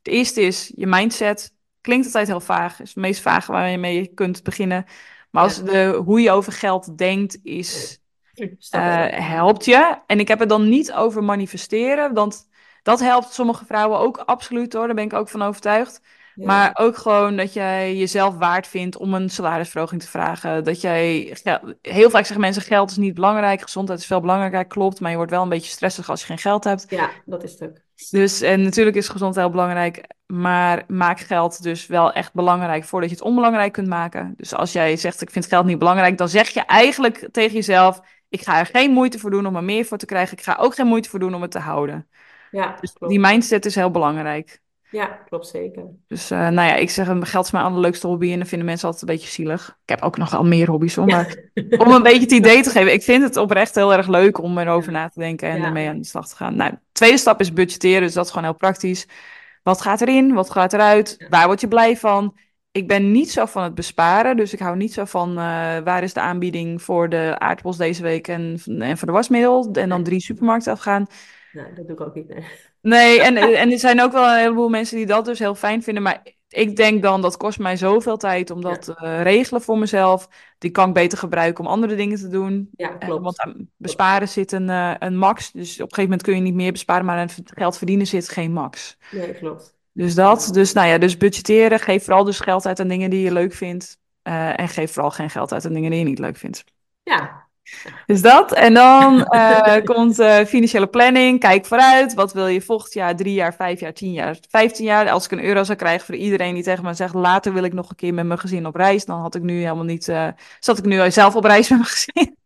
Het 0.02 0.12
eerste 0.12 0.40
is 0.40 0.72
je 0.76 0.86
mindset. 0.86 1.54
Klinkt 1.80 2.06
altijd 2.06 2.26
heel 2.26 2.40
vaag. 2.40 2.80
is 2.80 2.88
het 2.88 2.96
meest 2.98 3.20
vage 3.20 3.52
waar 3.52 3.68
je 3.68 3.78
mee 3.78 4.06
kunt 4.14 4.42
beginnen. 4.42 4.84
Maar 5.30 5.42
als 5.42 5.56
Ja. 5.56 5.62
de, 5.62 6.00
hoe 6.04 6.20
je 6.20 6.30
over 6.30 6.52
geld 6.52 6.98
denkt 6.98 7.38
is 7.42 7.98
eh, 8.70 9.06
helpt 9.08 9.64
je. 9.64 9.98
En 10.06 10.20
ik 10.20 10.28
heb 10.28 10.38
het 10.38 10.48
dan 10.48 10.68
niet 10.68 10.92
over 10.92 11.24
manifesteren, 11.24 12.14
want 12.14 12.48
dat 12.82 13.00
helpt 13.00 13.32
sommige 13.32 13.64
vrouwen 13.64 13.98
ook 13.98 14.16
absoluut 14.16 14.72
hoor. 14.72 14.86
Daar 14.86 14.94
ben 14.94 15.04
ik 15.04 15.12
ook 15.12 15.28
van 15.28 15.42
overtuigd. 15.42 16.00
Ja. 16.34 16.46
Maar 16.46 16.70
ook 16.74 16.96
gewoon 16.96 17.36
dat 17.36 17.52
jij 17.52 17.96
jezelf 17.96 18.36
waard 18.36 18.66
vindt 18.66 18.96
om 18.96 19.14
een 19.14 19.30
salarisverhoging 19.30 20.00
te 20.02 20.08
vragen. 20.08 20.64
Dat 20.64 20.80
jij, 20.80 21.30
gel- 21.42 21.74
heel 21.82 22.10
vaak 22.10 22.22
zeggen 22.22 22.40
mensen 22.40 22.62
geld 22.62 22.90
is 22.90 22.96
niet 22.96 23.14
belangrijk, 23.14 23.60
gezondheid 23.60 23.98
is 23.98 24.06
veel 24.06 24.20
belangrijker, 24.20 24.66
klopt. 24.66 25.00
Maar 25.00 25.10
je 25.10 25.16
wordt 25.16 25.30
wel 25.30 25.42
een 25.42 25.48
beetje 25.48 25.70
stressig 25.70 26.10
als 26.10 26.20
je 26.20 26.26
geen 26.26 26.38
geld 26.38 26.64
hebt. 26.64 26.86
Ja, 26.88 27.10
dat 27.24 27.42
is 27.42 27.52
het 27.52 27.62
ook. 27.62 27.76
Dus, 28.10 28.40
en 28.40 28.62
natuurlijk 28.62 28.96
is 28.96 29.08
gezondheid 29.08 29.46
heel 29.46 29.54
belangrijk, 29.54 30.06
maar 30.26 30.84
maak 30.86 31.20
geld 31.20 31.62
dus 31.62 31.86
wel 31.86 32.12
echt 32.12 32.32
belangrijk 32.32 32.84
voordat 32.84 33.10
je 33.10 33.16
het 33.16 33.24
onbelangrijk 33.24 33.72
kunt 33.72 33.88
maken. 33.88 34.34
Dus 34.36 34.54
als 34.54 34.72
jij 34.72 34.96
zegt, 34.96 35.20
ik 35.20 35.30
vind 35.30 35.46
geld 35.46 35.66
niet 35.66 35.78
belangrijk, 35.78 36.18
dan 36.18 36.28
zeg 36.28 36.48
je 36.48 36.60
eigenlijk 36.60 37.28
tegen 37.32 37.54
jezelf, 37.54 38.00
ik 38.28 38.42
ga 38.42 38.58
er 38.58 38.66
geen 38.66 38.90
moeite 38.90 39.18
voor 39.18 39.30
doen 39.30 39.46
om 39.46 39.56
er 39.56 39.64
meer 39.64 39.84
voor 39.84 39.98
te 39.98 40.06
krijgen. 40.06 40.36
Ik 40.36 40.44
ga 40.44 40.56
ook 40.60 40.74
geen 40.74 40.86
moeite 40.86 41.08
voor 41.08 41.18
doen 41.18 41.34
om 41.34 41.42
het 41.42 41.50
te 41.50 41.58
houden. 41.58 42.08
Ja, 42.52 42.76
Dus 42.80 42.94
die 42.98 43.20
mindset 43.20 43.66
is 43.66 43.74
heel 43.74 43.90
belangrijk. 43.90 44.60
Ja, 44.90 45.06
klopt 45.06 45.46
zeker. 45.46 45.84
Dus 46.06 46.30
eh, 46.30 46.38
nou 46.38 46.68
ja, 46.68 46.74
ik 46.74 46.90
zeg, 46.90 47.06
geld 47.20 47.44
is 47.44 47.50
mijn 47.50 47.64
allerleukste 47.64 48.06
hobby 48.06 48.32
en 48.32 48.38
dan 48.38 48.46
vinden 48.46 48.66
mensen 48.66 48.88
altijd 48.88 49.08
een 49.08 49.14
beetje 49.16 49.30
zielig. 49.30 49.68
Ik 49.82 49.88
heb 49.88 50.02
ook 50.02 50.16
nog 50.16 50.30
wel 50.30 50.44
meer 50.44 50.68
hobby's 50.70 50.94
hoor, 50.94 51.06
maar 51.06 51.36
om 51.78 51.92
een 51.92 52.02
beetje 52.02 52.20
het 52.20 52.32
idee 52.32 52.62
te 52.62 52.70
geven. 52.76 52.92
Ik 52.92 53.02
vind 53.02 53.22
het 53.22 53.36
oprecht 53.36 53.74
heel 53.74 53.94
erg 53.94 54.08
leuk 54.08 54.42
om 54.42 54.58
erover 54.58 54.92
na 54.92 55.08
te 55.08 55.18
denken 55.18 55.48
en 55.48 55.58
Ja. 55.58 55.64
ermee 55.64 55.88
aan 55.88 55.98
de 55.98 56.04
slag 56.04 56.28
te 56.28 56.36
gaan. 56.36 56.56
Nou, 56.56 56.70
de 56.70 56.78
tweede 56.92 57.16
stap 57.18 57.40
is 57.40 57.52
budgetteren, 57.52 58.00
dus 58.02 58.12
dat 58.12 58.24
is 58.24 58.30
gewoon 58.30 58.46
heel 58.46 58.56
praktisch. 58.56 59.06
Wat 59.62 59.80
gaat 59.80 60.00
erin? 60.00 60.32
Wat 60.34 60.50
gaat 60.50 60.72
eruit? 60.72 61.14
Ja. 61.18 61.28
Waar 61.28 61.46
word 61.46 61.60
je 61.60 61.68
blij 61.68 61.96
van? 61.96 62.36
Ik 62.70 62.88
ben 62.88 63.10
niet 63.12 63.30
zo 63.30 63.46
van 63.46 63.62
het 63.62 63.74
besparen, 63.74 64.36
dus 64.36 64.52
ik 64.52 64.58
hou 64.58 64.76
niet 64.76 64.92
zo 64.92 65.04
van 65.04 65.28
eh, 65.30 65.34
waar 65.84 66.02
is 66.02 66.12
de 66.12 66.20
aanbieding 66.20 66.82
voor 66.82 67.08
de 67.08 67.34
aardappels 67.38 67.76
deze 67.76 68.02
week 68.02 68.28
en, 68.28 68.60
en 68.78 68.98
voor 68.98 69.06
de 69.06 69.12
wasmiddel 69.12 69.68
en 69.72 69.88
dan 69.88 70.02
drie 70.02 70.20
supermarkten 70.20 70.72
afgaan. 70.72 71.06
Nou, 71.52 71.74
dat 71.74 71.86
doe 71.86 71.96
ik 71.96 72.00
ook 72.00 72.14
niet. 72.14 72.28
Nee. 72.28 72.44
Nee, 72.80 73.20
en, 73.22 73.36
en 73.36 73.70
er 73.72 73.78
zijn 73.78 74.00
ook 74.02 74.12
wel 74.12 74.28
een 74.28 74.38
heleboel 74.38 74.68
mensen 74.68 74.96
die 74.96 75.06
dat 75.06 75.24
dus 75.24 75.38
heel 75.38 75.54
fijn 75.54 75.82
vinden. 75.82 76.02
Maar 76.02 76.22
ik 76.48 76.76
denk 76.76 77.02
dan, 77.02 77.22
dat 77.22 77.36
kost 77.36 77.58
mij 77.58 77.76
zoveel 77.76 78.16
tijd 78.16 78.50
om 78.50 78.60
dat 78.60 78.82
te 78.82 78.94
eh, 78.96 79.22
regelen 79.22 79.62
voor 79.62 79.78
mezelf. 79.78 80.28
Die 80.58 80.70
kan 80.70 80.88
ik 80.88 80.94
beter 80.94 81.18
gebruiken 81.18 81.64
om 81.64 81.70
andere 81.70 81.94
dingen 81.94 82.18
te 82.18 82.28
doen. 82.28 82.70
Ja, 82.76 82.98
Eh, 82.98 83.08
klopt. 83.08 83.22
want 83.22 83.40
aan 83.40 83.68
besparen 83.76 84.28
zit 84.28 84.52
een, 84.52 84.70
eh, 84.70 84.94
een 84.98 85.16
max. 85.16 85.52
Dus 85.52 85.72
op 85.72 85.78
een 85.80 85.94
gegeven 85.94 86.02
moment 86.02 86.22
kun 86.22 86.34
je 86.34 86.40
niet 86.40 86.54
meer 86.54 86.72
besparen, 86.72 87.04
maar 87.04 87.18
aan 87.18 87.28
geld 87.44 87.76
verdienen 87.76 88.06
zit 88.06 88.28
geen 88.28 88.52
max. 88.52 88.96
Nee, 89.10 89.34
klopt. 89.34 89.74
Dus 89.92 90.14
dat, 90.14 90.48
dus 90.52 90.72
nou 90.72 90.88
ja, 90.88 90.98
dus 90.98 91.16
budgetteren. 91.16 91.78
Geef 91.80 92.04
vooral 92.04 92.24
dus 92.24 92.40
geld 92.40 92.66
uit 92.66 92.80
aan 92.80 92.88
dingen 92.88 93.10
die 93.10 93.22
je 93.22 93.32
leuk 93.32 93.52
vindt. 93.52 93.98
En 94.22 94.68
geef 94.68 94.92
vooral 94.92 95.10
geen 95.10 95.30
geld 95.30 95.52
uit 95.52 95.66
aan 95.66 95.72
dingen 95.72 95.90
die 95.90 95.98
je 95.98 96.04
niet 96.04 96.18
leuk 96.18 96.36
vindt. 96.36 96.64
Ja, 97.02 97.46
Dus 98.06 98.22
dat. 98.22 98.52
En 98.52 98.74
dan 98.74 99.24
eh, 99.26 99.84
komt 99.84 100.18
eh, 100.18 100.44
financiële 100.44 100.86
planning. 100.86 101.40
Kijk 101.40 101.66
vooruit. 101.66 102.14
Wat 102.14 102.32
wil 102.32 102.46
je 102.46 102.60
volgend 102.60 102.92
jaar, 102.92 103.16
drie 103.16 103.34
jaar, 103.34 103.54
vijf 103.54 103.80
jaar, 103.80 103.92
tien 103.92 104.12
jaar, 104.12 104.36
vijftien 104.48 104.84
jaar? 104.84 105.10
Als 105.10 105.24
ik 105.24 105.30
een 105.30 105.44
euro 105.44 105.64
zou 105.64 105.78
krijgen 105.78 106.06
voor 106.06 106.14
iedereen 106.14 106.54
die 106.54 106.62
tegen 106.62 106.84
me 106.84 106.94
zegt... 106.94 107.14
later 107.14 107.52
wil 107.52 107.64
ik 107.64 107.72
nog 107.72 107.90
een 107.90 107.96
keer 107.96 108.14
met 108.14 108.26
mijn 108.26 108.38
gezin 108.38 108.66
op 108.66 108.74
reis... 108.74 109.04
dan 109.04 109.20
had 109.20 109.34
ik 109.34 109.42
nu 109.42 109.60
helemaal 109.60 109.84
niet... 109.84 110.08
eh, 110.08 110.28
zat 110.60 110.78
ik 110.78 110.84
nu 110.84 111.10
zelf 111.10 111.36
op 111.36 111.44
reis 111.44 111.68
met 111.68 111.78
mijn 111.78 111.90
gezin. 111.90 112.36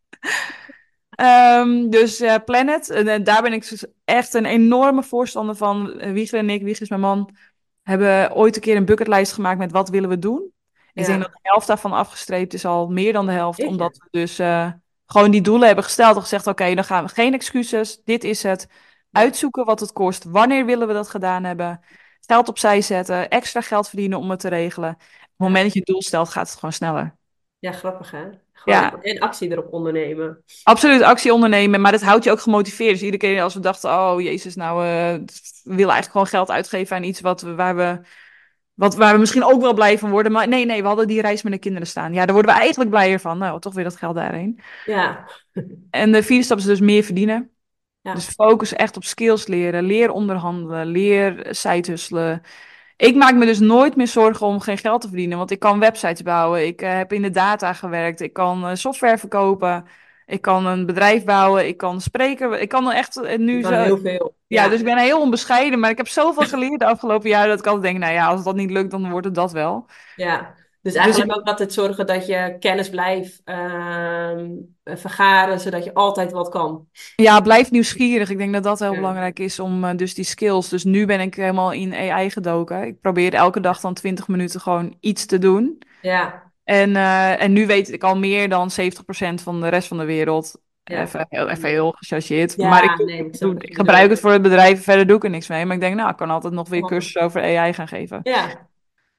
Ehm, 1.17 1.91
dus 1.91 2.23
plan 2.45 2.67
het. 2.67 2.91
En, 2.91 3.09
eh, 3.09 3.25
daar 3.25 3.43
ben 3.43 3.53
ik 3.53 3.69
dus 3.69 3.85
echt 4.05 4.35
een 4.35 4.45
enorme 4.45 5.03
voorstander 5.03 5.55
van. 5.55 5.93
Uh, 5.97 6.13
Wiegel 6.13 6.39
en 6.39 6.51
ik, 6.51 6.63
is 6.63 6.89
mijn 6.89 7.01
man... 7.01 7.37
hebben 7.83 8.35
ooit 8.35 8.57
een 8.57 8.63
keer 8.63 8.77
een 8.77 8.85
bucketlijst 8.85 9.33
gemaakt 9.33 9.59
met 9.59 9.73
wat 9.73 9.89
willen 9.89 10.09
we 10.09 10.19
doen. 10.19 10.51
Ik 10.93 11.07
denk 11.07 11.23
dat 11.23 11.33
de 11.33 11.39
helft 11.43 11.67
daarvan 11.67 11.93
afgestreept 11.93 12.55
is 12.55 12.65
al 12.65 12.89
meer 12.89 13.13
dan 13.13 13.27
de 13.27 13.33
helft. 13.33 13.65
Omdat 13.65 13.97
we 13.97 14.09
dus 14.11 14.39
gewoon 15.07 15.31
die 15.31 15.41
doelen 15.41 15.67
hebben 15.67 15.85
gesteld. 15.85 16.17
En 16.17 16.23
gezegd, 16.23 16.47
oké, 16.47 16.75
dan 16.75 16.85
gaan 16.85 17.05
we 17.05 17.11
geen 17.13 17.35
excuses. 17.35 18.01
Dit 18.05 18.25
is 18.25 18.43
het. 18.43 18.69
Uitzoeken 19.13 19.65
wat 19.65 19.81
het 19.81 19.93
kost. 19.93 20.25
Wanneer 20.25 20.67
willen 20.67 20.87
we 20.87 20.93
dat 20.95 21.09
gedaan 21.09 21.45
hebben? 21.45 21.81
Geld 22.21 22.49
opzij 22.49 22.81
zetten. 22.81 23.29
Extra 23.31 23.61
geld 23.61 23.89
verdienen 23.89 24.19
om 24.19 24.31
het 24.31 24.41
te 24.41 24.49
regelen. 24.49 24.91
Op 24.91 24.99
het 24.99 25.39
moment 25.39 25.65
dat 25.65 25.73
je 25.73 25.79
een 25.79 25.85
doel 25.93 26.03
stelt, 26.03 26.29
gaat 26.29 26.47
het 26.49 26.55
gewoon 26.59 26.73
sneller. 26.73 27.17
ja, 27.59 27.73
grappig 27.73 28.11
hè? 28.11 28.25
Gewoon 28.53 28.81
Ja. 28.81 28.99
en 29.03 29.19
actie 29.19 29.51
erop 29.51 29.73
ondernemen. 29.73 30.43
Absoluut 30.63 31.03
actie 31.03 31.33
ondernemen, 31.33 31.81
maar 31.81 31.93
dat 31.93 32.03
houdt 32.03 32.25
je 32.25 32.31
ook 32.31 32.41
gemotiveerd. 32.41 32.93
Dus 32.93 33.03
iedere 33.03 33.23
keer 33.23 33.43
als 33.43 33.55
we 33.55 33.61
dachten, 33.61 33.91
oh 33.91 34.21
jezus, 34.21 34.55
nou, 34.55 34.85
eh, 34.85 34.89
we 35.63 35.75
willen 35.75 35.93
eigenlijk 35.93 36.11
gewoon 36.11 36.27
geld 36.27 36.51
uitgeven 36.51 36.97
aan 36.97 37.03
iets 37.03 37.21
wat, 37.21 37.41
we- 37.41 37.55
waar, 37.55 37.77
we, 37.77 38.01
wat, 38.77 38.95
waar 38.95 39.13
we 39.13 39.21
misschien 39.21 39.45
ook 39.45 39.61
wel 39.61 39.75
blij 39.75 39.99
van 39.99 40.11
worden. 40.11 40.33
Maar 40.33 40.49
nee, 40.49 40.65
nee, 40.65 40.83
we 40.83 40.89
hadden 40.89 41.07
die 41.07 41.21
reis 41.21 41.43
met 41.43 41.53
de 41.53 41.59
kinderen 41.59 41.89
staan. 41.89 42.13
Ja, 42.13 42.25
daar 42.25 42.35
worden 42.35 42.55
we 42.55 42.61
eigenlijk 42.61 42.91
blijer 42.91 43.21
van. 43.21 43.39
Nou, 43.39 43.61
toch 43.61 43.75
weer 43.75 43.85
dat 43.85 43.97
geld 43.97 44.15
daarheen. 44.15 44.61
Ja, 44.85 45.25
En 45.91 46.13
de 46.13 46.23
vierde 46.23 46.45
stap 46.45 46.59
is 46.59 46.65
dus 46.65 46.81
meer 46.81 47.03
verdienen. 47.03 47.51
Ja. 48.01 48.15
Dus 48.15 48.29
focus 48.29 48.73
echt 48.73 48.97
op 48.97 49.05
skills 49.05 49.47
leren. 49.47 49.85
Leer 49.85 50.11
onderhandelen. 50.11 50.87
Leer 50.87 51.47
sidehustelen. 51.51 52.43
Ik 52.97 53.15
maak 53.15 53.35
me 53.35 53.47
dus 53.47 53.59
nooit 53.59 53.97
meer 53.97 54.07
zorgen 54.07 54.47
om 54.47 54.61
geen 54.61 54.79
geld 54.79 55.01
te 55.01 55.09
verdienen. 55.09 55.39
Want 55.39 55.51
ik 55.51 55.59
kan 55.59 55.79
websites 55.79 56.23
bouwen. 56.23 56.67
Ik 56.67 56.83
eh, 56.83 56.97
heb 56.97 57.13
in 57.13 57.23
de 57.23 57.31
data 57.31 57.73
gewerkt. 57.73 58.21
Ik 58.21 58.33
kan 58.33 58.67
eh, 58.67 58.75
software 58.75 59.19
verkopen. 59.19 59.85
Ik 60.27 60.41
kan 60.41 60.67
een 60.67 60.87
bedrijf 60.87 61.25
bouwen. 61.25 61.67
Ik 61.67 61.77
kan 61.77 62.01
spreken. 62.01 62.61
Ik 62.61 62.69
kan 62.69 62.93
echt 62.93 63.23
eh, 63.23 63.39
nu 63.39 63.61
kan 63.61 63.73
zo... 63.73 63.79
heel 63.79 63.99
veel. 63.99 64.35
Ja, 64.47 64.69
dus 64.69 64.79
ik 64.79 64.85
ben 64.85 64.99
heel 64.99 65.21
onbescheiden. 65.21 65.81
Maar 65.81 65.91
ik 65.91 65.97
heb 65.97 66.09
zoveel 66.09 66.47
geleerd 66.47 66.81
de 66.81 66.87
afgelopen 66.87 67.29
jaren 67.29 67.49
dat 67.49 67.59
ik 67.59 67.67
altijd 67.67 67.85
denk, 67.85 67.99
nou 67.99 68.13
ja, 68.13 68.27
als 68.27 68.45
dat 68.45 68.55
niet 68.55 68.71
lukt, 68.71 68.91
dan 68.91 69.11
wordt 69.11 69.27
het 69.27 69.35
dat 69.35 69.53
wel. 69.53 69.87
Ja, 70.17 70.55
dus 70.83 70.95
eigenlijk 70.95 71.37
ook 71.39 71.47
altijd 71.47 71.73
zorgen 71.73 72.07
dat 72.07 72.27
je 72.27 72.57
kennis 72.61 72.91
blijft 72.91 73.41
ehm, 73.45 74.49
vergaren, 74.85 75.61
zodat 75.61 75.85
je 75.85 75.95
altijd 75.95 76.33
wat 76.33 76.49
kan. 76.49 76.87
Ja, 77.17 77.41
blijf 77.41 77.71
nieuwsgierig. 77.71 78.31
Ik 78.31 78.39
denk 78.39 78.53
dat 78.53 78.63
dat 78.63 78.79
heel 78.79 78.91
Ja. 78.91 78.97
belangrijk 78.97 79.39
is 79.39 79.61
om 79.61 79.85
eh, 79.85 79.97
dus 79.97 80.15
die 80.15 80.25
skills. 80.25 80.69
Dus 80.69 80.85
nu 80.85 81.07
ben 81.07 81.21
ik 81.21 81.35
helemaal 81.35 81.73
in 81.73 81.95
AI 81.95 82.31
gedoken. 82.31 82.87
Ik 82.87 83.01
probeer 83.01 83.35
elke 83.35 83.61
dag 83.61 83.81
dan 83.81 83.95
20 83.95 84.29
minuten 84.29 84.61
gewoon 84.61 84.97
iets 85.01 85.27
te 85.27 85.39
doen. 85.39 85.83
Ja, 86.03 86.46
En, 86.67 86.97
eh, 86.97 87.43
en 87.43 87.53
nu 87.53 87.67
weet 87.67 87.93
ik 87.93 88.03
al 88.03 88.17
meer 88.17 88.49
dan 88.49 88.71
70% 88.71 89.41
van 89.43 89.61
de 89.61 89.69
rest 89.69 89.89
van 89.89 89.99
de 89.99 90.05
wereld. 90.05 90.59
Ja. 90.85 91.03
Even, 91.03 91.27
heel, 91.29 91.49
even 91.49 91.69
heel 91.69 91.91
gechargeerd. 91.91 92.55
Ja, 92.57 92.69
maar 92.69 92.85
ik, 92.85 93.07
nee, 93.07 93.31
doe- 93.31 93.55
gebruik 93.59 94.11
het 94.11 94.21
voor 94.21 94.31
het 94.33 94.43
bedrijf. 94.43 94.83
Verder 94.83 95.07
doe 95.07 95.17
ik 95.17 95.25
er 95.25 95.31
niks 95.31 95.49
mee. 95.49 95.65
Maar 95.65 95.75
ik 95.75 95.81
denk, 95.81 95.97
nou, 95.97 96.11
ik 96.11 96.17
kan 96.17 96.31
altijd 96.31 96.53
nog 96.53 96.69
weer 96.69 96.83
cursussen 96.83 97.23
over 97.23 97.43
AI 97.43 97.73
gaan 97.73 97.89
geven. 97.89 98.21
ja, 98.23 98.69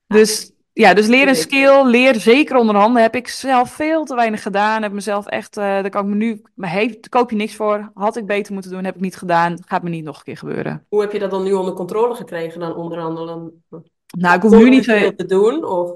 Dus 0.08 0.52
ja, 0.74 0.94
dus 0.94 1.08
leer 1.08 1.28
een 1.28 1.36
skill, 1.36 1.86
leer 1.86 2.16
zeker 2.16 2.56
onderhanden. 2.58 3.02
Heb 3.02 3.16
ik 3.16 3.28
zelf 3.28 3.72
veel 3.72 4.06
te 4.06 4.16
weinig 4.16 4.42
gedaan. 4.42 4.82
Heb 4.82 4.92
mezelf 4.92 5.26
echt, 5.26 5.58
eh 5.58 5.64
daar 5.64 5.90
kan 5.90 6.04
ik 6.04 6.10
me 6.10 6.16
nu, 6.16 6.42
maar 6.56 6.70
heeft, 6.70 7.10
koop 7.10 7.30
je 7.30 7.36
niks 7.36 7.56
voor. 7.56 7.92
Had 7.94 8.18
ik 8.18 8.26
beter 8.26 8.54
moeten 8.54 8.72
doen, 8.72 8.84
heb 8.84 8.96
ik 8.96 9.02
niet 9.02 9.18
gedaan. 9.18 9.58
Gaat 9.66 9.84
me 9.84 9.90
niet 9.90 10.04
nog 10.04 10.18
een 10.18 10.24
keer 10.24 10.38
gebeuren. 10.38 10.86
hoe 10.90 11.02
heb 11.02 11.12
je 11.12 11.20
dat 11.20 11.32
dan 11.32 11.44
nu 11.44 11.54
onder 11.54 11.74
controle 11.74 12.16
gekregen 12.16 12.60
dan 12.60 12.76
onderhandelen? 12.76 13.64
Nou, 14.18 14.36
ik 14.36 14.42
hoef 14.42 14.52
nu 14.58 14.70
niet 14.70 14.86
veel 14.86 15.16
te 15.16 15.26
doen? 15.26 15.66
Of... 15.66 15.92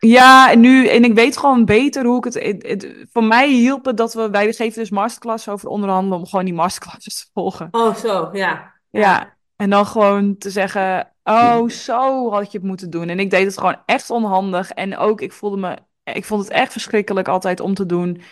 Ja, 0.00 0.50
en 0.50 0.60
nu, 0.60 0.88
en 0.88 1.04
ik 1.04 1.14
weet 1.14 1.36
gewoon 1.36 1.64
beter 1.64 2.04
hoe 2.04 2.16
ik 2.16 2.24
het, 2.24 2.34
het, 2.34 2.62
het- 2.66 3.06
Voor 3.12 3.24
mij 3.24 3.48
hielp 3.52 3.84
het 3.84 3.96
dat 3.96 4.14
we, 4.14 4.30
wij 4.30 4.52
geven 4.52 4.80
dus 4.80 4.90
masterclass 4.90 5.48
over 5.48 5.68
onderhandelen 5.68 6.18
om 6.18 6.26
gewoon 6.26 6.44
die 6.44 6.54
masterclasses 6.54 7.14
te 7.24 7.30
volgen. 7.34 7.68
Oh, 7.70 7.94
zo, 7.94 8.30
ja. 8.32 8.74
Ja, 8.90 9.36
en 9.56 9.70
dan 9.70 9.86
gewoon 9.86 10.38
te 10.38 10.50
zeggen, 10.50 11.12
oh, 11.24 11.68
zo 11.68 12.30
had 12.32 12.52
je 12.52 12.58
het 12.58 12.66
moeten 12.66 12.90
doen. 12.90 13.08
En 13.08 13.20
ik 13.20 13.30
deed 13.30 13.46
het 13.46 13.58
gewoon 13.58 13.82
echt 13.86 14.10
onhandig. 14.10 14.70
En 14.70 14.96
ook, 14.96 15.20
ik 15.20 15.32
voelde 15.32 15.56
me, 15.56 15.78
ik 16.12 16.24
vond 16.24 16.42
het 16.44 16.52
echt 16.52 16.72
verschrikkelijk 16.72 17.28
altijd 17.28 17.60
om 17.60 17.74
te 17.74 17.86
doen. 17.86 18.22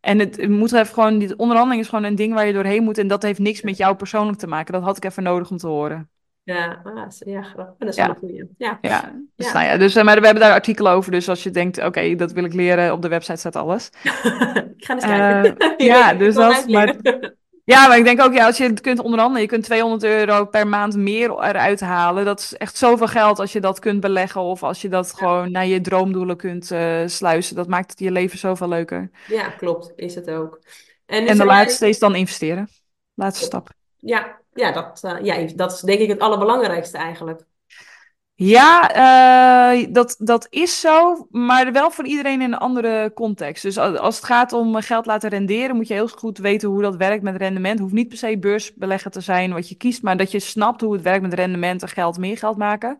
En 0.00 0.20
het, 0.20 0.36
het 0.36 0.50
moet 0.50 0.72
even 0.72 0.94
gewoon, 0.94 1.18
die 1.20 1.38
onderhandeling 1.38 1.82
is 1.82 1.90
gewoon 1.90 2.04
een 2.04 2.16
ding 2.16 2.34
waar 2.34 2.46
je 2.46 2.52
doorheen 2.54 2.84
moet. 2.84 2.98
En 2.98 3.08
dat 3.08 3.22
heeft 3.22 3.40
niks 3.40 3.62
met 3.62 3.78
jou 3.78 3.96
persoonlijk 3.96 4.38
te 4.38 4.48
maken. 4.48 4.74
Dat 4.74 4.84
had 4.84 4.98
ik 4.98 5.04
even 5.04 5.24
nodig 5.24 5.50
om 5.50 5.58
te 5.58 5.68
horen. 5.68 6.11
Ja, 6.44 6.80
ah, 6.84 7.06
ja, 7.18 7.42
grappig. 7.42 7.74
Dat 7.78 7.88
is 7.88 7.96
Ja. 7.96 8.06
wel 8.06 8.14
een 8.14 8.20
goeie. 8.20 8.44
Ja. 8.58 8.78
Ja, 8.80 9.12
dus, 9.36 9.52
nou 9.52 9.66
ja, 9.66 9.76
dus, 9.76 9.96
eh, 9.96 10.04
maar 10.04 10.18
we 10.18 10.24
hebben 10.24 10.42
daar 10.42 10.52
artikelen 10.52 10.92
over. 10.92 11.12
Dus 11.12 11.28
als 11.28 11.42
je 11.42 11.50
denkt, 11.50 11.84
oké, 11.84 12.14
dat 12.14 12.32
wil 12.32 12.44
ik 12.44 12.54
leren, 12.54 12.92
op 12.92 13.02
de 13.02 13.08
website 13.08 13.36
staat 13.38 13.56
alles. 13.56 13.86
Ik 14.02 14.84
ga 14.84 14.94
eens 14.94 15.04
kijken. 15.04 15.54
Je 15.76 15.84
ja, 15.84 16.14
dus 16.14 16.34
dat- 16.34 16.52
uitleren. 16.54 17.00
Ja, 17.64 17.88
maar 17.88 17.98
ik 17.98 18.04
denk 18.04 18.20
ook, 18.20 18.32
ja, 18.32 18.46
als 18.46 18.56
je 18.56 18.64
het 18.64 18.80
kunt 18.80 18.98
onderhandelen, 18.98 19.40
je 19.42 19.48
kunt 19.48 19.64
200 19.64 20.04
euro 20.04 20.44
per 20.44 20.66
maand 20.66 20.96
meer 20.96 21.30
eruit 21.30 21.80
halen. 21.80 22.24
Dat 22.24 22.40
is 22.40 22.56
echt 22.56 22.76
zoveel 22.76 23.06
geld 23.06 23.38
als 23.38 23.52
je 23.52 23.60
dat 23.60 23.78
kunt 23.78 24.00
beleggen 24.00 24.40
of 24.40 24.62
als 24.62 24.82
je 24.82 24.88
dat 24.88 25.12
gewoon 25.14 25.50
naar 25.50 25.66
je 25.66 25.80
droomdoelen 25.80 26.36
kunt 26.36 26.70
eh, 26.70 27.02
sluizen. 27.06 27.56
Dat 27.56 27.68
maakt 27.68 27.90
het 27.90 27.98
je 27.98 28.10
leven 28.10 28.38
zoveel 28.38 28.68
leuker. 28.68 29.10
Ja, 29.28 29.48
klopt. 29.48 29.92
Is 29.96 30.14
het 30.14 30.30
ook. 30.30 30.60
En, 31.06 31.26
En 31.26 31.36
de 31.36 31.44
laatste 31.44 31.88
is 31.88 31.98
dan 31.98 32.14
investeren. 32.14 32.68
Laatste 33.14 33.44
stap. 33.44 33.68
Ja, 33.96 34.40
ja, 34.54 34.72
dat, 34.72 35.00
eh, 35.02 35.24
ja, 35.24 35.46
dat 35.54 35.72
is 35.72 35.80
denk 35.80 36.00
ik 36.00 36.08
het 36.08 36.20
allerbelangrijkste 36.20 36.98
eigenlijk. 36.98 37.44
Ja, 38.34 38.90
eh, 38.90 39.86
dat, 39.92 40.16
dat 40.18 40.46
is 40.50 40.80
zo, 40.80 41.26
maar 41.30 41.72
wel 41.72 41.90
voor 41.90 42.06
iedereen 42.06 42.40
in 42.40 42.52
een 42.52 42.58
andere 42.58 43.12
context. 43.14 43.62
Dus 43.62 43.78
als 43.78 44.16
het 44.16 44.24
gaat 44.24 44.52
om 44.52 44.74
geld 44.74 45.06
laten 45.06 45.30
renderen, 45.30 45.76
moet 45.76 45.88
je 45.88 45.94
heel 45.94 46.08
goed 46.08 46.38
weten 46.38 46.68
hoe 46.68 46.82
dat 46.82 46.96
werkt 46.96 47.22
met 47.22 47.36
rendement. 47.36 47.78
Hoeft 47.78 47.92
niet 47.92 48.08
per 48.08 48.18
se 48.18 48.38
beursbelegger 48.38 49.10
te 49.10 49.20
zijn 49.20 49.52
wat 49.52 49.68
je 49.68 49.74
kiest, 49.74 50.02
maar 50.02 50.16
dat 50.16 50.30
je 50.30 50.40
snapt 50.40 50.80
hoe 50.80 50.92
het 50.92 51.02
werkt 51.02 51.22
met 51.22 51.34
rendement 51.34 51.82
en 51.82 51.88
geld, 51.88 52.18
meer 52.18 52.38
geld 52.38 52.56
maken. 52.56 52.98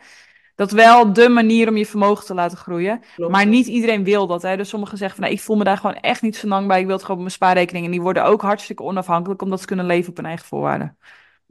Dat 0.55 0.67
is 0.67 0.73
wel 0.73 1.13
de 1.13 1.29
manier 1.29 1.69
om 1.69 1.77
je 1.77 1.87
vermogen 1.87 2.27
te 2.27 2.35
laten 2.35 2.59
groeien. 2.59 3.03
Klopt. 3.15 3.33
Maar 3.33 3.47
niet 3.47 3.67
iedereen 3.67 4.05
wil 4.05 4.27
dat. 4.27 4.43
Hè? 4.43 4.57
Dus 4.57 4.69
sommigen 4.69 4.99
zeggen 4.99 5.17
van, 5.17 5.25
nou, 5.25 5.39
ik 5.39 5.45
voel 5.45 5.57
me 5.57 5.65
daar 5.65 5.77
gewoon 5.77 5.97
echt 5.97 6.23
niet 6.23 6.37
zo 6.37 6.49
lang 6.49 6.67
bij. 6.67 6.81
Ik 6.81 6.87
wil 6.87 6.95
het 6.95 7.03
gewoon 7.03 7.17
op 7.17 7.23
mijn 7.23 7.35
spaarrekening. 7.35 7.85
En 7.85 7.91
die 7.91 8.01
worden 8.01 8.25
ook 8.25 8.43
hartstikke 8.43 8.83
onafhankelijk, 8.83 9.43
omdat 9.43 9.61
ze 9.61 9.67
kunnen 9.67 9.87
leven 9.87 10.11
op 10.11 10.17
hun 10.17 10.27
eigen 10.27 10.47
voorwaarden. 10.47 10.97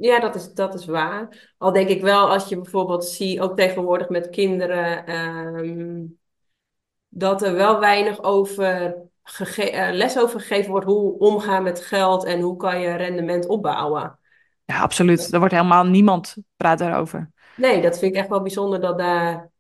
Ja, 0.01 0.19
dat 0.19 0.35
is, 0.35 0.53
dat 0.53 0.73
is 0.73 0.85
waar. 0.85 1.53
Al 1.57 1.71
denk 1.71 1.89
ik 1.89 2.01
wel, 2.01 2.29
als 2.29 2.49
je 2.49 2.55
bijvoorbeeld 2.55 3.05
ziet, 3.05 3.39
ook 3.39 3.55
tegenwoordig 3.57 4.09
met 4.09 4.29
kinderen, 4.29 5.05
ehm, 5.05 6.03
dat 7.09 7.41
er 7.41 7.53
wel 7.53 7.79
weinig 7.79 8.23
over 8.23 8.95
eh, 9.57 9.89
les 9.91 10.17
over 10.19 10.39
gegeven 10.39 10.71
wordt 10.71 10.85
hoe 10.85 11.17
omgaan 11.19 11.63
met 11.63 11.81
geld 11.81 12.23
en 12.23 12.41
hoe 12.41 12.57
kan 12.57 12.79
je 12.79 12.95
rendement 12.95 13.47
opbouwen. 13.47 14.19
Ja, 14.65 14.79
absoluut. 14.81 15.31
Er 15.33 15.39
wordt 15.39 15.53
helemaal 15.53 15.85
niemand 15.85 16.35
praat 16.57 16.79
daarover. 16.79 17.31
Nee, 17.53 17.81
dat 17.81 17.99
vind 17.99 18.11
ik 18.13 18.19
echt 18.19 18.29
wel 18.29 18.41
bijzonder 18.41 18.81
dat 18.81 18.97
daar 18.97 19.51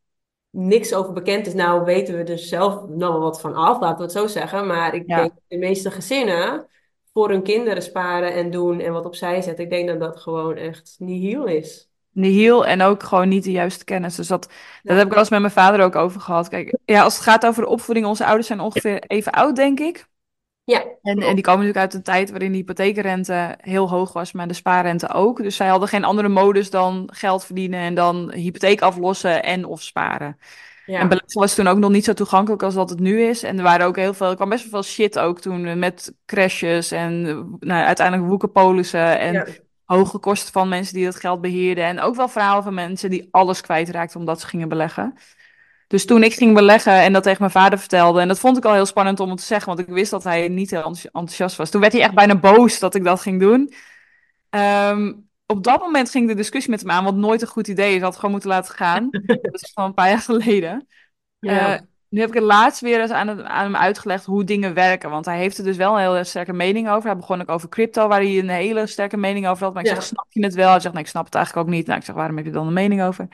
niks 0.49 0.93
over 0.93 1.13
bekend 1.13 1.47
is. 1.47 1.53
Nou 1.53 1.83
weten 1.83 2.17
we 2.17 2.23
er 2.23 2.37
zelf 2.39 2.87
nog 2.87 3.09
wel 3.11 3.19
wat 3.19 3.41
van 3.41 3.55
af, 3.55 3.79
laten 3.79 3.97
we 3.97 4.03
het 4.03 4.11
zo 4.11 4.27
zeggen. 4.27 4.67
Maar 4.67 4.95
ik 4.95 5.07
Ja. 5.07 5.15
denk 5.15 5.29
dat 5.33 5.43
de 5.47 5.57
meeste 5.57 5.91
gezinnen 5.91 6.67
voor 7.13 7.29
hun 7.29 7.43
kinderen 7.43 7.83
sparen 7.83 8.33
en 8.33 8.51
doen 8.51 8.79
en 8.79 8.93
wat 8.93 9.05
opzij 9.05 9.41
zetten. 9.41 9.63
Ik 9.63 9.69
denk 9.69 9.87
dat 9.87 9.99
dat 9.99 10.19
gewoon 10.19 10.55
echt 10.55 10.95
nihil 10.99 11.45
is. 11.45 11.89
Nihil 12.11 12.65
en 12.65 12.81
ook 12.81 13.03
gewoon 13.03 13.27
niet 13.29 13.43
de 13.43 13.51
juiste 13.51 13.83
kennis. 13.83 14.15
Dus 14.15 14.27
dat, 14.27 14.47
Ja. 14.51 14.57
dat 14.83 14.95
heb 14.97 15.05
ik 15.05 15.11
wel 15.11 15.19
eens 15.19 15.29
met 15.29 15.39
mijn 15.39 15.51
vader 15.53 15.81
ook 15.85 15.95
over 15.95 16.21
gehad. 16.21 16.47
Kijk, 16.47 16.77
ja, 16.85 17.03
als 17.03 17.13
het 17.13 17.23
gaat 17.23 17.45
over 17.45 17.63
de 17.63 17.69
opvoeding, 17.69 18.05
onze 18.05 18.25
ouders 18.25 18.47
zijn 18.47 18.59
ongeveer 18.59 19.03
even 19.07 19.31
oud, 19.31 19.55
denk 19.55 19.79
ik. 19.79 20.09
Ja, 20.65 20.85
En, 21.01 21.19
en 21.21 21.35
die 21.35 21.43
komen 21.43 21.65
natuurlijk 21.65 21.77
uit 21.77 21.93
een 21.93 22.03
tijd 22.03 22.29
waarin 22.29 22.51
de 22.51 22.57
hypotheekrente 22.57 23.57
heel 23.61 23.89
hoog 23.89 24.13
was, 24.13 24.31
maar 24.31 24.47
de 24.47 24.53
spaarrente 24.53 25.09
ook. 25.13 25.43
Dus 25.43 25.55
zij 25.55 25.67
hadden 25.67 25.89
geen 25.89 26.03
andere 26.03 26.27
modus 26.29 26.69
dan 26.69 27.09
geld 27.13 27.45
verdienen 27.45 27.79
en 27.79 27.95
dan 27.95 28.31
hypotheek 28.33 28.81
aflossen 28.81 29.43
en 29.43 29.65
of 29.65 29.81
sparen. 29.81 30.37
Ja. 30.85 30.99
En 30.99 31.07
beleggen 31.07 31.39
was 31.39 31.55
toen 31.55 31.67
ook 31.67 31.77
nog 31.77 31.91
niet 31.91 32.05
zo 32.05 32.13
toegankelijk 32.13 32.63
als 32.63 32.73
dat 32.73 32.89
het 32.89 32.99
nu 32.99 33.21
is. 33.23 33.43
En 33.43 33.57
er 33.57 33.63
waren 33.63 33.85
ook 33.85 33.95
heel 33.95 34.13
veel, 34.13 34.29
er 34.29 34.35
kwam 34.35 34.49
best 34.49 34.61
wel 34.69 34.71
veel 34.83 34.91
shit 34.91 35.19
ook 35.19 35.39
toen 35.39 35.65
eh, 35.65 35.75
met 35.75 36.13
crashes 36.25 36.91
en 36.91 37.25
eh, 37.27 37.67
nou, 37.67 37.85
uiteindelijk 37.85 38.27
woekerpolissen 38.29 39.19
en 39.19 39.33
Ja. 39.33 39.45
hoge 39.85 40.17
kosten 40.17 40.51
van 40.53 40.69
mensen 40.69 40.93
die 40.93 41.05
dat 41.05 41.15
geld 41.15 41.41
beheerden. 41.41 41.83
En 41.83 41.99
ook 41.99 42.15
wel 42.15 42.27
verhalen 42.27 42.63
van 42.63 42.73
mensen 42.73 43.09
die 43.09 43.27
alles 43.31 43.61
kwijtraakten 43.61 44.19
omdat 44.19 44.39
ze 44.41 44.47
gingen 44.47 44.69
beleggen. 44.69 45.13
Dus 45.87 46.05
toen 46.05 46.23
ik 46.23 46.33
ging 46.33 46.53
beleggen 46.53 46.93
en 46.93 47.13
dat 47.13 47.23
tegen 47.23 47.37
mijn 47.39 47.51
vader 47.51 47.79
vertelde, 47.79 48.21
en 48.21 48.27
dat 48.27 48.39
vond 48.39 48.57
ik 48.57 48.65
al 48.65 48.73
heel 48.73 48.85
spannend 48.85 49.19
om 49.19 49.29
het 49.29 49.39
te 49.39 49.45
zeggen, 49.45 49.67
want 49.75 49.79
ik 49.87 49.93
wist 49.93 50.11
dat 50.11 50.23
hij 50.23 50.47
niet 50.47 50.69
heel 50.69 50.79
enthousi- 50.79 51.07
enthousiast 51.11 51.55
was. 51.55 51.69
Toen 51.69 51.81
werd 51.81 51.93
hij 51.93 52.01
echt 52.01 52.13
bijna 52.13 52.35
boos 52.35 52.79
dat 52.79 52.95
ik 52.95 53.03
dat 53.03 53.21
ging 53.21 53.39
doen. 53.39 53.73
Ehm, 54.49 55.11
op 55.51 55.63
dat 55.63 55.79
moment 55.79 56.09
ging 56.09 56.27
de 56.27 56.35
discussie 56.35 56.71
met 56.71 56.81
hem 56.81 56.91
aan, 56.91 57.03
wat 57.03 57.15
nooit 57.15 57.41
een 57.41 57.47
goed 57.47 57.67
idee 57.67 57.95
is. 57.95 58.01
Had 58.01 58.15
gewoon 58.15 58.31
moeten 58.31 58.49
laten 58.49 58.75
gaan. 58.75 59.07
Dat 59.25 59.61
is 59.61 59.71
van 59.73 59.85
een 59.85 59.93
paar 59.93 60.09
jaar 60.09 60.19
geleden. 60.19 60.87
Ja. 61.39 61.73
Eh, 61.73 61.79
nu 62.09 62.19
heb 62.19 62.29
ik 62.29 62.35
het 62.35 62.43
laatst 62.43 62.81
weer 62.81 63.01
eens 63.01 63.11
aan, 63.11 63.27
het- 63.27 63.41
aan 63.43 63.63
hem 63.63 63.75
uitgelegd 63.75 64.25
hoe 64.25 64.43
dingen 64.43 64.73
werken. 64.73 65.09
Want 65.09 65.25
hij 65.25 65.37
heeft 65.37 65.57
er 65.57 65.63
dus 65.63 65.77
wel 65.77 65.93
een 65.93 66.01
hele 66.01 66.23
sterke 66.23 66.53
mening 66.53 66.89
over. 66.89 67.09
Hij 67.09 67.17
begon 67.19 67.41
ook 67.41 67.49
over 67.49 67.69
crypto, 67.69 68.07
waar 68.07 68.19
hij 68.21 68.39
een 68.39 68.49
hele 68.49 68.87
sterke 68.87 69.17
mening 69.17 69.47
over 69.47 69.63
had. 69.63 69.73
Maar 69.73 69.83
ik 69.83 69.89
Ja. 69.89 69.95
zeg, 69.95 70.03
snap 70.03 70.25
je 70.29 70.43
het 70.43 70.53
wel? 70.53 70.69
Hij 70.71 70.79
zegt, 70.79 70.93
nee, 70.93 71.03
ik 71.03 71.09
snap 71.09 71.25
het 71.25 71.35
eigenlijk 71.35 71.67
ook 71.67 71.73
niet. 71.73 71.85
Nou, 71.87 71.99
ik 71.99 72.05
zeg, 72.05 72.15
waarom 72.15 72.35
heb 72.37 72.45
je 72.45 72.51
dan 72.51 72.67
een 72.67 72.73
mening 72.73 73.03
over? 73.03 73.27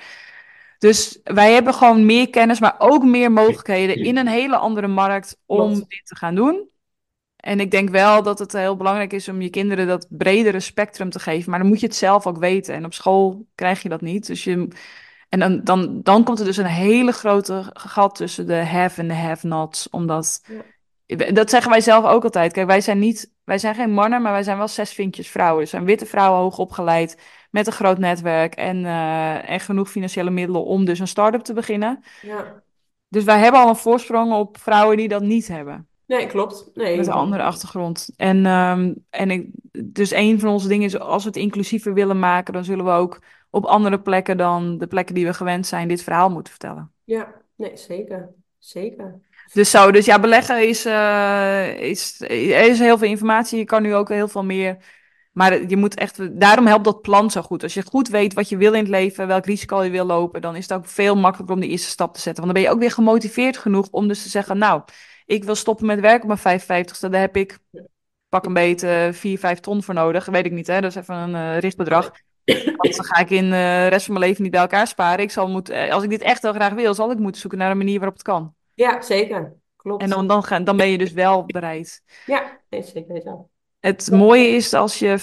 Dus 0.78 1.20
wij 1.24 1.54
hebben 1.54 1.74
gewoon 1.74 2.06
meer 2.06 2.30
kennis, 2.30 2.60
maar 2.60 2.76
ook 2.78 3.04
meer 3.04 3.32
mogelijkheden 3.32 3.96
in 3.96 4.18
een 4.18 4.28
hele 4.28 4.58
andere 4.58 4.88
markt 4.88 5.38
om 5.46 5.58
Klopt. 5.74 5.90
dit 5.90 6.06
te 6.06 6.16
gaan 6.16 6.36
doen. 6.36 6.70
En 7.48 7.60
ik 7.60 7.72
denk 7.72 7.90
wel 7.90 8.24
dat 8.24 8.40
het 8.40 8.52
heel 8.52 8.76
belangrijk 8.76 9.14
is 9.14 9.30
om 9.30 9.42
je 9.42 9.50
kinderen 9.50 9.88
dat 9.88 10.08
bredere 10.10 10.60
spectrum 10.60 11.10
te 11.10 11.20
geven. 11.20 11.50
Maar 11.50 11.60
dan 11.60 11.68
moet 11.68 11.80
je 11.80 11.86
het 11.86 11.96
zelf 11.96 12.28
ook 12.28 12.38
weten. 12.38 12.76
En 12.76 12.86
op 12.86 12.94
school 12.94 13.48
krijg 13.56 13.82
je 13.82 13.90
dat 13.90 14.02
niet. 14.02 14.28
Dus 14.28 14.44
je, 14.44 14.68
en 15.30 15.40
dan, 15.40 15.64
dan, 15.64 16.02
dan 16.04 16.24
komt 16.24 16.40
er 16.40 16.46
dus 16.46 16.58
een 16.58 16.66
hele 16.66 17.12
grote 17.12 17.70
gat 17.74 18.16
tussen 18.16 18.48
de 18.48 18.66
have 18.66 19.02
en 19.02 19.08
de 19.08 19.14
have-nots. 19.14 19.90
Omdat, 19.90 20.44
dat 21.34 21.50
zeggen 21.50 21.72
wij 21.72 21.82
zelf 21.82 22.06
ook 22.06 22.24
altijd. 22.24 22.54
Kijk, 22.54 22.68
wij 22.68 22.82
zijn, 22.82 23.00
niet, 23.00 23.34
wij 23.44 23.58
zijn 23.58 23.76
geen 23.76 23.92
mannen, 23.92 24.22
maar 24.22 24.32
wij 24.32 24.44
zijn 24.44 24.58
wel 24.58 24.68
zes 24.68 24.94
vinkjes 24.94 25.30
vrouwen. 25.30 25.62
Dus 25.62 25.70
zijn 25.70 25.86
witte 25.86 26.06
vrouwen 26.06 26.42
hoog 26.42 26.58
opgeleid 26.58 27.22
met 27.52 27.68
een 27.68 27.74
groot 27.74 27.98
netwerk 27.98 28.56
en, 28.56 28.86
eh, 28.86 29.50
en 29.50 29.60
genoeg 29.60 29.90
financiële 29.90 30.30
middelen 30.30 30.66
om 30.66 30.86
dus 30.86 31.00
een 31.00 31.08
start-up 31.08 31.42
te 31.42 31.54
beginnen. 31.54 32.04
Ja. 32.22 32.64
Dus 33.10 33.24
wij 33.24 33.40
hebben 33.40 33.62
al 33.62 33.70
een 33.70 33.76
voorsprong 33.76 34.34
op 34.34 34.58
vrouwen 34.58 34.98
die 34.98 35.08
dat 35.08 35.22
niet 35.22 35.48
hebben. 35.48 35.87
Nee, 36.08 36.28
klopt. 36.28 36.70
Nee. 36.74 36.98
Met 36.98 37.08
een 37.08 37.14
andere 37.14 37.44
achtergrond. 37.44 38.10
En, 38.16 38.46
ehm, 38.46 38.94
en 39.10 39.32
ik, 39.32 39.50
dus 39.84 40.12
een 40.12 40.40
van 40.40 40.50
onze 40.50 40.68
dingen 40.68 40.86
is, 40.86 41.00
als 41.00 41.24
we 41.24 41.30
het 41.30 41.38
inclusiever 41.38 41.94
willen 41.94 42.20
maken, 42.20 42.54
dan 42.54 42.64
zullen 42.64 42.86
we 42.86 42.92
ook 42.92 43.20
op 43.50 43.66
andere 43.66 44.00
plekken 44.00 44.38
dan 44.38 44.78
de 44.78 44.88
plekken 44.88 45.16
die 45.16 45.26
we 45.26 45.34
gewend 45.34 45.68
zijn, 45.68 45.88
dit 45.88 46.04
verhaal 46.04 46.30
moeten 46.30 46.52
vertellen. 46.52 46.92
Ja, 47.04 47.34
nee, 47.56 47.78
zeker. 47.78 48.30
Zeker. 48.60 49.20
Dus 49.54 49.72
zo, 49.72 49.92
dus 49.92 50.06
ja, 50.06 50.20
beleggen 50.20 50.68
is, 50.68 50.86
eh, 50.86 51.80
is, 51.80 52.22
er 52.22 52.70
is 52.70 52.80
heel 52.80 52.98
veel 52.98 53.08
informatie. 53.08 53.58
Je 53.58 53.66
kan 53.66 53.82
nu 53.82 53.96
ook 53.96 54.10
heel 54.10 54.28
veel 54.28 54.44
meer. 54.44 54.78
Maar 55.32 55.68
je 55.68 55.78
moet 55.78 55.96
echt, 55.96 56.40
daarom 56.40 56.66
helpt 56.66 56.84
dat 56.84 57.02
plan 57.02 57.32
zo 57.32 57.42
goed. 57.42 57.64
Als 57.64 57.74
je 57.74 57.86
goed 57.86 58.08
weet 58.08 58.34
wat 58.34 58.50
je 58.50 58.58
wil 58.58 58.74
in 58.74 58.80
het 58.80 58.90
leven, 58.90 59.28
welk 59.28 59.46
risico 59.46 59.84
je 59.84 59.90
wil 59.90 60.06
lopen, 60.06 60.42
dan 60.42 60.56
is 60.56 60.70
het 60.70 60.74
ook 60.74 60.86
veel 60.86 61.16
makkelijker 61.16 61.56
om 61.56 61.62
de 61.62 61.68
eerste 61.68 61.90
stap 61.90 62.14
te 62.14 62.20
zetten. 62.20 62.44
Want 62.44 62.54
dan 62.54 62.64
ben 62.64 62.72
je 62.72 62.76
ook 62.76 62.84
weer 62.84 62.96
gemotiveerd 62.96 63.58
genoeg 63.58 63.88
om 63.92 64.08
dus 64.08 64.24
te 64.24 64.30
zeggen, 64.30 64.58
nou, 64.58 64.82
ik 65.28 65.44
wil 65.44 65.56
stoppen 65.56 65.86
met 65.86 66.00
werken 66.00 66.30
op 66.30 66.40
mijn 66.44 66.60
55ste. 66.60 67.10
Daar 67.10 67.20
heb 67.20 67.38
ik, 67.38 67.58
pak 68.30 68.46
een 68.46 68.54
beetje, 68.54 69.10
4, 69.14 69.40
5 69.40 69.60
ton 69.60 69.84
voor 69.84 69.94
nodig. 69.94 70.26
Weet 70.26 70.46
ik 70.46 70.52
niet, 70.52 70.68
hè. 70.68 70.82
Dat 70.82 70.90
is 70.90 70.96
even 70.96 71.16
een 71.16 71.36
eh, 71.36 71.60
richtbedrag. 71.60 72.12
Want 72.76 72.96
dan 72.96 73.06
ga 73.06 73.20
ik 73.20 73.30
in 73.30 73.44
eh, 73.44 73.52
de 73.52 73.88
rest 73.88 74.06
van 74.06 74.14
mijn 74.14 74.26
leven 74.26 74.44
niet 74.44 74.52
bij 74.52 74.62
elkaar 74.62 74.88
sparen. 74.88 75.24
Ik 75.24 75.32
zal 75.32 75.50
moeten, 75.50 75.76
eh, 75.76 75.94
als 75.94 76.04
ik 76.04 76.10
dit 76.10 76.22
echt 76.22 76.42
heel 76.42 76.54
graag 76.54 76.74
wil, 76.74 76.94
zal 76.94 77.12
ik 77.12 77.18
moeten 77.18 77.42
zoeken 77.42 77.60
naar 77.60 77.72
een 77.72 77.78
manier 77.78 77.96
waarop 77.96 78.14
het 78.14 78.24
kan. 78.24 78.54
Ja, 78.74 79.02
zeker. 79.02 79.54
Klopt. 79.76 80.04
En 80.04 80.10
dan, 80.10 80.28
dan, 80.28 80.64
dan 80.64 80.78
ben 80.78 80.90
je 80.90 80.98
dus 80.98 81.12
wel 81.12 81.46
bereid. 81.46 82.02
Ja, 82.26 82.60
zeker 82.70 83.14
weten. 83.14 83.50
Het 83.80 84.12
mooie 84.12 84.48
is 84.48 84.74
als 84.74 85.00
je 85.00 85.18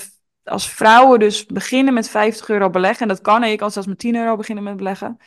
als 0.45 0.71
vrouwen 0.71 1.19
dus 1.19 1.47
beginnen 1.47 1.95
met 1.95 2.09
50 2.09 2.49
euro 2.49 2.71
beleggen, 2.71 3.03
en 3.03 3.09
dat 3.09 3.21
kan, 3.21 3.43
en 3.43 3.51
je 3.51 3.57
kan 3.57 3.71
zelfs 3.71 3.89
met 3.89 3.99
10 3.99 4.17
euro 4.17 4.37
beginnen 4.37 4.65
met 4.65 4.77
beleggen, 4.77 5.19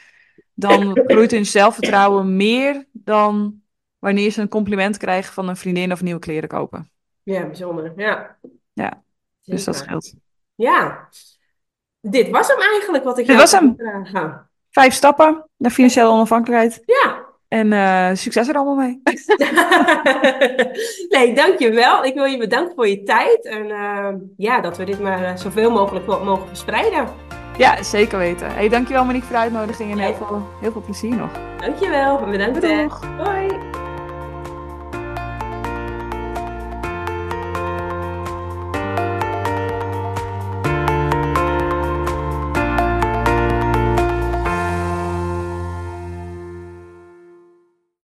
dan 0.53 0.99
groeit 1.07 1.32
hun 1.32 1.45
zelfvertrouwen 1.45 2.36
meer 2.36 2.88
dan 2.91 3.61
wanneer 4.00 4.32
ze 4.32 4.41
een 4.41 4.50
compliment 4.50 4.98
krijgen 4.98 5.34
van 5.34 5.50
een 5.50 5.58
vriendin 5.58 5.91
of 5.91 6.02
nieuwe 6.02 6.20
kleren 6.20 6.50
kopen. 6.50 6.89
Ja, 7.24 7.45
bijzonder. 7.45 7.93
Ja. 7.95 8.38
Ja, 8.74 9.04
Dus 9.43 9.64
dat 9.64 9.76
scheelt. 9.76 10.14
Ja. 10.56 11.08
Dit 12.02 12.30
was 12.30 12.48
hem 12.48 12.60
eigenlijk 12.60 13.04
wat 13.04 13.18
ik 13.18 13.28
Dit 13.28 13.36
was 13.38 13.52
hem. 13.52 13.74
vragen. 13.78 14.50
Vijf 14.70 14.93
stappen 14.93 15.50
naar 15.58 15.72
financiële 15.72 16.08
onafhankelijkheid. 16.08 16.82
Ja. 16.86 17.26
En 17.48 17.74
eh, 17.74 18.10
succes 18.14 18.48
er 18.48 18.56
allemaal 18.56 18.76
mee. 18.76 19.02
Nee, 21.10 21.34
dankjewel. 21.36 22.06
Ik 22.06 22.14
wil 22.14 22.26
je 22.26 22.38
bedanken 22.38 22.76
voor 22.76 22.88
je 22.88 23.04
tijd. 23.04 23.45
En 23.45 23.72
eh, 23.72 24.10
ja, 24.38 24.62
dat 24.62 24.78
we 24.78 24.84
dit 24.84 25.00
maar 25.00 25.24
eh, 25.24 25.36
zoveel 25.36 25.72
mogelijk 25.72 26.06
mo- 26.06 26.24
mogen 26.24 26.48
verspreiden. 26.48 27.08
Ja, 27.58 27.84
zeker 27.84 28.18
weten. 28.18 28.52
Hey, 28.54 28.70
dankjewel 28.70 29.06
Monique 29.06 29.26
voor 29.26 29.36
de 29.36 29.41
uitnodiging 29.41 29.91
en 29.91 29.98
heel 29.98 30.14
veel, 30.14 30.48
heel 30.62 30.72
veel 30.72 30.82
plezier 30.82 31.16
nog. 31.16 31.32
Dankjewel. 31.62 32.26
Bedankt. 32.26 32.62
Doeg. 32.62 33.06
Hoi. 33.18 33.76